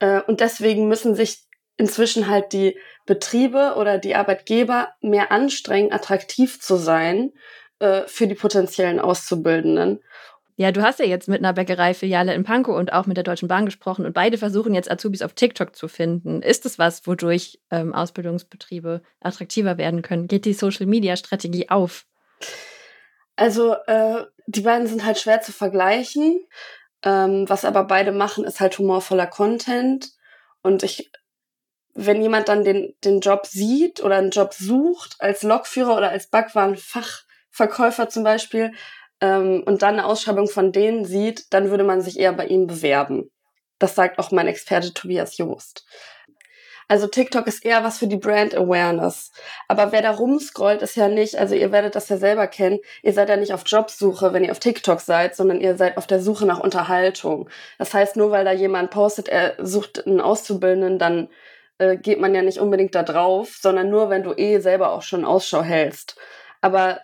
Äh, 0.00 0.22
und 0.22 0.40
deswegen 0.40 0.88
müssen 0.88 1.14
sich 1.14 1.44
inzwischen 1.76 2.28
halt 2.28 2.52
die 2.52 2.78
Betriebe 3.04 3.74
oder 3.76 3.98
die 3.98 4.14
Arbeitgeber 4.14 4.88
mehr 5.00 5.30
anstrengen, 5.30 5.92
attraktiv 5.92 6.60
zu 6.60 6.76
sein 6.76 7.32
äh, 7.78 8.02
für 8.06 8.26
die 8.26 8.34
potenziellen 8.34 8.98
Auszubildenden. 9.00 10.02
Ja, 10.58 10.72
du 10.72 10.82
hast 10.82 10.98
ja 10.98 11.04
jetzt 11.04 11.28
mit 11.28 11.38
einer 11.38 11.52
Bäckereifiliale 11.52 12.32
in 12.34 12.42
Pankow 12.42 12.76
und 12.76 12.92
auch 12.92 13.04
mit 13.04 13.18
der 13.18 13.24
Deutschen 13.24 13.46
Bahn 13.46 13.66
gesprochen 13.66 14.06
und 14.06 14.14
beide 14.14 14.38
versuchen 14.38 14.74
jetzt 14.74 14.90
Azubis 14.90 15.20
auf 15.20 15.34
TikTok 15.34 15.76
zu 15.76 15.86
finden. 15.86 16.40
Ist 16.40 16.64
es 16.64 16.78
was, 16.78 17.06
wodurch 17.06 17.60
ähm, 17.70 17.94
Ausbildungsbetriebe 17.94 19.02
attraktiver 19.20 19.76
werden 19.76 20.00
können? 20.00 20.28
Geht 20.28 20.46
die 20.46 20.54
Social-Media-Strategie 20.54 21.68
auf? 21.68 22.06
Also 23.36 23.74
äh, 23.86 24.24
die 24.46 24.62
beiden 24.62 24.86
sind 24.86 25.04
halt 25.04 25.18
schwer 25.18 25.42
zu 25.42 25.52
vergleichen. 25.52 26.40
Ähm, 27.02 27.46
was 27.48 27.66
aber 27.66 27.84
beide 27.84 28.12
machen, 28.12 28.44
ist 28.44 28.60
halt 28.60 28.78
humorvoller 28.78 29.26
Content. 29.26 30.12
Und 30.62 30.82
ich, 30.82 31.12
wenn 31.92 32.22
jemand 32.22 32.48
dann 32.48 32.64
den, 32.64 32.94
den 33.04 33.20
Job 33.20 33.44
sieht 33.46 34.02
oder 34.02 34.16
einen 34.16 34.30
Job 34.30 34.54
sucht, 34.54 35.16
als 35.18 35.42
Lokführer 35.42 35.98
oder 35.98 36.08
als 36.08 36.28
Backwarenfachverkäufer 36.28 38.08
zum 38.08 38.24
Beispiel, 38.24 38.72
ähm, 39.20 39.62
und 39.66 39.82
dann 39.82 39.94
eine 39.94 40.06
Ausschreibung 40.06 40.48
von 40.48 40.72
denen 40.72 41.04
sieht, 41.04 41.52
dann 41.52 41.70
würde 41.70 41.84
man 41.84 42.00
sich 42.00 42.18
eher 42.18 42.32
bei 42.32 42.46
ihm 42.46 42.66
bewerben. 42.66 43.30
Das 43.78 43.94
sagt 43.94 44.18
auch 44.18 44.30
mein 44.30 44.48
Experte 44.48 44.92
Tobias 44.92 45.36
Joost. 45.38 45.86
Also 46.88 47.08
TikTok 47.08 47.48
ist 47.48 47.64
eher 47.64 47.82
was 47.82 47.98
für 47.98 48.06
die 48.06 48.16
Brand 48.16 48.54
Awareness. 48.54 49.32
Aber 49.66 49.90
wer 49.90 50.02
da 50.02 50.12
rumscrollt, 50.12 50.82
ist 50.82 50.96
ja 50.96 51.08
nicht, 51.08 51.36
also 51.36 51.56
ihr 51.56 51.72
werdet 51.72 51.96
das 51.96 52.08
ja 52.08 52.16
selber 52.16 52.46
kennen, 52.46 52.78
ihr 53.02 53.12
seid 53.12 53.28
ja 53.28 53.36
nicht 53.36 53.52
auf 53.52 53.64
Jobsuche, 53.66 54.32
wenn 54.32 54.44
ihr 54.44 54.52
auf 54.52 54.60
TikTok 54.60 55.00
seid, 55.00 55.34
sondern 55.34 55.60
ihr 55.60 55.76
seid 55.76 55.96
auf 55.96 56.06
der 56.06 56.20
Suche 56.20 56.46
nach 56.46 56.60
Unterhaltung. 56.60 57.48
Das 57.78 57.92
heißt, 57.92 58.16
nur 58.16 58.30
weil 58.30 58.44
da 58.44 58.52
jemand 58.52 58.90
postet, 58.90 59.28
er 59.28 59.54
sucht 59.58 60.06
einen 60.06 60.20
Auszubildenden, 60.20 60.98
dann 61.00 61.28
äh, 61.78 61.96
geht 61.96 62.20
man 62.20 62.34
ja 62.34 62.42
nicht 62.42 62.60
unbedingt 62.60 62.94
da 62.94 63.02
drauf, 63.02 63.58
sondern 63.60 63.90
nur, 63.90 64.08
wenn 64.08 64.22
du 64.22 64.32
eh 64.36 64.60
selber 64.60 64.92
auch 64.92 65.02
schon 65.02 65.24
Ausschau 65.24 65.62
hältst. 65.62 66.16
Aber 66.60 67.00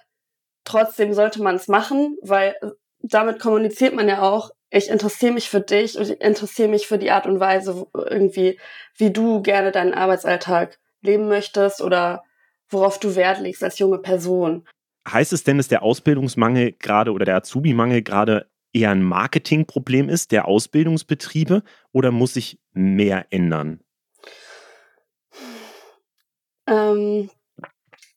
trotzdem 0.64 1.12
sollte 1.12 1.42
man 1.42 1.56
es 1.56 1.68
machen, 1.68 2.16
weil 2.22 2.54
damit 3.00 3.40
kommuniziert 3.40 3.94
man 3.94 4.08
ja 4.08 4.22
auch, 4.22 4.50
ich 4.70 4.88
interessiere 4.88 5.32
mich 5.32 5.50
für 5.50 5.60
dich 5.60 5.98
und 5.98 6.08
ich 6.08 6.20
interessiere 6.20 6.68
mich 6.68 6.86
für 6.86 6.98
die 6.98 7.10
Art 7.10 7.26
und 7.26 7.40
Weise 7.40 7.86
irgendwie, 7.94 8.58
wie 8.96 9.10
du 9.10 9.42
gerne 9.42 9.70
deinen 9.70 9.92
Arbeitsalltag 9.92 10.78
leben 11.02 11.28
möchtest 11.28 11.82
oder 11.82 12.22
worauf 12.70 12.98
du 12.98 13.14
Wert 13.16 13.40
legst 13.40 13.62
als 13.62 13.78
junge 13.78 13.98
Person. 13.98 14.66
Heißt 15.06 15.32
es 15.32 15.44
denn, 15.44 15.58
dass 15.58 15.68
der 15.68 15.82
Ausbildungsmangel 15.82 16.72
gerade 16.72 17.12
oder 17.12 17.24
der 17.24 17.36
Azubi-Mangel 17.36 18.02
gerade 18.02 18.48
eher 18.72 18.90
ein 18.90 19.02
Marketingproblem 19.02 20.08
ist, 20.08 20.32
der 20.32 20.48
Ausbildungsbetriebe, 20.48 21.62
oder 21.92 22.10
muss 22.10 22.34
sich 22.34 22.58
mehr 22.72 23.26
ändern? 23.30 23.80
Ähm, 26.66 27.28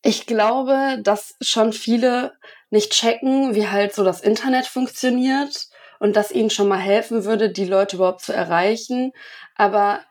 ich 0.06 0.28
glaube, 0.28 1.00
dass 1.02 1.36
schon 1.42 1.74
viele 1.74 2.34
nicht 2.70 2.92
checken, 2.92 3.56
wie 3.56 3.68
halt 3.68 3.96
so 3.96 4.04
das 4.04 4.22
Internet 4.22 4.68
funktioniert 4.68 5.68
und 6.00 6.16
dass 6.16 6.30
ihnen 6.30 6.52
schon 6.52 6.68
mal 6.68 6.78
helfen 6.78 7.26
würde, 7.26 7.50
die 7.50 7.66
Leute 7.66 7.96
überhaupt 7.96 8.22
zu 8.22 8.32
erreichen. 8.32 9.14
Aber 9.56 10.02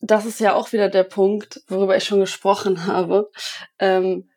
das 0.00 0.26
ist 0.26 0.40
ja 0.40 0.54
auch 0.54 0.72
wieder 0.72 0.88
der 0.88 1.04
Punkt, 1.04 1.62
worüber 1.68 1.96
ich 1.96 2.02
schon 2.02 2.18
gesprochen 2.18 2.86
habe. 2.86 3.30
Ähm, 3.78 4.28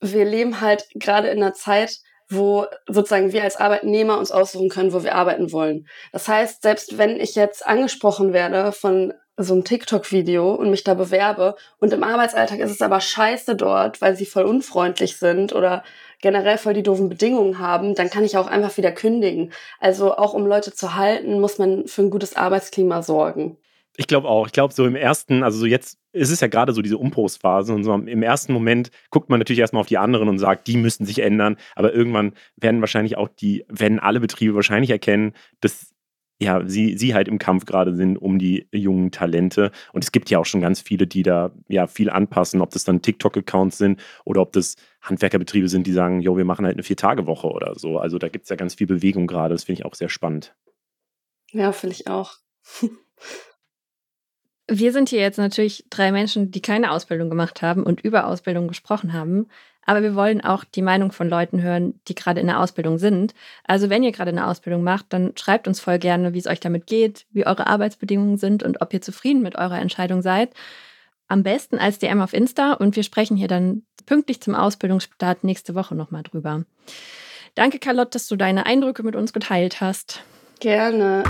wir 0.00 0.24
leben 0.24 0.60
halt 0.60 0.84
gerade 0.94 1.28
in 1.28 1.40
einer 1.40 1.54
Zeit, 1.54 1.98
wo 2.28 2.66
sozusagen 2.88 3.32
wir 3.32 3.44
als 3.44 3.54
Arbeitnehmer 3.54 4.18
uns 4.18 4.32
aussuchen 4.32 4.68
können, 4.68 4.92
wo 4.92 5.04
wir 5.04 5.14
arbeiten 5.14 5.52
wollen. 5.52 5.86
Das 6.10 6.26
heißt, 6.26 6.62
selbst 6.62 6.98
wenn 6.98 7.20
ich 7.20 7.36
jetzt 7.36 7.64
angesprochen 7.64 8.32
werde 8.32 8.72
von 8.72 9.14
so 9.36 9.54
ein 9.54 9.64
TikTok-Video 9.64 10.52
und 10.54 10.70
mich 10.70 10.84
da 10.84 10.94
bewerbe 10.94 11.56
und 11.78 11.92
im 11.92 12.04
Arbeitsalltag 12.04 12.58
ist 12.58 12.70
es 12.70 12.82
aber 12.82 13.00
scheiße 13.00 13.56
dort, 13.56 14.00
weil 14.00 14.14
sie 14.16 14.26
voll 14.26 14.44
unfreundlich 14.44 15.16
sind 15.16 15.54
oder 15.54 15.82
generell 16.20 16.58
voll 16.58 16.74
die 16.74 16.82
doofen 16.82 17.08
Bedingungen 17.08 17.58
haben, 17.58 17.94
dann 17.94 18.10
kann 18.10 18.24
ich 18.24 18.36
auch 18.36 18.46
einfach 18.46 18.76
wieder 18.76 18.92
kündigen. 18.92 19.52
Also 19.80 20.16
auch 20.16 20.34
um 20.34 20.46
Leute 20.46 20.72
zu 20.72 20.94
halten, 20.94 21.40
muss 21.40 21.58
man 21.58 21.86
für 21.86 22.02
ein 22.02 22.10
gutes 22.10 22.36
Arbeitsklima 22.36 23.02
sorgen. 23.02 23.56
Ich 23.96 24.06
glaube 24.06 24.28
auch. 24.28 24.46
Ich 24.46 24.52
glaube, 24.52 24.72
so 24.72 24.86
im 24.86 24.96
ersten, 24.96 25.42
also 25.42 25.58
so 25.58 25.66
jetzt 25.66 25.98
ist 26.12 26.30
es 26.30 26.40
ja 26.40 26.48
gerade 26.48 26.72
so 26.72 26.80
diese 26.80 26.96
Umbruchsphase 26.96 27.74
und 27.74 27.84
so 27.84 27.92
im 27.92 28.22
ersten 28.22 28.52
Moment 28.52 28.90
guckt 29.10 29.28
man 29.28 29.38
natürlich 29.38 29.60
erstmal 29.60 29.80
auf 29.80 29.86
die 29.86 29.98
anderen 29.98 30.28
und 30.28 30.38
sagt, 30.38 30.66
die 30.66 30.78
müssen 30.78 31.04
sich 31.04 31.18
ändern. 31.18 31.56
Aber 31.74 31.92
irgendwann 31.92 32.32
werden 32.56 32.80
wahrscheinlich 32.80 33.18
auch 33.18 33.28
die, 33.28 33.64
werden 33.68 33.98
alle 33.98 34.20
Betriebe 34.20 34.54
wahrscheinlich 34.54 34.90
erkennen, 34.90 35.34
dass 35.60 35.91
ja, 36.42 36.62
sie, 36.66 36.96
sie 36.96 37.14
halt 37.14 37.28
im 37.28 37.38
Kampf 37.38 37.64
gerade 37.64 37.94
sind 37.94 38.16
um 38.16 38.38
die 38.38 38.66
jungen 38.72 39.10
Talente. 39.10 39.70
Und 39.92 40.04
es 40.04 40.12
gibt 40.12 40.30
ja 40.30 40.38
auch 40.38 40.44
schon 40.44 40.60
ganz 40.60 40.80
viele, 40.80 41.06
die 41.06 41.22
da 41.22 41.52
ja 41.68 41.86
viel 41.86 42.10
anpassen, 42.10 42.60
ob 42.60 42.70
das 42.70 42.84
dann 42.84 43.02
TikTok-Accounts 43.02 43.78
sind 43.78 44.00
oder 44.24 44.40
ob 44.40 44.52
das 44.52 44.76
Handwerkerbetriebe 45.00 45.68
sind, 45.68 45.86
die 45.86 45.92
sagen, 45.92 46.20
jo, 46.20 46.36
wir 46.36 46.44
machen 46.44 46.66
halt 46.66 46.76
eine 46.76 46.82
Vier-Tage-Woche 46.82 47.48
oder 47.48 47.74
so. 47.76 47.98
Also 47.98 48.18
da 48.18 48.28
gibt 48.28 48.44
es 48.44 48.48
ja 48.50 48.56
ganz 48.56 48.74
viel 48.74 48.86
Bewegung 48.86 49.26
gerade. 49.26 49.54
Das 49.54 49.64
finde 49.64 49.80
ich 49.80 49.86
auch 49.86 49.94
sehr 49.94 50.08
spannend. 50.08 50.54
Ja, 51.50 51.72
finde 51.72 51.96
ich 51.96 52.06
auch. 52.06 52.36
Wir 54.68 54.92
sind 54.92 55.08
hier 55.08 55.20
jetzt 55.20 55.38
natürlich 55.38 55.86
drei 55.90 56.12
Menschen, 56.12 56.50
die 56.50 56.62
keine 56.62 56.92
Ausbildung 56.92 57.28
gemacht 57.28 57.62
haben 57.62 57.82
und 57.82 58.00
über 58.00 58.26
Ausbildung 58.26 58.68
gesprochen 58.68 59.12
haben. 59.12 59.48
Aber 59.84 60.02
wir 60.02 60.14
wollen 60.14 60.40
auch 60.40 60.64
die 60.64 60.82
Meinung 60.82 61.12
von 61.12 61.28
Leuten 61.28 61.60
hören, 61.60 62.00
die 62.08 62.14
gerade 62.14 62.40
in 62.40 62.46
der 62.46 62.60
Ausbildung 62.60 62.98
sind. 62.98 63.34
Also 63.64 63.90
wenn 63.90 64.02
ihr 64.02 64.12
gerade 64.12 64.30
eine 64.30 64.46
Ausbildung 64.46 64.82
macht, 64.82 65.06
dann 65.08 65.32
schreibt 65.36 65.66
uns 65.66 65.80
voll 65.80 65.98
gerne, 65.98 66.34
wie 66.34 66.38
es 66.38 66.46
euch 66.46 66.60
damit 66.60 66.86
geht, 66.86 67.26
wie 67.32 67.46
eure 67.46 67.66
Arbeitsbedingungen 67.66 68.38
sind 68.38 68.62
und 68.62 68.80
ob 68.80 68.92
ihr 68.94 69.02
zufrieden 69.02 69.42
mit 69.42 69.56
eurer 69.56 69.80
Entscheidung 69.80 70.22
seid. 70.22 70.50
Am 71.28 71.42
besten 71.42 71.78
als 71.78 71.98
DM 71.98 72.20
auf 72.20 72.32
Insta 72.32 72.74
und 72.74 72.94
wir 72.94 73.02
sprechen 73.02 73.36
hier 73.36 73.48
dann 73.48 73.82
pünktlich 74.06 74.40
zum 74.40 74.54
Ausbildungsstart 74.54 75.44
nächste 75.44 75.74
Woche 75.74 75.94
nochmal 75.94 76.22
drüber. 76.22 76.64
Danke, 77.54 77.78
Carlotte, 77.78 78.10
dass 78.10 78.28
du 78.28 78.36
deine 78.36 78.66
Eindrücke 78.66 79.02
mit 79.02 79.16
uns 79.16 79.32
geteilt 79.32 79.80
hast. 79.80 80.22
Gerne 80.60 81.24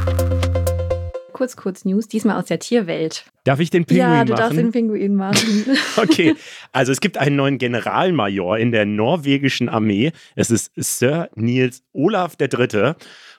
kurz, 1.43 1.57
kurz 1.57 1.85
News, 1.85 2.07
diesmal 2.07 2.37
aus 2.39 2.45
der 2.45 2.61
Tierwelt. 2.61 3.25
Darf 3.43 3.59
ich 3.59 3.71
den 3.71 3.85
Pinguin 3.85 4.07
machen? 4.07 4.17
Ja, 4.17 4.25
du 4.25 4.35
darfst 4.35 4.57
den 4.57 4.71
Pinguin 4.71 5.17
machen. 5.17 5.67
okay, 5.97 6.37
also 6.71 6.93
es 6.93 7.01
gibt 7.01 7.19
einen 7.19 7.35
neuen 7.35 7.59
Generalmajor 7.59 8.59
in 8.59 8.71
der 8.71 8.87
norwegischen 8.87 9.69
Armee. 9.69 10.13
Es 10.37 10.53
ist 10.53 10.71
Sir 10.77 11.31
Niels 11.35 11.83
Olaf 11.93 12.37
III. 12.41 12.93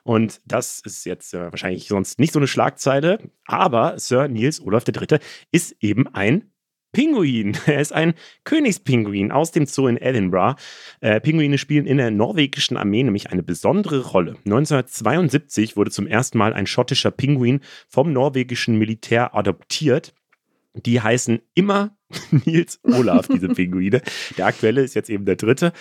Und 0.04 0.41
das 0.45 0.82
ist 0.84 1.06
jetzt 1.06 1.34
äh, 1.34 1.49
wahrscheinlich 1.49 1.88
sonst 1.88 2.20
nicht 2.20 2.34
so 2.34 2.39
eine 2.39 2.47
Schlagzeile, 2.47 3.20
aber 3.45 3.97
Sir 3.97 4.28
Niels 4.28 4.60
Olaf 4.60 4.84
III. 4.86 5.20
ist 5.54 5.78
eben 5.80 6.14
ein 6.14 6.51
Pinguin. 6.93 7.57
Er 7.65 7.81
ist 7.81 7.91
ein 7.91 8.13
Königspinguin 8.45 9.31
aus 9.31 9.51
dem 9.51 9.65
Zoo 9.65 9.87
in 9.87 9.97
Edinburgh. 9.97 10.55
Äh, 11.01 11.19
Pinguine 11.19 11.57
spielen 11.57 11.85
in 11.85 11.97
der 11.97 12.11
norwegischen 12.11 12.77
Armee 12.77 13.03
nämlich 13.03 13.31
eine 13.31 13.43
besondere 13.43 13.99
Rolle. 13.99 14.37
1972 14.45 15.75
wurde 15.75 15.91
zum 15.91 16.07
ersten 16.07 16.37
Mal 16.37 16.53
ein 16.53 16.67
schottischer 16.67 17.11
Pinguin 17.11 17.59
vom 17.89 18.13
norwegischen 18.13 18.77
Militär 18.77 19.35
adoptiert. 19.35 20.13
Die 20.73 21.01
heißen 21.01 21.41
immer 21.53 21.95
Nils 22.45 22.79
Olaf, 22.83 23.27
diese 23.27 23.49
Pinguine. 23.49 24.01
Der 24.37 24.45
aktuelle 24.45 24.81
ist 24.81 24.93
jetzt 24.93 25.09
eben 25.09 25.25
der 25.25 25.35
dritte. 25.35 25.73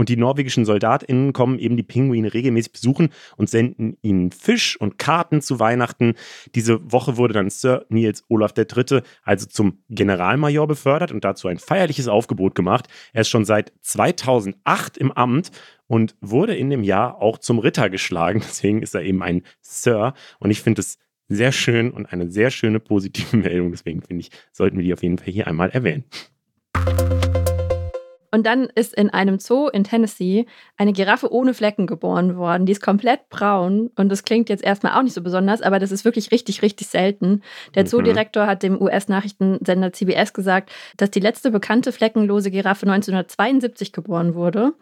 Und 0.00 0.08
die 0.08 0.16
norwegischen 0.16 0.64
SoldatInnen 0.64 1.34
kommen 1.34 1.58
eben 1.58 1.76
die 1.76 1.82
Pinguine 1.82 2.32
regelmäßig 2.32 2.72
besuchen 2.72 3.10
und 3.36 3.50
senden 3.50 3.98
ihnen 4.00 4.32
Fisch 4.32 4.80
und 4.80 4.96
Karten 4.96 5.42
zu 5.42 5.60
Weihnachten. 5.60 6.14
Diese 6.54 6.80
Woche 6.90 7.18
wurde 7.18 7.34
dann 7.34 7.50
Sir 7.50 7.84
Nils 7.90 8.24
Olaf 8.30 8.54
III. 8.56 9.02
also 9.24 9.44
zum 9.44 9.82
Generalmajor 9.90 10.66
befördert 10.66 11.12
und 11.12 11.22
dazu 11.22 11.48
ein 11.48 11.58
feierliches 11.58 12.08
Aufgebot 12.08 12.54
gemacht. 12.54 12.88
Er 13.12 13.20
ist 13.20 13.28
schon 13.28 13.44
seit 13.44 13.74
2008 13.82 14.96
im 14.96 15.12
Amt 15.12 15.50
und 15.86 16.16
wurde 16.22 16.56
in 16.56 16.70
dem 16.70 16.82
Jahr 16.82 17.20
auch 17.20 17.36
zum 17.36 17.58
Ritter 17.58 17.90
geschlagen. 17.90 18.40
Deswegen 18.48 18.80
ist 18.80 18.94
er 18.94 19.02
eben 19.02 19.22
ein 19.22 19.42
Sir. 19.60 20.14
Und 20.38 20.50
ich 20.50 20.62
finde 20.62 20.80
es 20.80 20.96
sehr 21.28 21.52
schön 21.52 21.90
und 21.90 22.10
eine 22.10 22.30
sehr 22.30 22.50
schöne 22.50 22.80
positive 22.80 23.36
Meldung. 23.36 23.70
Deswegen 23.72 24.00
finde 24.00 24.22
ich, 24.22 24.30
sollten 24.50 24.78
wir 24.78 24.84
die 24.84 24.94
auf 24.94 25.02
jeden 25.02 25.18
Fall 25.18 25.30
hier 25.30 25.46
einmal 25.46 25.68
erwähnen. 25.68 26.04
Und 28.30 28.46
dann 28.46 28.68
ist 28.74 28.94
in 28.94 29.10
einem 29.10 29.38
Zoo 29.38 29.68
in 29.68 29.84
Tennessee 29.84 30.46
eine 30.76 30.92
Giraffe 30.92 31.32
ohne 31.32 31.54
Flecken 31.54 31.86
geboren 31.86 32.36
worden. 32.36 32.66
Die 32.66 32.72
ist 32.72 32.82
komplett 32.82 33.28
braun 33.28 33.90
und 33.96 34.08
das 34.08 34.22
klingt 34.22 34.48
jetzt 34.48 34.62
erstmal 34.62 34.98
auch 34.98 35.02
nicht 35.02 35.14
so 35.14 35.22
besonders, 35.22 35.62
aber 35.62 35.78
das 35.78 35.90
ist 35.90 36.04
wirklich 36.04 36.30
richtig, 36.30 36.62
richtig 36.62 36.86
selten. 36.88 37.42
Der 37.74 37.84
mhm. 37.84 37.88
Zoodirektor 37.88 38.46
hat 38.46 38.62
dem 38.62 38.80
US-Nachrichtensender 38.80 39.92
CBS 39.92 40.32
gesagt, 40.32 40.70
dass 40.96 41.10
die 41.10 41.20
letzte 41.20 41.50
bekannte 41.50 41.92
fleckenlose 41.92 42.50
Giraffe 42.50 42.86
1972 42.86 43.92
geboren 43.92 44.34
wurde. 44.34 44.72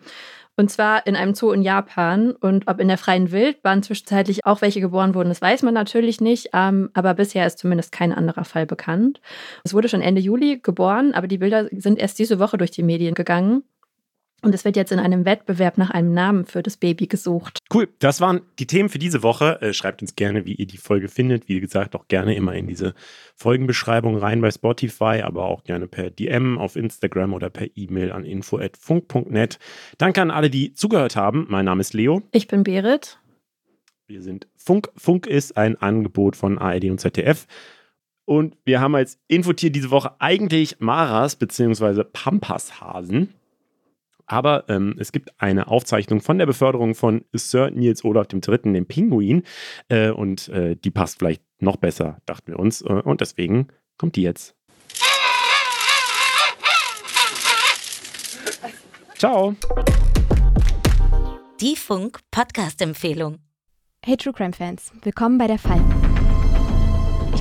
Und 0.58 0.72
zwar 0.72 1.06
in 1.06 1.14
einem 1.14 1.34
Zoo 1.34 1.52
in 1.52 1.62
Japan. 1.62 2.32
Und 2.32 2.66
ob 2.66 2.80
in 2.80 2.88
der 2.88 2.98
freien 2.98 3.30
Wildbahn 3.30 3.84
zwischenzeitlich 3.84 4.44
auch 4.44 4.60
welche 4.60 4.80
geboren 4.80 5.14
wurden, 5.14 5.28
das 5.28 5.40
weiß 5.40 5.62
man 5.62 5.72
natürlich 5.72 6.20
nicht. 6.20 6.48
Ähm, 6.52 6.90
aber 6.94 7.14
bisher 7.14 7.46
ist 7.46 7.58
zumindest 7.58 7.92
kein 7.92 8.12
anderer 8.12 8.44
Fall 8.44 8.66
bekannt. 8.66 9.20
Es 9.62 9.72
wurde 9.72 9.88
schon 9.88 10.02
Ende 10.02 10.20
Juli 10.20 10.58
geboren, 10.60 11.14
aber 11.14 11.28
die 11.28 11.38
Bilder 11.38 11.68
sind 11.70 12.00
erst 12.00 12.18
diese 12.18 12.40
Woche 12.40 12.58
durch 12.58 12.72
die 12.72 12.82
Medien 12.82 13.14
gegangen. 13.14 13.62
Und 14.40 14.54
es 14.54 14.64
wird 14.64 14.76
jetzt 14.76 14.92
in 14.92 15.00
einem 15.00 15.24
Wettbewerb 15.24 15.78
nach 15.78 15.90
einem 15.90 16.12
Namen 16.14 16.46
für 16.46 16.62
das 16.62 16.76
Baby 16.76 17.08
gesucht. 17.08 17.58
Cool, 17.74 17.88
das 17.98 18.20
waren 18.20 18.42
die 18.60 18.66
Themen 18.66 18.88
für 18.88 19.00
diese 19.00 19.24
Woche. 19.24 19.60
Äh, 19.60 19.72
schreibt 19.72 20.00
uns 20.00 20.14
gerne, 20.14 20.46
wie 20.46 20.54
ihr 20.54 20.66
die 20.66 20.76
Folge 20.76 21.08
findet. 21.08 21.48
Wie 21.48 21.58
gesagt, 21.58 21.96
auch 21.96 22.06
gerne 22.06 22.36
immer 22.36 22.54
in 22.54 22.68
diese 22.68 22.94
Folgenbeschreibung 23.34 24.16
rein 24.16 24.40
bei 24.40 24.52
Spotify, 24.52 25.22
aber 25.24 25.46
auch 25.46 25.64
gerne 25.64 25.88
per 25.88 26.10
DM 26.10 26.56
auf 26.56 26.76
Instagram 26.76 27.34
oder 27.34 27.50
per 27.50 27.66
E-Mail 27.74 28.12
an 28.12 28.24
info.funk.net. 28.24 29.58
Danke 29.98 30.22
an 30.22 30.30
alle, 30.30 30.50
die 30.50 30.72
zugehört 30.72 31.16
haben. 31.16 31.46
Mein 31.48 31.64
Name 31.64 31.80
ist 31.80 31.92
Leo. 31.92 32.22
Ich 32.30 32.46
bin 32.46 32.62
Berit. 32.62 33.18
Wir 34.06 34.22
sind 34.22 34.46
Funk. 34.56 34.88
Funk 34.96 35.26
ist 35.26 35.56
ein 35.56 35.76
Angebot 35.82 36.36
von 36.36 36.58
ARD 36.58 36.84
und 36.84 37.00
ZDF. 37.00 37.46
Und 38.24 38.56
wir 38.64 38.80
haben 38.80 38.94
als 38.94 39.18
Infotier 39.26 39.70
diese 39.70 39.90
Woche 39.90 40.12
eigentlich 40.20 40.80
Maras 40.80 41.34
bzw. 41.36 42.04
Pampashasen. 42.04 43.34
Aber 44.28 44.64
ähm, 44.68 44.94
es 44.98 45.10
gibt 45.10 45.30
eine 45.38 45.68
Aufzeichnung 45.68 46.20
von 46.20 46.38
der 46.38 46.46
Beförderung 46.46 46.94
von 46.94 47.24
Sir 47.32 47.70
Niels 47.70 48.04
Olaf 48.04 48.26
III., 48.32 48.72
dem 48.72 48.86
Pinguin. 48.86 49.42
Äh, 49.88 50.10
und 50.10 50.48
äh, 50.50 50.76
die 50.76 50.90
passt 50.90 51.18
vielleicht 51.18 51.42
noch 51.60 51.76
besser, 51.76 52.18
dachten 52.26 52.52
wir 52.52 52.58
uns. 52.58 52.82
Äh, 52.82 52.92
und 52.92 53.20
deswegen 53.20 53.68
kommt 53.96 54.16
die 54.16 54.22
jetzt. 54.22 54.54
Ciao. 59.16 59.56
Die 61.60 61.74
Funk 61.74 62.20
Podcast 62.30 62.80
Empfehlung. 62.82 63.38
Hey 64.04 64.16
True 64.16 64.32
Crime 64.32 64.52
Fans, 64.52 64.92
willkommen 65.02 65.38
bei 65.38 65.48
der 65.48 65.58
Fall 65.58 65.80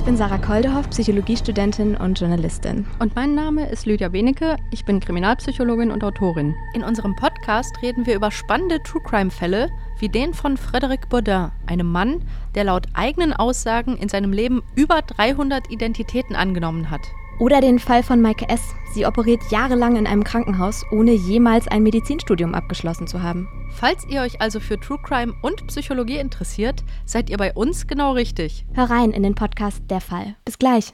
bin 0.04 0.16
Sarah 0.16 0.38
Koldehoff, 0.38 0.90
Psychologiestudentin 0.90 1.96
und 1.96 2.20
Journalistin. 2.20 2.86
Und 2.98 3.16
mein 3.16 3.34
Name 3.34 3.68
ist 3.68 3.86
Lydia 3.86 4.08
Benecke, 4.08 4.56
ich 4.70 4.84
bin 4.84 5.00
Kriminalpsychologin 5.00 5.90
und 5.90 6.04
Autorin. 6.04 6.54
In 6.74 6.84
unserem 6.84 7.16
Podcast 7.16 7.80
reden 7.80 8.06
wir 8.06 8.14
über 8.14 8.30
spannende 8.30 8.82
True 8.82 9.02
Crime-Fälle, 9.02 9.70
wie 9.98 10.08
den 10.08 10.34
von 10.34 10.56
Frédéric 10.56 11.08
Baudin, 11.08 11.50
einem 11.66 11.90
Mann, 11.90 12.22
der 12.54 12.64
laut 12.64 12.86
eigenen 12.92 13.32
Aussagen 13.32 13.96
in 13.96 14.08
seinem 14.08 14.32
Leben 14.32 14.62
über 14.74 15.00
300 15.00 15.70
Identitäten 15.70 16.36
angenommen 16.36 16.90
hat. 16.90 17.02
Oder 17.38 17.60
den 17.60 17.78
Fall 17.78 18.02
von 18.02 18.20
Maike 18.20 18.48
S. 18.48 18.74
Sie 18.92 19.06
operiert 19.06 19.40
jahrelang 19.50 19.96
in 19.96 20.06
einem 20.06 20.24
Krankenhaus, 20.24 20.84
ohne 20.90 21.12
jemals 21.12 21.68
ein 21.68 21.82
Medizinstudium 21.82 22.54
abgeschlossen 22.54 23.06
zu 23.06 23.22
haben. 23.22 23.48
Falls 23.70 24.06
ihr 24.08 24.22
euch 24.22 24.40
also 24.40 24.58
für 24.60 24.80
True 24.80 24.98
Crime 25.02 25.34
und 25.42 25.66
Psychologie 25.68 26.18
interessiert, 26.18 26.82
seid 27.04 27.30
ihr 27.30 27.36
bei 27.36 27.52
uns 27.52 27.86
genau 27.86 28.12
richtig. 28.12 28.66
Hör 28.72 28.90
rein 28.90 29.12
in 29.12 29.22
den 29.22 29.34
Podcast 29.34 29.82
Der 29.88 30.00
Fall. 30.00 30.34
Bis 30.44 30.58
gleich. 30.58 30.92